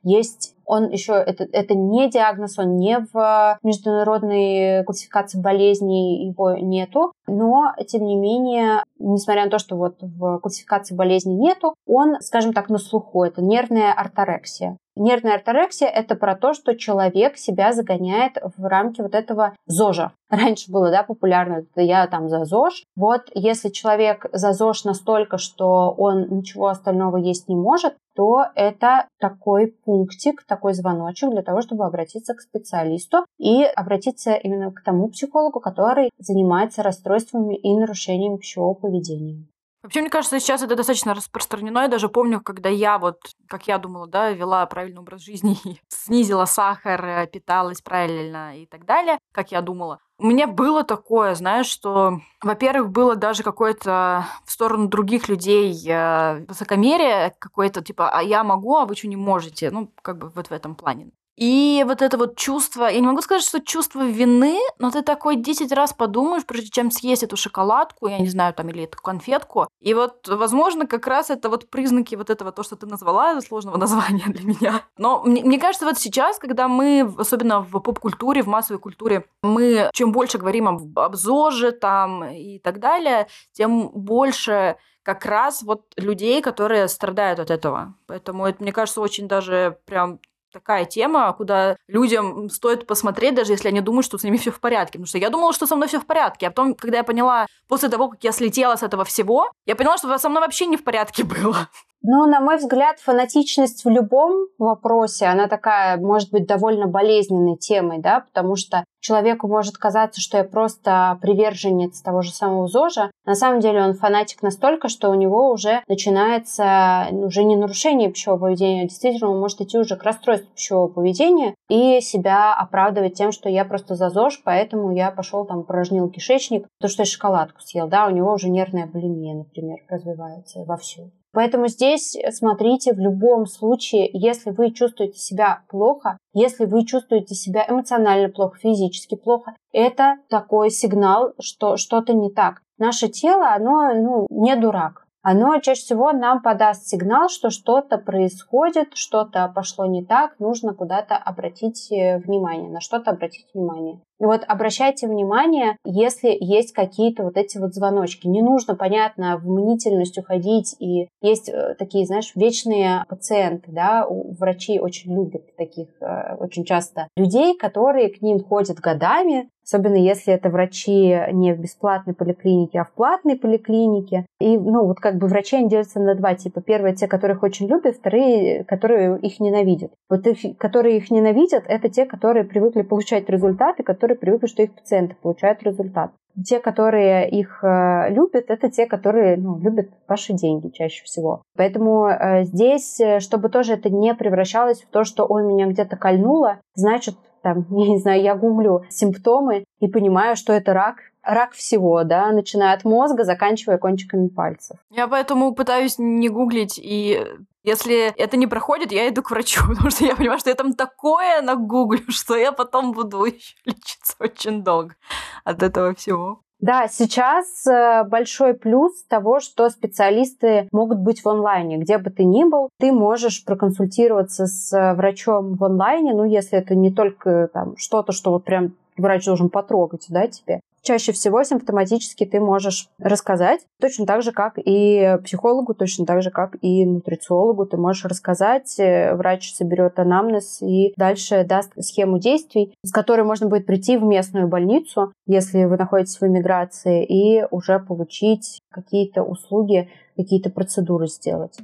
есть 0.02 0.56
он 0.70 0.90
еще, 0.90 1.14
это, 1.14 1.48
это 1.52 1.74
не 1.74 2.12
диагноз, 2.12 2.60
он 2.60 2.76
не 2.76 3.00
в 3.12 3.58
международной 3.64 4.84
классификации 4.84 5.42
болезней, 5.42 6.28
его 6.28 6.52
нету, 6.52 7.12
но, 7.26 7.74
тем 7.88 8.06
не 8.06 8.16
менее, 8.16 8.84
несмотря 9.00 9.46
на 9.46 9.50
то, 9.50 9.58
что 9.58 9.76
вот 9.76 9.96
в 10.02 10.38
классификации 10.38 10.94
болезней 10.94 11.36
нету, 11.36 11.74
он, 11.88 12.22
скажем 12.22 12.54
так, 12.54 12.70
на 12.70 12.78
слуху, 12.78 13.24
это 13.24 13.42
нервная 13.42 13.94
орторексия. 13.94 14.78
Нервная 15.00 15.36
орторексия– 15.36 15.88
это 15.88 16.16
про 16.16 16.36
то, 16.36 16.54
что 16.54 16.76
человек 16.76 17.38
себя 17.38 17.72
загоняет 17.72 18.34
в 18.58 18.66
рамки 18.66 19.00
вот 19.00 19.16
этого 19.16 19.56
ЗОЖа. 19.66 20.12
Раньше 20.30 20.70
было, 20.70 20.92
да, 20.92 21.04
популярно, 21.04 21.64
я 21.78 22.06
там 22.08 22.28
за 22.28 22.44
ЗОЖ. 22.44 22.84
Вот 22.98 23.22
если 23.34 23.70
человек 23.70 24.26
за 24.34 24.52
ЗОЖ 24.52 24.84
настолько, 24.84 25.38
что 25.38 25.96
он 25.98 26.28
ничего 26.30 26.68
остального 26.68 27.16
есть 27.16 27.48
не 27.48 27.56
может, 27.56 27.96
то 28.14 28.44
это 28.56 29.08
такой 29.22 29.68
пунктик, 29.86 30.44
такой 30.44 30.74
звоночек 30.74 31.30
для 31.30 31.44
того, 31.44 31.62
чтобы 31.62 31.86
обратиться 31.86 32.34
к 32.34 32.42
специалисту 32.42 33.20
и 33.38 33.64
обратиться 33.64 34.34
именно 34.34 34.70
к 34.74 34.84
тому 34.84 35.08
психологу, 35.08 35.62
который 35.62 36.10
занимается 36.18 36.84
расстройствами 36.84 37.56
и 37.56 37.74
нарушениями 37.74 38.36
пищевого 38.36 38.74
поведения. 38.74 39.46
Вообще, 39.82 40.02
мне 40.02 40.10
кажется, 40.10 40.40
сейчас 40.40 40.62
это 40.62 40.76
достаточно 40.76 41.14
распространено. 41.14 41.80
Я 41.80 41.88
даже 41.88 42.10
помню, 42.10 42.42
когда 42.42 42.68
я 42.68 42.98
вот, 42.98 43.20
как 43.48 43.68
я 43.68 43.78
думала, 43.78 44.08
да, 44.08 44.32
вела 44.32 44.66
правильный 44.66 45.00
образ 45.00 45.22
жизни, 45.22 45.58
снизила 45.88 46.46
сахар, 46.46 47.06
э, 47.06 47.28
питалась 47.28 47.82
правильно 47.82 48.58
и 48.58 48.66
так 48.66 48.86
далее, 48.86 49.20
как 49.32 49.52
я 49.52 49.62
думала. 49.62 50.00
У 50.18 50.26
меня 50.26 50.48
было 50.48 50.84
такое, 50.84 51.34
знаешь, 51.34 51.68
что, 51.68 52.20
во-первых, 52.44 52.90
было 52.90 53.16
даже 53.16 53.42
какое-то 53.42 54.26
в 54.44 54.52
сторону 54.52 54.90
других 54.90 55.30
людей 55.30 55.74
э, 55.88 56.46
высокомерие 56.46 57.34
какое-то, 57.40 57.82
типа, 57.82 58.10
а 58.10 58.22
я 58.22 58.44
могу, 58.44 58.76
а 58.76 58.86
вы 58.86 58.98
что 58.98 59.08
не 59.08 59.16
можете? 59.16 59.72
Ну, 59.72 59.94
как 60.02 60.18
бы 60.18 60.28
вот 60.28 60.50
в 60.50 60.52
этом 60.52 60.76
плане. 60.76 61.12
И 61.40 61.86
вот 61.88 62.02
это 62.02 62.18
вот 62.18 62.36
чувство, 62.36 62.84
я 62.84 63.00
не 63.00 63.08
могу 63.08 63.22
сказать, 63.22 63.44
что 63.46 63.62
чувство 63.62 64.06
вины, 64.06 64.60
но 64.78 64.92
ты 64.92 65.02
такой 65.02 65.38
10 65.38 65.72
раз 65.72 65.94
подумаешь, 65.94 66.46
прежде 66.46 66.70
чем 66.70 66.92
съесть 66.92 67.24
эту 67.24 67.38
шоколадку, 67.38 68.08
я 68.08 68.20
не 68.20 68.28
знаю, 68.28 68.54
там, 68.54 68.68
или 68.68 68.84
эту 68.84 68.98
конфетку. 68.98 69.70
И 69.80 69.94
вот, 69.94 70.28
возможно, 70.28 70.86
как 70.86 71.08
раз 71.08 71.30
это 71.30 71.48
вот 71.48 71.70
признаки 71.70 72.16
вот 72.16 72.30
этого, 72.30 72.52
то, 72.52 72.62
что 72.62 72.76
ты 72.76 72.88
назвала, 72.88 73.40
сложного 73.40 73.78
названия 73.86 74.26
для 74.28 74.46
меня. 74.46 74.84
Но 74.98 75.24
мне, 75.24 75.42
мне 75.42 75.58
кажется, 75.60 75.86
вот 75.86 75.98
сейчас, 75.98 76.40
когда 76.40 76.68
мы, 76.68 77.10
особенно 77.18 77.62
в 77.62 77.80
поп-культуре, 77.80 78.44
в 78.44 78.48
массовой 78.48 78.80
культуре, 78.80 79.24
мы 79.42 79.90
чем 79.94 80.12
больше 80.12 80.40
говорим 80.40 80.68
об, 80.68 81.00
об 81.00 81.16
ЗОЖе 81.16 81.72
там 81.72 82.26
и 82.26 82.60
так 82.60 82.80
далее, 82.80 83.30
тем 83.54 83.88
больше 83.92 84.76
как 85.04 85.26
раз 85.26 85.64
вот 85.64 85.86
людей, 85.96 86.42
которые 86.42 86.88
страдают 86.88 87.40
от 87.40 87.50
этого. 87.50 87.96
Поэтому 88.06 88.46
это, 88.46 88.62
мне 88.62 88.72
кажется, 88.72 89.02
очень 89.02 89.28
даже 89.28 89.80
прям 89.86 90.20
такая 90.52 90.86
тема, 90.86 91.34
куда 91.34 91.78
людям 91.88 92.50
стоит 92.50 92.88
посмотреть, 92.88 93.36
даже 93.36 93.54
если 93.54 93.68
они 93.68 93.82
думают, 93.82 94.06
что 94.06 94.18
с 94.18 94.24
ними 94.24 94.38
все 94.38 94.52
в 94.52 94.60
порядке. 94.60 94.94
Потому 94.94 95.08
что 95.08 95.18
я 95.18 95.30
думала, 95.30 95.54
что 95.54 95.68
со 95.68 95.76
мной 95.76 95.88
все 95.88 96.00
в 96.00 96.06
порядке. 96.06 96.48
А 96.48 96.50
потом, 96.50 96.74
когда 96.76 96.98
я 96.98 97.04
поняла, 97.04 97.46
после 97.68 97.90
того, 97.90 98.10
как 98.10 98.24
я 98.24 98.32
слетела 98.32 98.76
с 98.76 98.84
этого 98.84 99.04
всего, 99.06 99.52
я 99.66 99.76
поняла, 99.76 99.98
что 99.98 100.18
со 100.18 100.30
мной 100.30 100.42
вообще 100.42 100.66
не 100.66 100.78
в 100.78 100.84
порядке 100.84 101.24
было. 101.26 101.70
Ну, 102.02 102.26
на 102.28 102.40
мой 102.40 102.56
взгляд, 102.58 102.98
фанатичность 103.00 103.84
в 103.84 103.90
любом 103.90 104.48
вопросе, 104.58 105.26
она 105.26 105.48
такая, 105.48 105.98
может 105.98 106.32
быть, 106.32 106.48
довольно 106.48 106.88
болезненной 106.88 107.58
темой, 107.58 108.00
да, 108.00 108.22
потому 108.22 108.56
что 108.56 108.86
человеку 109.02 109.50
может 109.50 109.78
казаться, 109.78 110.22
что 110.22 110.38
я 110.38 110.46
просто 110.46 111.20
приверженец 111.22 112.02
того 112.02 112.22
же 112.22 112.32
самого 112.32 112.70
ЗОЖа. 112.70 113.12
На 113.26 113.36
самом 113.36 113.60
деле 113.60 113.84
он 113.84 113.96
фанатик 113.96 114.42
настолько, 114.42 114.88
что 114.88 115.10
у 115.10 115.14
него 115.14 115.52
уже 115.52 115.82
начинается 115.90 117.08
уже 117.12 117.44
не 117.44 117.58
нарушение 117.58 118.10
пищевого 118.10 118.40
поведения, 118.40 118.84
а 118.84 118.88
действительно 118.88 119.32
он 119.32 119.40
может 119.42 119.60
идти 119.60 119.78
уже 119.78 119.98
к 119.98 120.04
расстройству 120.04 120.50
пищевого 120.56 120.88
поведения 120.88 121.54
и 121.70 122.00
себя 122.00 122.54
оправдывать 122.54 123.16
тем, 123.16 123.34
что 123.34 123.50
я 123.50 123.66
просто 123.66 123.96
за 123.96 124.10
ЗОЖ, 124.10 124.42
поэтому 124.46 124.96
я 124.96 125.12
пошел 125.12 125.46
там 125.46 125.64
порожнил 125.64 126.10
кишечник, 126.10 126.66
то, 126.80 126.88
что 126.88 127.02
я 127.02 127.06
шоколадку 127.06 127.60
съел, 127.60 127.90
да, 127.90 128.08
у 128.08 128.12
него 128.12 128.32
уже 128.32 128.50
нервная 128.50 128.86
булимия, 128.88 129.36
например, 129.36 129.80
развивается 129.90 130.64
вовсю. 130.64 131.12
Поэтому 131.32 131.68
здесь 131.68 132.18
смотрите 132.32 132.94
в 132.94 133.00
любом 133.00 133.46
случае, 133.46 134.10
если 134.14 134.50
вы 134.52 134.72
чувствуете 134.72 135.18
себя 135.20 135.64
плохо, 135.70 136.18
если 136.34 136.66
вы 136.66 136.86
чувствуете 136.86 137.36
себя 137.36 137.66
эмоционально 137.68 138.30
плохо, 138.30 138.58
физически 138.60 139.16
плохо, 139.16 139.56
это 139.72 140.18
такой 140.30 140.72
сигнал, 140.72 141.34
что 141.40 141.78
что-то 141.78 142.14
не 142.14 142.32
так. 142.32 142.62
Наше 142.78 143.10
тело, 143.10 143.54
оно 143.54 143.94
ну, 143.94 144.28
не 144.30 144.56
дурак 144.56 145.06
оно 145.22 145.60
чаще 145.60 145.82
всего 145.82 146.12
нам 146.12 146.42
подаст 146.42 146.88
сигнал, 146.88 147.30
что 147.30 147.50
что-то 147.50 147.98
происходит, 147.98 148.96
что-то 148.96 149.52
пошло 149.54 149.86
не 149.86 150.04
так, 150.04 150.40
нужно 150.40 150.74
куда-то 150.74 151.18
обратить 151.18 151.92
э, 151.92 152.20
внимание, 152.20 152.70
на 152.70 152.80
что-то 152.80 153.12
обратить 153.12 153.46
внимание. 153.54 154.00
И 154.20 154.26
вот 154.26 154.42
обращайте 154.48 155.08
внимание, 155.08 155.78
если 155.86 156.36
есть 156.40 156.74
какие-то 156.74 157.24
вот 157.24 157.38
эти 157.38 157.58
вот 157.58 157.74
звоночки. 157.74 158.28
Не 158.28 158.42
нужно, 158.42 158.76
понятно, 158.76 159.38
в 159.38 159.48
мнительность 159.48 160.18
уходить. 160.18 160.76
И 160.80 161.08
есть 161.22 161.50
э, 161.50 161.76
такие, 161.78 162.06
знаешь, 162.06 162.34
вечные 162.36 163.06
пациенты, 163.08 163.72
да, 163.72 164.06
врачи 164.10 164.80
очень 164.80 165.14
любят 165.14 165.56
таких 165.56 165.88
э, 166.02 166.36
очень 166.40 166.66
часто 166.66 167.08
людей, 167.16 167.58
которые 167.58 168.10
к 168.10 168.22
ним 168.22 168.44
ходят 168.44 168.80
годами, 168.80 169.50
особенно 169.70 169.96
если 169.96 170.34
это 170.34 170.50
врачи 170.50 171.16
не 171.32 171.54
в 171.54 171.60
бесплатной 171.60 172.14
поликлинике, 172.14 172.80
а 172.80 172.86
в 172.86 172.92
платной 172.92 173.36
поликлинике. 173.36 174.26
И, 174.40 174.58
ну, 174.58 174.86
вот 174.86 175.00
как 175.00 175.18
бы 175.18 175.28
врачи 175.28 175.58
они 175.58 175.70
делятся 175.70 176.00
на 176.00 176.16
два 176.16 176.34
типа. 176.34 176.62
Первые 176.62 176.96
те, 176.96 177.08
которых 177.08 177.44
очень 177.44 177.68
любят, 177.68 177.96
вторые, 177.96 178.64
которые 178.64 179.20
их 179.20 179.40
ненавидят. 179.40 179.92
Вот 180.10 180.26
их, 180.26 180.58
которые 180.58 180.98
их 180.98 181.12
ненавидят, 181.12 181.64
это 181.68 181.90
те, 181.90 182.06
которые 182.06 182.46
привыкли 182.46 182.82
получать 182.82 183.30
результаты, 183.30 183.84
которые 183.84 184.09
привыкли, 184.16 184.48
что 184.48 184.64
их 184.64 184.74
пациенты 184.74 185.16
получают 185.16 185.64
результат. 185.64 186.12
Те, 186.46 186.60
которые 186.60 187.30
их 187.30 187.64
э, 187.64 188.12
любят, 188.12 188.46
это 188.50 188.70
те, 188.70 188.86
которые 188.86 189.36
ну, 189.36 189.60
любят 189.60 189.90
ваши 190.08 190.34
деньги 190.34 190.70
чаще 190.70 191.04
всего. 191.04 191.42
Поэтому 191.58 192.08
э, 192.08 192.44
здесь, 192.44 193.00
э, 193.00 193.20
чтобы 193.20 193.50
тоже 193.50 193.74
это 193.74 193.90
не 193.90 194.14
превращалось 194.14 194.82
в 194.82 194.88
то, 194.88 195.04
что 195.04 195.26
он 195.26 195.48
меня 195.48 195.68
где-то 195.68 195.98
кольнуло, 195.98 196.60
значит, 196.76 197.16
там, 197.42 197.66
я 197.72 197.88
не 197.90 197.98
знаю, 198.00 198.22
я 198.22 198.36
гуглю 198.36 198.86
симптомы 198.90 199.66
и 199.80 199.88
понимаю, 199.88 200.36
что 200.36 200.54
это 200.54 200.74
рак, 200.74 200.98
рак 201.24 201.52
всего, 201.52 202.04
да, 202.04 202.32
начиная 202.32 202.74
от 202.74 202.86
мозга, 202.86 203.24
заканчивая 203.24 203.78
кончиками 203.78 204.28
пальцев. 204.28 204.78
Я 204.92 205.08
поэтому 205.08 205.54
пытаюсь 205.54 205.96
не 205.98 206.30
гуглить, 206.30 206.80
и 206.82 207.26
если 207.64 208.14
это 208.18 208.38
не 208.38 208.48
проходит, 208.48 208.92
я 208.92 209.08
иду 209.10 209.22
к 209.22 209.32
врачу, 209.32 209.62
потому 209.70 209.90
что 209.90 210.06
я 210.06 210.16
понимаю, 210.16 210.40
что 210.40 210.50
я 210.50 210.56
там 210.56 210.74
такое 210.74 211.42
нагуглю, 211.42 212.04
что 212.10 212.36
я 212.36 212.52
потом 212.52 212.92
буду 212.92 213.24
еще 213.24 213.56
лечиться 213.66 214.16
очень 214.20 214.64
долго 214.64 214.96
от 215.44 215.64
этого 215.64 215.94
всего. 215.96 216.42
Да, 216.60 216.90
сейчас 216.90 217.66
э, 217.68 218.04
большой 218.04 218.54
плюс 218.54 219.06
того, 219.06 219.40
что 219.40 219.70
специалисты 219.70 220.68
могут 220.74 221.00
быть 221.00 221.24
в 221.24 221.30
онлайне. 221.30 221.78
Где 221.78 221.98
бы 221.98 222.10
ты 222.10 222.26
ни 222.26 222.44
был, 222.44 222.68
ты 222.78 222.92
можешь 222.92 223.46
проконсультироваться 223.46 224.46
с 224.46 224.74
э, 224.74 224.94
врачом 224.94 225.56
в 225.56 225.64
онлайне, 225.64 226.14
ну, 226.14 226.26
если 226.26 226.60
это 226.60 226.76
не 226.76 226.92
только 226.92 227.50
там 227.54 227.78
что-то, 227.78 228.12
что 228.12 228.32
вот 228.32 228.44
прям 228.44 228.74
врач 228.98 229.26
должен 229.26 229.50
потрогать, 229.50 230.06
да, 230.10 230.28
тебе. 230.28 230.60
Чаще 230.82 231.12
всего 231.12 231.44
симптоматически 231.44 232.26
ты 232.26 232.40
можешь 232.40 232.90
рассказать, 233.00 233.62
точно 233.80 234.06
так 234.06 234.22
же, 234.22 234.32
как 234.32 234.54
и 234.58 235.18
психологу, 235.24 235.74
точно 235.74 236.06
так 236.06 236.22
же, 236.22 236.32
как 236.32 236.56
и 236.62 236.86
нутрициологу. 236.86 237.66
Ты 237.66 237.78
можешь 237.78 238.06
рассказать, 238.06 238.80
э, 238.80 239.14
врач 239.16 239.54
соберет 239.54 240.00
анамнез 240.00 240.62
и 240.62 240.94
дальше 240.96 241.44
даст 241.44 241.72
схему 241.82 242.18
действий, 242.18 242.74
с 242.84 242.92
которой 242.92 243.24
можно 243.24 243.48
будет 243.48 243.66
прийти 243.66 243.98
в 243.98 244.04
местную 244.04 244.48
больницу, 244.48 245.12
если 245.28 245.66
вы 245.66 245.78
находитесь 245.78 246.20
в 246.20 246.26
эмиграции, 246.26 247.06
и 247.06 247.46
уже 247.52 247.80
получить 247.80 248.62
какие-то 248.72 249.24
услуги, 249.24 249.90
какие-то 250.16 250.50
процедуры 250.50 251.08
сделать. 251.08 251.58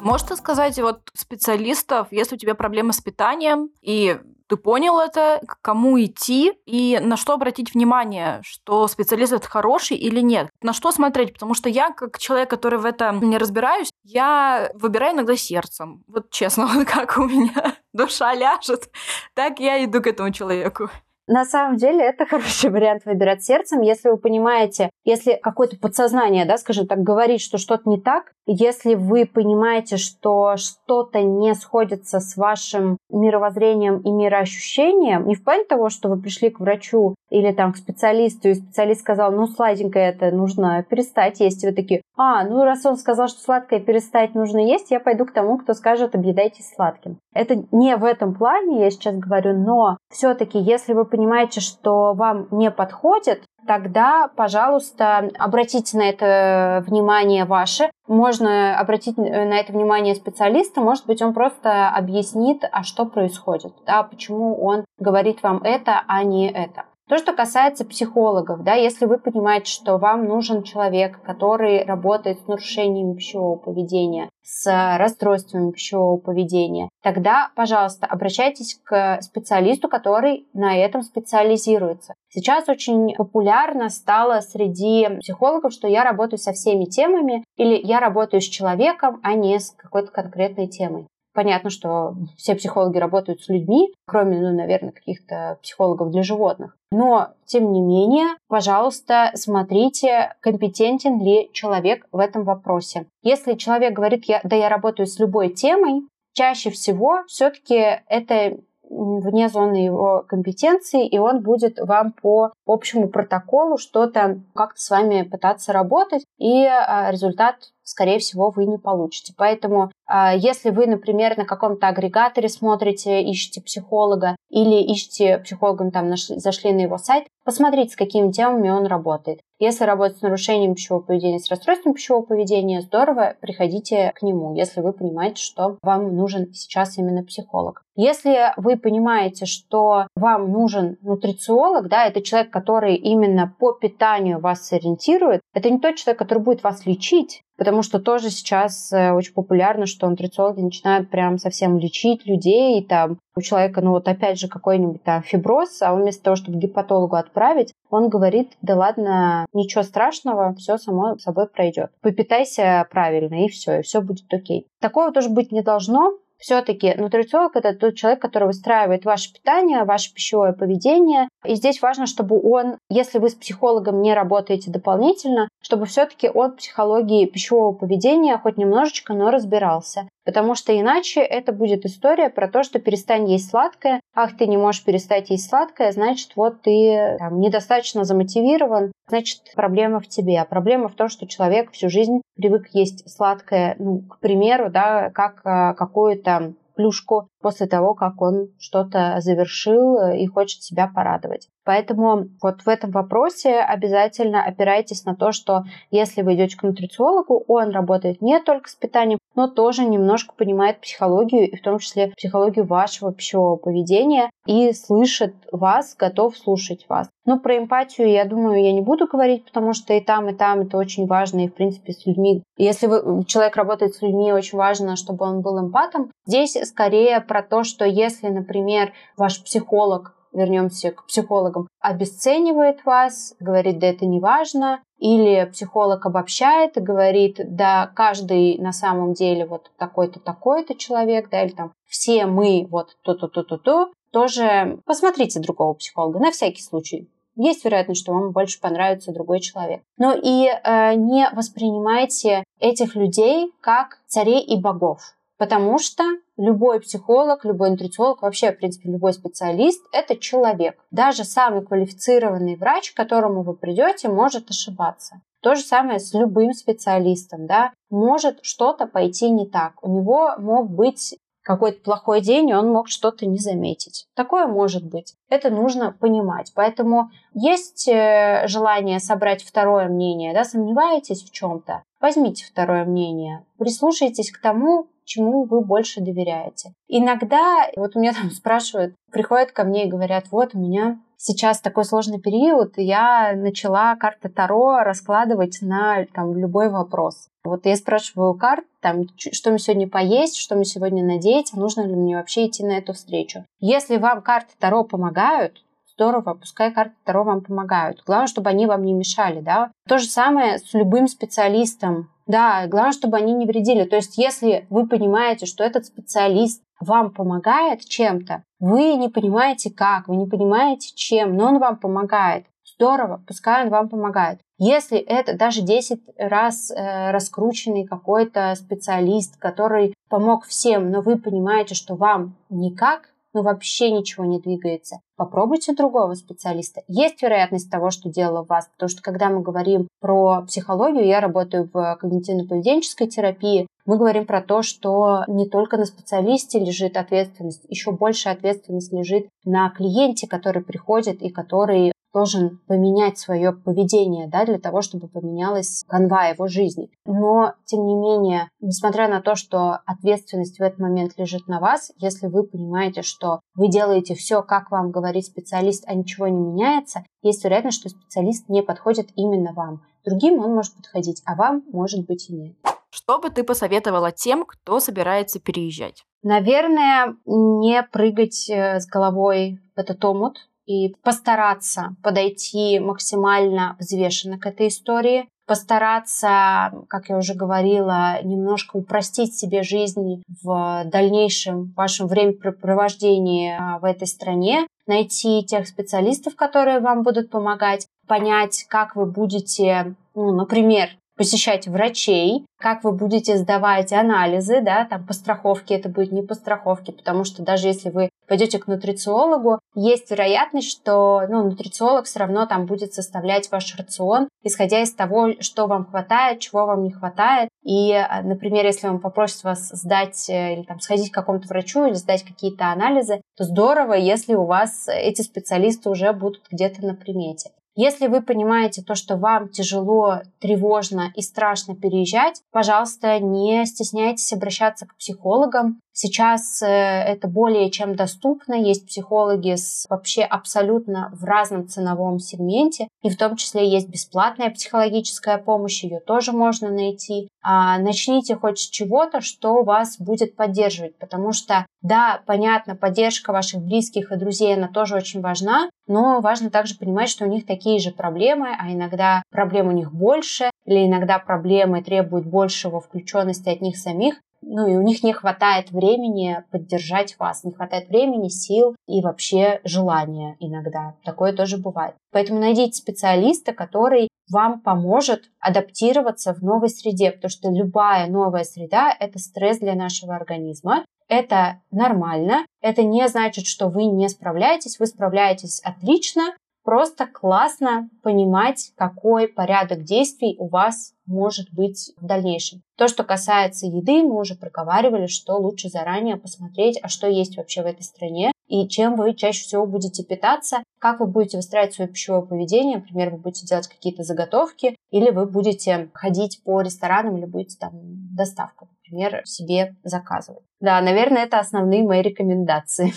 Можете 0.00 0.36
сказать, 0.36 0.78
вот 0.78 1.00
специалистов, 1.12 2.08
если 2.10 2.36
у 2.36 2.38
тебя 2.38 2.54
проблемы 2.54 2.92
с 2.92 3.00
питанием, 3.00 3.70
и 3.82 4.16
ты 4.48 4.56
понял 4.56 4.98
это, 4.98 5.40
к 5.46 5.60
кому 5.60 6.00
идти 6.02 6.52
и 6.66 6.98
на 7.00 7.16
что 7.16 7.34
обратить 7.34 7.74
внимание, 7.74 8.40
что 8.42 8.88
специалист 8.88 9.32
это 9.32 9.48
хороший 9.48 9.96
или 9.96 10.20
нет. 10.20 10.48
На 10.62 10.72
что 10.72 10.90
смотреть, 10.90 11.34
потому 11.34 11.54
что 11.54 11.68
я, 11.68 11.90
как 11.90 12.18
человек, 12.18 12.50
который 12.50 12.78
в 12.78 12.84
этом 12.84 13.20
не 13.20 13.38
разбираюсь, 13.38 13.90
я 14.04 14.70
выбираю 14.74 15.14
иногда 15.14 15.36
сердцем. 15.36 16.02
Вот 16.08 16.30
честно, 16.30 16.66
вот 16.74 16.86
как 16.86 17.18
у 17.18 17.24
меня 17.24 17.76
душа 17.92 18.34
ляжет, 18.34 18.90
так 19.34 19.60
я 19.60 19.84
иду 19.84 20.00
к 20.02 20.06
этому 20.06 20.32
человеку. 20.32 20.90
На 21.28 21.44
самом 21.44 21.76
деле 21.76 22.04
это 22.04 22.26
хороший 22.30 22.70
вариант 22.70 23.04
выбирать 23.04 23.44
сердцем, 23.44 23.82
если 23.82 24.08
вы 24.08 24.16
понимаете, 24.16 24.90
если 25.04 25.38
какое-то 25.40 25.76
подсознание, 25.76 26.46
да, 26.46 26.56
скажем 26.56 26.86
так, 26.86 27.00
говорит, 27.00 27.40
что 27.40 27.58
что-то 27.58 27.88
не 27.88 28.00
так, 28.00 28.32
если 28.52 28.94
вы 28.94 29.26
понимаете, 29.26 29.98
что 29.98 30.56
что-то 30.56 31.22
не 31.22 31.54
сходится 31.54 32.18
с 32.18 32.36
вашим 32.36 32.96
мировоззрением 33.10 33.98
и 33.98 34.10
мироощущением, 34.10 35.26
не 35.26 35.34
в 35.34 35.44
плане 35.44 35.64
того, 35.64 35.90
что 35.90 36.08
вы 36.08 36.20
пришли 36.20 36.50
к 36.50 36.60
врачу 36.60 37.14
или 37.30 37.52
там 37.52 37.72
к 37.72 37.76
специалисту, 37.76 38.48
и 38.48 38.54
специалист 38.54 39.00
сказал, 39.00 39.32
ну, 39.32 39.46
сладенькое 39.46 40.08
это 40.08 40.30
нужно 40.30 40.82
перестать 40.88 41.40
есть, 41.40 41.62
и 41.62 41.66
вы 41.66 41.74
такие, 41.74 42.00
а, 42.16 42.44
ну, 42.44 42.64
раз 42.64 42.86
он 42.86 42.96
сказал, 42.96 43.28
что 43.28 43.40
сладкое 43.40 43.80
перестать 43.80 44.34
нужно 44.34 44.58
есть, 44.58 44.90
я 44.90 44.98
пойду 44.98 45.26
к 45.26 45.32
тому, 45.32 45.58
кто 45.58 45.74
скажет, 45.74 46.14
объедайтесь 46.14 46.72
сладким. 46.74 47.18
Это 47.34 47.62
не 47.70 47.96
в 47.96 48.04
этом 48.04 48.34
плане, 48.34 48.80
я 48.80 48.90
сейчас 48.90 49.16
говорю, 49.16 49.58
но 49.58 49.98
все-таки, 50.10 50.58
если 50.58 50.94
вы 50.94 51.04
понимаете, 51.04 51.60
что 51.60 52.14
вам 52.14 52.48
не 52.50 52.70
подходит, 52.70 53.42
тогда, 53.68 54.30
пожалуйста, 54.34 55.30
обратите 55.38 55.98
на 55.98 56.08
это 56.08 56.82
внимание 56.86 57.44
ваше. 57.44 57.90
Можно 58.08 58.80
обратить 58.80 59.18
на 59.18 59.60
это 59.60 59.72
внимание 59.72 60.14
специалиста, 60.14 60.80
может 60.80 61.06
быть, 61.06 61.20
он 61.20 61.34
просто 61.34 61.90
объяснит, 61.90 62.64
а 62.72 62.82
что 62.82 63.04
происходит, 63.04 63.74
да, 63.86 64.02
почему 64.02 64.60
он 64.60 64.84
говорит 64.98 65.42
вам 65.42 65.58
это, 65.62 66.02
а 66.08 66.24
не 66.24 66.50
это. 66.50 66.84
То, 67.08 67.16
что 67.16 67.32
касается 67.32 67.86
психологов, 67.86 68.62
да, 68.64 68.74
если 68.74 69.06
вы 69.06 69.18
понимаете, 69.18 69.72
что 69.72 69.96
вам 69.96 70.26
нужен 70.26 70.62
человек, 70.62 71.22
который 71.22 71.82
работает 71.84 72.38
с 72.38 72.46
нарушениями 72.46 73.14
пищевого 73.14 73.56
поведения, 73.56 74.28
с 74.42 74.66
расстройствами 74.98 75.70
пищевого 75.70 76.18
поведения, 76.18 76.90
тогда, 77.02 77.50
пожалуйста, 77.56 78.06
обращайтесь 78.06 78.78
к 78.84 79.22
специалисту, 79.22 79.88
который 79.88 80.48
на 80.52 80.76
этом 80.76 81.00
специализируется. 81.00 82.12
Сейчас 82.28 82.68
очень 82.68 83.14
популярно 83.16 83.88
стало 83.88 84.40
среди 84.40 85.08
психологов, 85.20 85.72
что 85.72 85.88
я 85.88 86.04
работаю 86.04 86.38
со 86.38 86.52
всеми 86.52 86.84
темами 86.84 87.42
или 87.56 87.80
я 87.82 88.00
работаю 88.00 88.42
с 88.42 88.46
человеком, 88.46 89.18
а 89.22 89.32
не 89.32 89.58
с 89.58 89.70
какой-то 89.70 90.12
конкретной 90.12 90.66
темой. 90.66 91.06
Понятно, 91.32 91.70
что 91.70 92.14
все 92.36 92.54
психологи 92.54 92.98
работают 92.98 93.40
с 93.40 93.48
людьми, 93.48 93.94
кроме, 94.06 94.40
ну, 94.40 94.54
наверное, 94.54 94.92
каких-то 94.92 95.58
психологов 95.62 96.10
для 96.10 96.22
животных. 96.22 96.77
Но, 96.90 97.28
тем 97.44 97.72
не 97.72 97.80
менее, 97.80 98.36
пожалуйста, 98.48 99.30
смотрите, 99.34 100.34
компетентен 100.40 101.22
ли 101.22 101.50
человек 101.52 102.06
в 102.12 102.18
этом 102.18 102.44
вопросе. 102.44 103.06
Если 103.22 103.54
человек 103.54 103.92
говорит, 103.92 104.24
я, 104.24 104.40
да 104.42 104.56
я 104.56 104.68
работаю 104.68 105.06
с 105.06 105.18
любой 105.18 105.50
темой, 105.50 106.02
чаще 106.32 106.70
всего 106.70 107.24
все-таки 107.26 108.02
это 108.08 108.58
вне 108.90 109.48
зоны 109.48 109.76
его 109.76 110.24
компетенции, 110.26 111.06
и 111.06 111.18
он 111.18 111.42
будет 111.42 111.78
вам 111.78 112.12
по 112.12 112.52
общему 112.66 113.08
протоколу 113.08 113.76
что-то 113.76 114.40
как-то 114.54 114.80
с 114.80 114.88
вами 114.88 115.22
пытаться 115.22 115.72
работать, 115.72 116.24
и 116.38 116.64
а, 116.64 117.10
результат 117.10 117.56
скорее 117.88 118.18
всего, 118.18 118.50
вы 118.50 118.66
не 118.66 118.78
получите. 118.78 119.32
Поэтому, 119.36 119.90
если 120.36 120.70
вы, 120.70 120.86
например, 120.86 121.36
на 121.36 121.44
каком-то 121.44 121.88
агрегаторе 121.88 122.48
смотрите, 122.48 123.22
ищете 123.22 123.60
психолога 123.60 124.36
или 124.48 124.82
ищете 124.82 125.38
психологом, 125.38 125.90
там 125.90 126.08
нашли, 126.08 126.38
зашли 126.38 126.72
на 126.72 126.80
его 126.80 126.98
сайт, 126.98 127.26
посмотрите, 127.44 127.92
с 127.92 127.96
какими 127.96 128.32
темами 128.32 128.70
он 128.70 128.86
работает. 128.86 129.40
Если 129.58 129.84
работает 129.84 130.18
с 130.18 130.22
нарушением 130.22 130.74
пищевого 130.74 131.02
поведения, 131.02 131.40
с 131.40 131.50
расстройством 131.50 131.94
пищевого 131.94 132.22
поведения, 132.22 132.80
здорово, 132.80 133.34
приходите 133.40 134.12
к 134.14 134.22
нему, 134.22 134.54
если 134.54 134.80
вы 134.80 134.92
понимаете, 134.92 135.42
что 135.42 135.78
вам 135.82 136.14
нужен 136.14 136.52
сейчас 136.54 136.96
именно 136.96 137.24
психолог. 137.24 137.82
Если 137.96 138.52
вы 138.56 138.76
понимаете, 138.76 139.46
что 139.46 140.06
вам 140.14 140.52
нужен 140.52 140.98
нутрициолог, 141.02 141.88
да, 141.88 142.06
это 142.06 142.22
человек, 142.22 142.52
который 142.52 142.94
именно 142.94 143.52
по 143.58 143.72
питанию 143.72 144.38
вас 144.38 144.72
ориентирует, 144.72 145.40
это 145.52 145.68
не 145.68 145.80
тот 145.80 145.96
человек, 145.96 146.20
который 146.20 146.38
будет 146.38 146.62
вас 146.62 146.86
лечить, 146.86 147.42
потому 147.56 147.82
что 147.82 147.98
тоже 147.98 148.30
сейчас 148.30 148.92
э, 148.92 149.10
очень 149.10 149.34
популярно, 149.34 149.86
что 149.86 149.97
нутрициологи 150.06 150.60
начинают 150.60 151.10
прям 151.10 151.38
совсем 151.38 151.78
лечить 151.78 152.26
людей, 152.26 152.78
и 152.78 152.84
там 152.84 153.18
у 153.34 153.40
человека, 153.40 153.80
ну 153.80 153.90
вот 153.90 154.06
опять 154.08 154.38
же, 154.38 154.48
какой-нибудь 154.48 155.02
там 155.02 155.22
фиброз, 155.22 155.80
а 155.82 155.94
он 155.94 156.02
вместо 156.02 156.24
того, 156.24 156.36
чтобы 156.36 156.58
гепатологу 156.58 157.16
отправить, 157.16 157.72
он 157.90 158.08
говорит, 158.08 158.52
да 158.62 158.76
ладно, 158.76 159.46
ничего 159.52 159.82
страшного, 159.82 160.54
все 160.54 160.76
само 160.78 161.16
собой 161.18 161.48
пройдет. 161.48 161.90
Попитайся 162.02 162.86
правильно, 162.90 163.44
и 163.44 163.48
все, 163.48 163.80
и 163.80 163.82
все 163.82 164.00
будет 164.00 164.32
окей. 164.32 164.66
Такого 164.80 165.12
тоже 165.12 165.30
быть 165.30 165.52
не 165.52 165.62
должно, 165.62 166.12
все-таки 166.38 166.94
нутрициолог 166.94 167.56
это 167.56 167.74
тот 167.74 167.96
человек, 167.96 168.22
который 168.22 168.44
выстраивает 168.44 169.04
ваше 169.04 169.32
питание, 169.32 169.84
ваше 169.84 170.14
пищевое 170.14 170.52
поведение. 170.52 171.28
И 171.44 171.54
здесь 171.56 171.82
важно, 171.82 172.06
чтобы 172.06 172.40
он, 172.40 172.78
если 172.88 173.18
вы 173.18 173.28
с 173.28 173.34
психологом 173.34 174.00
не 174.00 174.14
работаете 174.14 174.70
дополнительно, 174.70 175.48
чтобы 175.62 175.86
все-таки 175.86 176.28
в 176.28 176.50
психологии 176.50 177.26
пищевого 177.26 177.72
поведения 177.72 178.38
хоть 178.38 178.56
немножечко, 178.56 179.14
но 179.14 179.30
разбирался. 179.30 180.08
Потому 180.24 180.54
что 180.54 180.78
иначе 180.78 181.20
это 181.20 181.52
будет 181.52 181.84
история 181.84 182.28
про 182.30 182.48
то, 182.48 182.62
что 182.62 182.78
перестань 182.78 183.30
есть 183.30 183.50
сладкое. 183.50 184.00
Ах, 184.14 184.36
ты 184.36 184.46
не 184.46 184.56
можешь 184.56 184.84
перестать 184.84 185.30
есть 185.30 185.48
сладкое, 185.48 185.92
значит, 185.92 186.32
вот 186.36 186.62
ты 186.62 187.16
там, 187.18 187.40
недостаточно 187.40 188.04
замотивирован, 188.04 188.92
значит, 189.08 189.40
проблема 189.54 190.00
в 190.00 190.08
тебе. 190.08 190.40
А 190.40 190.44
проблема 190.44 190.88
в 190.88 190.94
том, 190.94 191.08
что 191.08 191.26
человек 191.26 191.72
всю 191.72 191.88
жизнь 191.88 192.20
привык 192.36 192.68
есть 192.72 193.08
сладкое, 193.10 193.76
ну, 193.78 194.00
к 194.00 194.18
примеру, 194.20 194.70
да, 194.70 195.10
как 195.10 195.40
а, 195.44 195.74
какую-то 195.74 196.54
плюшку 196.78 197.28
после 197.40 197.66
того, 197.66 197.94
как 197.94 198.20
он 198.20 198.48
что-то 198.58 199.16
завершил 199.20 200.12
и 200.12 200.26
хочет 200.26 200.62
себя 200.62 200.90
порадовать. 200.92 201.48
Поэтому 201.64 202.28
вот 202.42 202.62
в 202.62 202.68
этом 202.68 202.90
вопросе 202.92 203.60
обязательно 203.60 204.42
опирайтесь 204.42 205.04
на 205.04 205.14
то, 205.14 205.32
что 205.32 205.64
если 205.90 206.22
вы 206.22 206.34
идете 206.34 206.56
к 206.56 206.62
нутрициологу, 206.62 207.44
он 207.46 207.70
работает 207.72 208.22
не 208.22 208.40
только 208.40 208.70
с 208.70 208.74
питанием, 208.74 209.18
но 209.34 209.48
тоже 209.48 209.84
немножко 209.84 210.34
понимает 210.34 210.80
психологию, 210.80 211.50
и 211.50 211.56
в 211.56 211.62
том 211.62 211.78
числе 211.78 212.12
психологию 212.16 212.64
вашего 212.64 213.12
пищевого 213.12 213.56
поведения, 213.56 214.30
и 214.46 214.72
слышит 214.72 215.34
вас, 215.52 215.94
готов 215.94 216.38
слушать 216.38 216.86
вас. 216.88 217.08
Но 217.26 217.38
про 217.38 217.58
эмпатию, 217.58 218.08
я 218.08 218.24
думаю, 218.24 218.64
я 218.64 218.72
не 218.72 218.80
буду 218.80 219.06
говорить, 219.06 219.44
потому 219.44 219.74
что 219.74 219.92
и 219.92 220.00
там, 220.00 220.30
и 220.30 220.34
там 220.34 220.60
это 220.60 220.78
очень 220.78 221.06
важно, 221.06 221.44
и 221.44 221.48
в 221.48 221.54
принципе 221.54 221.92
с 221.92 222.06
людьми. 222.06 222.42
Если 222.56 222.86
вы, 222.86 223.22
человек 223.26 223.56
работает 223.56 223.94
с 223.94 224.00
людьми, 224.00 224.32
очень 224.32 224.56
важно, 224.56 224.96
чтобы 224.96 225.26
он 225.26 225.42
был 225.42 225.60
эмпатом. 225.60 226.10
Здесь 226.26 226.56
скорее 226.64 227.20
про 227.28 227.42
то, 227.42 227.62
что 227.62 227.84
если, 227.84 228.26
например, 228.26 228.92
ваш 229.16 229.44
психолог 229.44 230.16
вернемся 230.32 230.90
к 230.90 231.06
психологам, 231.06 231.68
обесценивает 231.80 232.84
вас, 232.84 233.34
говорит, 233.40 233.78
да 233.78 233.86
это 233.86 234.06
не 234.06 234.20
важно, 234.20 234.82
или 234.98 235.48
психолог 235.52 236.04
обобщает 236.06 236.76
и 236.76 236.80
говорит, 236.80 237.40
да, 237.44 237.90
каждый 237.94 238.58
на 238.58 238.72
самом 238.72 239.14
деле 239.14 239.46
вот 239.46 239.70
такой-то, 239.78 240.20
такой-то 240.20 240.74
человек, 240.74 241.30
да, 241.30 241.44
или 241.44 241.52
там 241.52 241.72
все 241.86 242.26
мы 242.26 242.66
вот 242.70 242.96
то-то-то-то-то, 243.02 243.92
тоже 244.12 244.80
посмотрите 244.86 245.40
другого 245.40 245.74
психолога 245.74 246.18
на 246.18 246.30
всякий 246.30 246.62
случай. 246.62 247.08
Есть 247.36 247.64
вероятность, 247.64 248.00
что 248.00 248.12
вам 248.12 248.32
больше 248.32 248.60
понравится 248.60 249.12
другой 249.12 249.38
человек. 249.38 249.82
Но 249.96 250.12
и 250.12 250.48
э, 250.48 250.94
не 250.94 251.28
воспринимайте 251.32 252.42
этих 252.58 252.96
людей 252.96 253.52
как 253.60 254.00
царей 254.08 254.40
и 254.40 254.60
богов. 254.60 255.14
Потому 255.38 255.78
что 255.78 256.02
любой 256.36 256.80
психолог, 256.80 257.44
любой 257.44 257.70
нутрициолог, 257.70 258.22
вообще, 258.22 258.52
в 258.52 258.58
принципе, 258.58 258.90
любой 258.90 259.12
специалист– 259.12 259.80
это 259.92 260.16
человек. 260.16 260.84
Даже 260.90 261.24
самый 261.24 261.64
квалифицированный 261.64 262.56
врач, 262.56 262.92
к 262.92 262.96
которому 262.96 263.42
вы 263.42 263.54
придете, 263.54 264.08
может 264.08 264.50
ошибаться. 264.50 265.22
То 265.40 265.54
же 265.54 265.62
самое 265.62 266.00
с 266.00 266.12
любым 266.12 266.52
специалистом, 266.52 267.46
да, 267.46 267.72
может 267.90 268.40
что-то 268.42 268.86
пойти 268.86 269.30
не 269.30 269.46
так. 269.46 269.74
У 269.82 269.88
него 269.88 270.34
мог 270.38 270.68
быть 270.68 271.16
какой-то 271.48 271.80
плохой 271.80 272.20
день, 272.20 272.50
и 272.50 272.54
он 272.54 272.70
мог 272.70 272.88
что-то 272.88 273.24
не 273.24 273.38
заметить. 273.38 274.06
Такое 274.14 274.46
может 274.46 274.84
быть. 274.84 275.14
Это 275.30 275.48
нужно 275.48 275.92
понимать. 275.92 276.52
Поэтому 276.54 277.10
есть 277.32 277.88
э, 277.88 278.42
желание 278.46 279.00
собрать 279.00 279.42
второе 279.42 279.88
мнение, 279.88 280.34
да, 280.34 280.44
сомневаетесь 280.44 281.22
в 281.22 281.32
чем-то, 281.32 281.84
возьмите 282.00 282.44
второе 282.44 282.84
мнение, 282.84 283.46
прислушайтесь 283.56 284.30
к 284.30 284.42
тому, 284.42 284.88
чему 285.08 285.44
вы 285.44 285.60
больше 285.60 286.00
доверяете. 286.00 286.72
Иногда, 286.86 287.68
вот 287.76 287.96
у 287.96 288.00
меня 288.00 288.12
там 288.12 288.30
спрашивают, 288.30 288.94
приходят 289.10 289.52
ко 289.52 289.64
мне 289.64 289.86
и 289.86 289.90
говорят, 289.90 290.26
вот 290.30 290.54
у 290.54 290.58
меня 290.58 291.00
сейчас 291.16 291.60
такой 291.60 291.84
сложный 291.84 292.20
период, 292.20 292.74
я 292.76 293.32
начала 293.34 293.96
карты 293.96 294.28
Таро 294.28 294.78
раскладывать 294.80 295.58
на 295.62 296.06
там, 296.14 296.36
любой 296.36 296.70
вопрос. 296.70 297.28
Вот 297.44 297.66
я 297.66 297.76
спрашиваю 297.76 298.34
карт, 298.34 298.64
там, 298.80 299.04
что 299.16 299.50
мне 299.50 299.58
сегодня 299.58 299.88
поесть, 299.88 300.36
что 300.36 300.54
мне 300.54 300.64
сегодня 300.64 301.04
надеть, 301.04 301.52
нужно 301.54 301.82
ли 301.82 301.94
мне 301.94 302.16
вообще 302.16 302.46
идти 302.46 302.64
на 302.64 302.72
эту 302.72 302.92
встречу. 302.92 303.44
Если 303.58 303.96
вам 303.96 304.22
карты 304.22 304.52
Таро 304.58 304.84
помогают, 304.84 305.62
здорово, 305.94 306.34
пускай 306.34 306.72
карты 306.72 306.94
Таро 307.04 307.24
вам 307.24 307.40
помогают. 307.40 308.02
Главное, 308.06 308.28
чтобы 308.28 308.50
они 308.50 308.66
вам 308.66 308.84
не 308.84 308.92
мешали, 308.92 309.40
да. 309.40 309.72
То 309.88 309.98
же 309.98 310.06
самое 310.06 310.58
с 310.58 310.72
любым 310.74 311.08
специалистом. 311.08 312.10
Да, 312.28 312.66
главное, 312.66 312.92
чтобы 312.92 313.16
они 313.16 313.32
не 313.32 313.46
вредили. 313.46 313.84
То 313.84 313.96
есть, 313.96 314.18
если 314.18 314.66
вы 314.68 314.86
понимаете, 314.86 315.46
что 315.46 315.64
этот 315.64 315.86
специалист 315.86 316.62
вам 316.78 317.10
помогает 317.10 317.80
чем-то, 317.80 318.44
вы 318.60 318.94
не 318.94 319.08
понимаете 319.08 319.70
как, 319.70 320.08
вы 320.08 320.16
не 320.16 320.26
понимаете 320.26 320.92
чем, 320.94 321.36
но 321.36 321.46
он 321.46 321.58
вам 321.58 321.78
помогает. 321.78 322.44
Здорово, 322.74 323.22
пускай 323.26 323.64
он 323.64 323.70
вам 323.70 323.88
помогает. 323.88 324.40
Если 324.58 324.98
это 324.98 325.36
даже 325.36 325.62
10 325.62 326.00
раз 326.18 326.70
э, 326.70 327.10
раскрученный 327.10 327.86
какой-то 327.86 328.54
специалист, 328.56 329.36
который 329.38 329.94
помог 330.08 330.44
всем, 330.44 330.90
но 330.90 331.00
вы 331.00 331.16
понимаете, 331.16 331.74
что 331.74 331.96
вам 331.96 332.36
никак, 332.50 333.14
ну 333.34 333.42
вообще 333.42 333.90
ничего 333.90 334.24
не 334.24 334.40
двигается. 334.40 335.00
Попробуйте 335.16 335.74
другого 335.74 336.14
специалиста. 336.14 336.82
Есть 336.86 337.22
вероятность 337.22 337.70
того, 337.70 337.90
что 337.90 338.08
дело 338.08 338.44
в 338.44 338.48
вас, 338.48 338.68
потому 338.72 338.88
что 338.88 339.02
когда 339.02 339.30
мы 339.30 339.40
говорим 339.40 339.88
про 340.00 340.42
психологию, 340.42 341.06
я 341.06 341.20
работаю 341.20 341.68
в 341.72 341.98
когнитивно-поведенческой 342.00 343.08
терапии, 343.08 343.66
мы 343.84 343.96
говорим 343.96 344.26
про 344.26 344.42
то, 344.42 344.62
что 344.62 345.24
не 345.28 345.48
только 345.48 345.76
на 345.78 345.86
специалисте 345.86 346.58
лежит 346.58 346.96
ответственность, 346.96 347.64
еще 347.68 347.90
больше 347.90 348.28
ответственность 348.28 348.92
лежит 348.92 349.28
на 349.44 349.70
клиенте, 349.70 350.26
который 350.28 350.62
приходит 350.62 351.22
и 351.22 351.30
который 351.30 351.92
должен 352.18 352.58
поменять 352.66 353.16
свое 353.16 353.52
поведение, 353.52 354.26
да, 354.26 354.44
для 354.44 354.58
того, 354.58 354.82
чтобы 354.82 355.06
поменялась 355.06 355.84
канва 355.86 356.26
его 356.26 356.48
жизни. 356.48 356.90
Но, 357.06 357.52
тем 357.64 357.86
не 357.86 357.94
менее, 357.94 358.50
несмотря 358.60 359.06
на 359.06 359.20
то, 359.20 359.36
что 359.36 359.78
ответственность 359.86 360.58
в 360.58 360.62
этот 360.62 360.80
момент 360.80 361.12
лежит 361.16 361.46
на 361.46 361.60
вас, 361.60 361.92
если 361.98 362.26
вы 362.26 362.42
понимаете, 362.42 363.02
что 363.02 363.40
вы 363.54 363.68
делаете 363.68 364.16
все, 364.16 364.42
как 364.42 364.72
вам 364.72 364.90
говорит 364.90 365.26
специалист, 365.26 365.84
а 365.86 365.94
ничего 365.94 366.26
не 366.26 366.40
меняется, 366.40 367.04
есть 367.22 367.44
вероятность, 367.44 367.78
что 367.78 367.88
специалист 367.88 368.48
не 368.48 368.62
подходит 368.62 369.10
именно 369.14 369.52
вам. 369.52 369.82
Другим 370.04 370.40
он 370.40 370.54
может 370.56 370.74
подходить, 370.74 371.22
а 371.24 371.36
вам, 371.36 371.62
может 371.72 372.04
быть, 372.04 372.28
и 372.28 372.34
нет. 372.34 372.56
Что 372.90 373.20
бы 373.20 373.30
ты 373.30 373.44
посоветовала 373.44 374.10
тем, 374.10 374.44
кто 374.44 374.80
собирается 374.80 375.38
переезжать? 375.38 376.02
Наверное, 376.24 377.14
не 377.26 377.80
прыгать 377.84 378.50
э, 378.50 378.80
с 378.80 378.86
головой 378.88 379.60
в 379.76 379.78
этот 379.78 380.04
омут, 380.04 380.48
и 380.68 380.94
постараться 381.02 381.96
подойти 382.02 382.78
максимально 382.78 383.74
взвешенно 383.80 384.38
к 384.38 384.44
этой 384.44 384.68
истории, 384.68 385.26
постараться, 385.46 386.72
как 386.88 387.08
я 387.08 387.16
уже 387.16 387.32
говорила, 387.32 388.22
немножко 388.22 388.76
упростить 388.76 389.34
себе 389.34 389.62
жизнь 389.62 390.22
в 390.42 390.84
дальнейшем 390.84 391.72
вашем 391.74 392.06
времяпрепровождении 392.06 393.56
а, 393.58 393.78
в 393.78 393.86
этой 393.86 394.06
стране, 394.06 394.66
найти 394.86 395.42
тех 395.42 395.66
специалистов, 395.66 396.36
которые 396.36 396.80
вам 396.80 397.02
будут 397.02 397.30
помогать, 397.30 397.86
понять, 398.06 398.66
как 398.68 398.94
вы 398.94 399.06
будете, 399.06 399.94
ну, 400.14 400.32
например, 400.32 400.90
посещать 401.18 401.66
врачей, 401.66 402.46
как 402.58 402.84
вы 402.84 402.92
будете 402.92 403.36
сдавать 403.36 403.92
анализы, 403.92 404.60
да, 404.60 404.84
там 404.84 405.04
по 405.04 405.12
страховке 405.12 405.74
это 405.74 405.88
будет 405.88 406.12
не 406.12 406.22
по 406.22 406.34
страховке, 406.34 406.92
потому 406.92 407.24
что 407.24 407.42
даже 407.42 407.66
если 407.66 407.90
вы 407.90 408.08
пойдете 408.26 408.58
к 408.58 408.66
нутрициологу, 408.66 409.58
есть 409.74 410.10
вероятность, 410.10 410.70
что 410.70 411.22
ну, 411.28 411.44
нутрициолог 411.44 412.06
все 412.06 412.20
равно 412.20 412.46
там 412.46 412.66
будет 412.66 412.94
составлять 412.94 413.50
ваш 413.50 413.76
рацион, 413.76 414.28
исходя 414.42 414.80
из 414.80 414.92
того, 414.94 415.32
что 415.40 415.66
вам 415.66 415.86
хватает, 415.86 416.40
чего 416.40 416.66
вам 416.66 416.84
не 416.84 416.92
хватает. 416.92 417.48
И, 417.64 417.92
а, 417.92 418.22
например, 418.22 418.64
если 418.64 418.86
он 418.88 419.00
попросит 419.00 419.42
вас 419.44 419.68
сдать 419.68 420.28
э, 420.30 420.54
или 420.54 420.62
там 420.62 420.80
сходить 420.80 421.10
к 421.10 421.14
какому-то 421.14 421.48
врачу 421.48 421.86
или 421.86 421.94
сдать 421.94 422.22
какие-то 422.22 422.70
анализы, 422.70 423.20
то 423.36 423.44
здорово, 423.44 423.94
если 423.94 424.34
у 424.34 424.44
вас 424.44 424.86
эти 424.88 425.22
специалисты 425.22 425.90
уже 425.90 426.12
будут 426.12 426.44
где-то 426.50 426.84
на 426.86 426.94
примете. 426.94 427.50
Если 427.80 428.08
вы 428.08 428.22
понимаете 428.22 428.82
то, 428.82 428.96
что 428.96 429.14
вам 429.14 429.50
тяжело, 429.50 430.22
тревожно 430.40 431.12
и 431.14 431.22
страшно 431.22 431.76
переезжать, 431.76 432.42
пожалуйста, 432.50 433.20
не 433.20 433.64
стесняйтесь 433.66 434.32
обращаться 434.32 434.84
к 434.84 434.96
психологам. 434.96 435.80
Сейчас 436.00 436.62
э, 436.62 436.66
это 436.68 437.26
более 437.26 437.72
чем 437.72 437.96
доступно. 437.96 438.54
Есть 438.54 438.86
психологи 438.86 439.56
с 439.56 439.84
вообще 439.90 440.22
абсолютно 440.22 441.10
в 441.12 441.24
разном 441.24 441.66
ценовом 441.66 442.20
сегменте. 442.20 442.86
И 443.02 443.10
в 443.10 443.16
том 443.16 443.34
числе 443.34 443.68
есть 443.68 443.88
бесплатная 443.88 444.50
психологическая 444.50 445.38
помощь. 445.38 445.82
Ее 445.82 445.98
тоже 445.98 446.30
можно 446.30 446.70
найти. 446.70 447.26
А 447.42 447.78
начните 447.78 448.36
хоть 448.36 448.60
с 448.60 448.68
чего-то, 448.68 449.20
что 449.20 449.64
вас 449.64 449.98
будет 449.98 450.36
поддерживать. 450.36 450.96
Потому 450.98 451.32
что, 451.32 451.66
да, 451.82 452.20
понятно, 452.26 452.76
поддержка 452.76 453.32
ваших 453.32 453.60
близких 453.60 454.12
и 454.12 454.16
друзей, 454.16 454.54
она 454.54 454.68
тоже 454.68 454.94
очень 454.94 455.20
важна. 455.20 455.68
Но 455.88 456.20
важно 456.20 456.48
также 456.48 456.76
понимать, 456.76 457.08
что 457.08 457.24
у 457.24 457.28
них 457.28 457.44
такие 457.44 457.80
же 457.80 457.90
проблемы, 457.90 458.50
а 458.56 458.72
иногда 458.72 459.24
проблем 459.32 459.66
у 459.66 459.72
них 459.72 459.92
больше, 459.92 460.52
или 460.64 460.86
иногда 460.86 461.18
проблемы 461.18 461.82
требуют 461.82 462.24
большего 462.24 462.80
включенности 462.80 463.48
от 463.48 463.62
них 463.62 463.76
самих 463.76 464.20
ну 464.42 464.66
и 464.66 464.76
у 464.76 464.82
них 464.82 465.02
не 465.02 465.12
хватает 465.12 465.70
времени 465.70 466.44
поддержать 466.50 467.18
вас, 467.18 467.44
не 467.44 467.52
хватает 467.52 467.88
времени, 467.88 468.28
сил 468.28 468.76
и 468.86 469.02
вообще 469.02 469.60
желания 469.64 470.36
иногда. 470.40 470.94
Такое 471.04 471.32
тоже 471.32 471.58
бывает. 471.58 471.94
Поэтому 472.12 472.40
найдите 472.40 472.78
специалиста, 472.78 473.52
который 473.52 474.08
вам 474.30 474.60
поможет 474.60 475.30
адаптироваться 475.40 476.34
в 476.34 476.42
новой 476.42 476.68
среде, 476.68 477.12
потому 477.12 477.30
что 477.30 477.50
любая 477.50 478.08
новая 478.08 478.44
среда– 478.44 478.94
это 479.00 479.18
стресс 479.18 479.58
для 479.58 479.74
нашего 479.74 480.14
организма. 480.14 480.84
Это 481.08 481.62
нормально. 481.70 482.44
Это 482.60 482.82
не 482.82 483.08
значит, 483.08 483.46
что 483.46 483.68
вы 483.68 483.86
не 483.86 484.08
справляетесь. 484.08 484.78
Вы 484.78 484.86
справляетесь 484.86 485.60
отлично, 485.62 486.34
Просто 486.68 487.06
классно 487.06 487.88
понимать, 488.02 488.72
какой 488.76 489.26
порядок 489.26 489.84
действий 489.84 490.36
у 490.38 490.48
вас 490.48 490.92
может 491.06 491.50
быть 491.50 491.94
в 491.96 492.04
дальнейшем. 492.04 492.60
То, 492.76 492.88
что 492.88 493.04
касается 493.04 493.64
еды, 493.64 494.02
мы 494.02 494.20
уже 494.20 494.34
проговаривали, 494.34 495.06
что 495.06 495.38
лучше 495.38 495.70
заранее 495.70 496.18
посмотреть, 496.18 496.78
а 496.82 496.88
что 496.88 497.08
есть 497.08 497.38
вообще 497.38 497.62
в 497.62 497.64
этой 497.64 497.84
стране, 497.84 498.32
и 498.48 498.68
чем 498.68 498.96
вы 498.96 499.14
чаще 499.14 499.44
всего 499.44 499.64
будете 499.64 500.04
питаться, 500.04 500.58
как 500.78 501.00
вы 501.00 501.06
будете 501.06 501.38
выстраивать 501.38 501.72
свое 501.72 501.88
пищевое 501.88 502.20
поведение, 502.20 502.80
например, 502.80 503.12
вы 503.12 503.16
будете 503.16 503.46
делать 503.46 503.66
какие-то 503.66 504.02
заготовки, 504.02 504.76
или 504.90 505.08
вы 505.08 505.24
будете 505.24 505.88
ходить 505.94 506.42
по 506.44 506.60
ресторанам, 506.60 507.16
или 507.16 507.24
будете 507.24 507.56
там 507.58 507.70
доставку, 508.14 508.68
например, 508.84 509.22
себе 509.24 509.74
заказывать. 509.84 510.44
Да, 510.60 510.78
наверное, 510.82 511.24
это 511.24 511.38
основные 511.38 511.82
мои 511.82 512.02
рекомендации. 512.02 512.92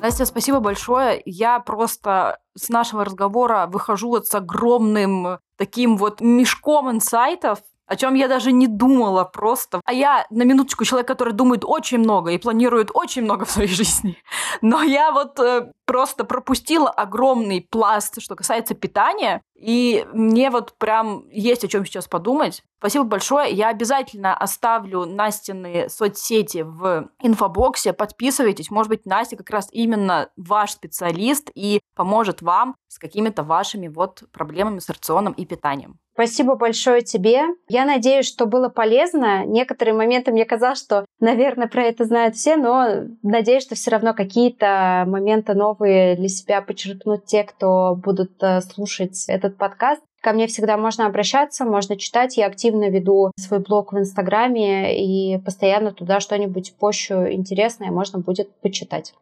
Настя, 0.00 0.24
спасибо 0.24 0.60
большое. 0.60 1.20
Я 1.26 1.60
просто 1.60 2.38
с 2.56 2.70
нашего 2.70 3.04
разговора 3.04 3.66
выхожу 3.66 4.08
вот 4.08 4.26
с 4.26 4.34
огромным 4.34 5.38
таким 5.56 5.98
вот 5.98 6.22
мешком 6.22 6.90
инсайтов, 6.90 7.58
о 7.90 7.96
чем 7.96 8.14
я 8.14 8.28
даже 8.28 8.52
не 8.52 8.68
думала 8.68 9.24
просто. 9.24 9.80
А 9.84 9.92
я, 9.92 10.24
на 10.30 10.44
минуточку, 10.44 10.84
человек, 10.84 11.08
который 11.08 11.32
думает 11.32 11.64
очень 11.64 11.98
много 11.98 12.30
и 12.30 12.38
планирует 12.38 12.90
очень 12.94 13.22
много 13.22 13.44
в 13.44 13.50
своей 13.50 13.68
жизни. 13.74 14.16
Но 14.62 14.80
я 14.80 15.10
вот 15.10 15.40
э, 15.40 15.72
просто 15.86 16.22
пропустила 16.22 16.88
огромный 16.88 17.66
пласт, 17.68 18.22
что 18.22 18.36
касается 18.36 18.74
питания. 18.74 19.42
И 19.56 20.06
мне 20.12 20.50
вот 20.50 20.74
прям 20.78 21.28
есть 21.30 21.64
о 21.64 21.68
чем 21.68 21.84
сейчас 21.84 22.06
подумать. 22.06 22.62
Спасибо 22.78 23.04
большое. 23.04 23.50
Я 23.50 23.70
обязательно 23.70 24.36
оставлю 24.36 25.04
Настины 25.04 25.88
соцсети 25.88 26.62
в 26.62 27.10
инфобоксе. 27.20 27.92
Подписывайтесь. 27.92 28.70
Может 28.70 28.88
быть, 28.88 29.04
Настя 29.04 29.36
как 29.36 29.50
раз 29.50 29.68
именно 29.72 30.30
ваш 30.36 30.70
специалист 30.70 31.50
и 31.56 31.80
поможет 31.96 32.40
вам 32.40 32.76
с 32.86 33.00
какими-то 33.00 33.42
вашими 33.42 33.88
вот 33.88 34.22
проблемами 34.32 34.78
с 34.78 34.88
рационом 34.88 35.32
и 35.32 35.44
питанием. 35.44 35.98
Спасибо 36.20 36.54
большое 36.54 37.00
тебе. 37.00 37.44
Я 37.70 37.86
надеюсь, 37.86 38.26
что 38.26 38.44
было 38.44 38.68
полезно. 38.68 39.46
Некоторые 39.46 39.94
моменты 39.94 40.32
мне 40.32 40.44
казалось, 40.44 40.78
что, 40.78 41.06
наверное, 41.18 41.66
про 41.66 41.84
это 41.84 42.04
знают 42.04 42.36
все, 42.36 42.56
но 42.56 43.06
надеюсь, 43.22 43.62
что 43.62 43.74
все 43.74 43.90
равно 43.90 44.12
какие-то 44.12 45.04
моменты 45.06 45.54
новые 45.54 46.16
для 46.16 46.28
себя 46.28 46.60
подчеркнут 46.60 47.24
те, 47.24 47.42
кто 47.44 47.94
будут 47.96 48.32
э, 48.42 48.60
слушать 48.60 49.24
этот 49.28 49.56
подкаст. 49.56 50.02
Ко 50.20 50.34
мне 50.34 50.46
всегда 50.46 50.76
можно 50.76 51.06
обращаться, 51.06 51.64
можно 51.64 51.96
читать. 51.96 52.36
Я 52.36 52.48
активно 52.48 52.90
веду 52.90 53.30
свой 53.38 53.60
блог 53.60 53.94
в 53.94 53.98
Инстаграме 53.98 55.02
и 55.02 55.38
постоянно 55.38 55.90
туда 55.90 56.20
что-нибудь 56.20 56.74
пощу 56.78 57.32
интересное 57.32 57.90
можно 57.90 58.18
будет 58.18 58.54
почитать. 58.60 59.14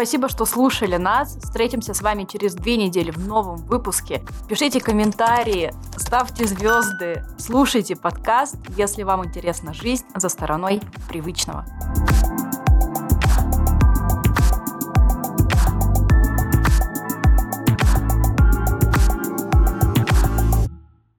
Спасибо, 0.00 0.30
что 0.30 0.46
слушали 0.46 0.96
нас. 0.96 1.36
Встретимся 1.36 1.92
с 1.92 2.00
вами 2.00 2.24
через 2.24 2.54
две 2.54 2.78
недели 2.78 3.10
в 3.10 3.18
новом 3.18 3.56
выпуске. 3.56 4.22
Пишите 4.48 4.80
комментарии, 4.80 5.74
ставьте 5.98 6.46
звезды, 6.46 7.26
слушайте 7.36 7.96
подкаст, 7.96 8.56
если 8.78 9.02
вам 9.02 9.26
интересна 9.26 9.74
жизнь 9.74 10.06
за 10.14 10.30
стороной 10.30 10.80
привычного. 11.06 11.66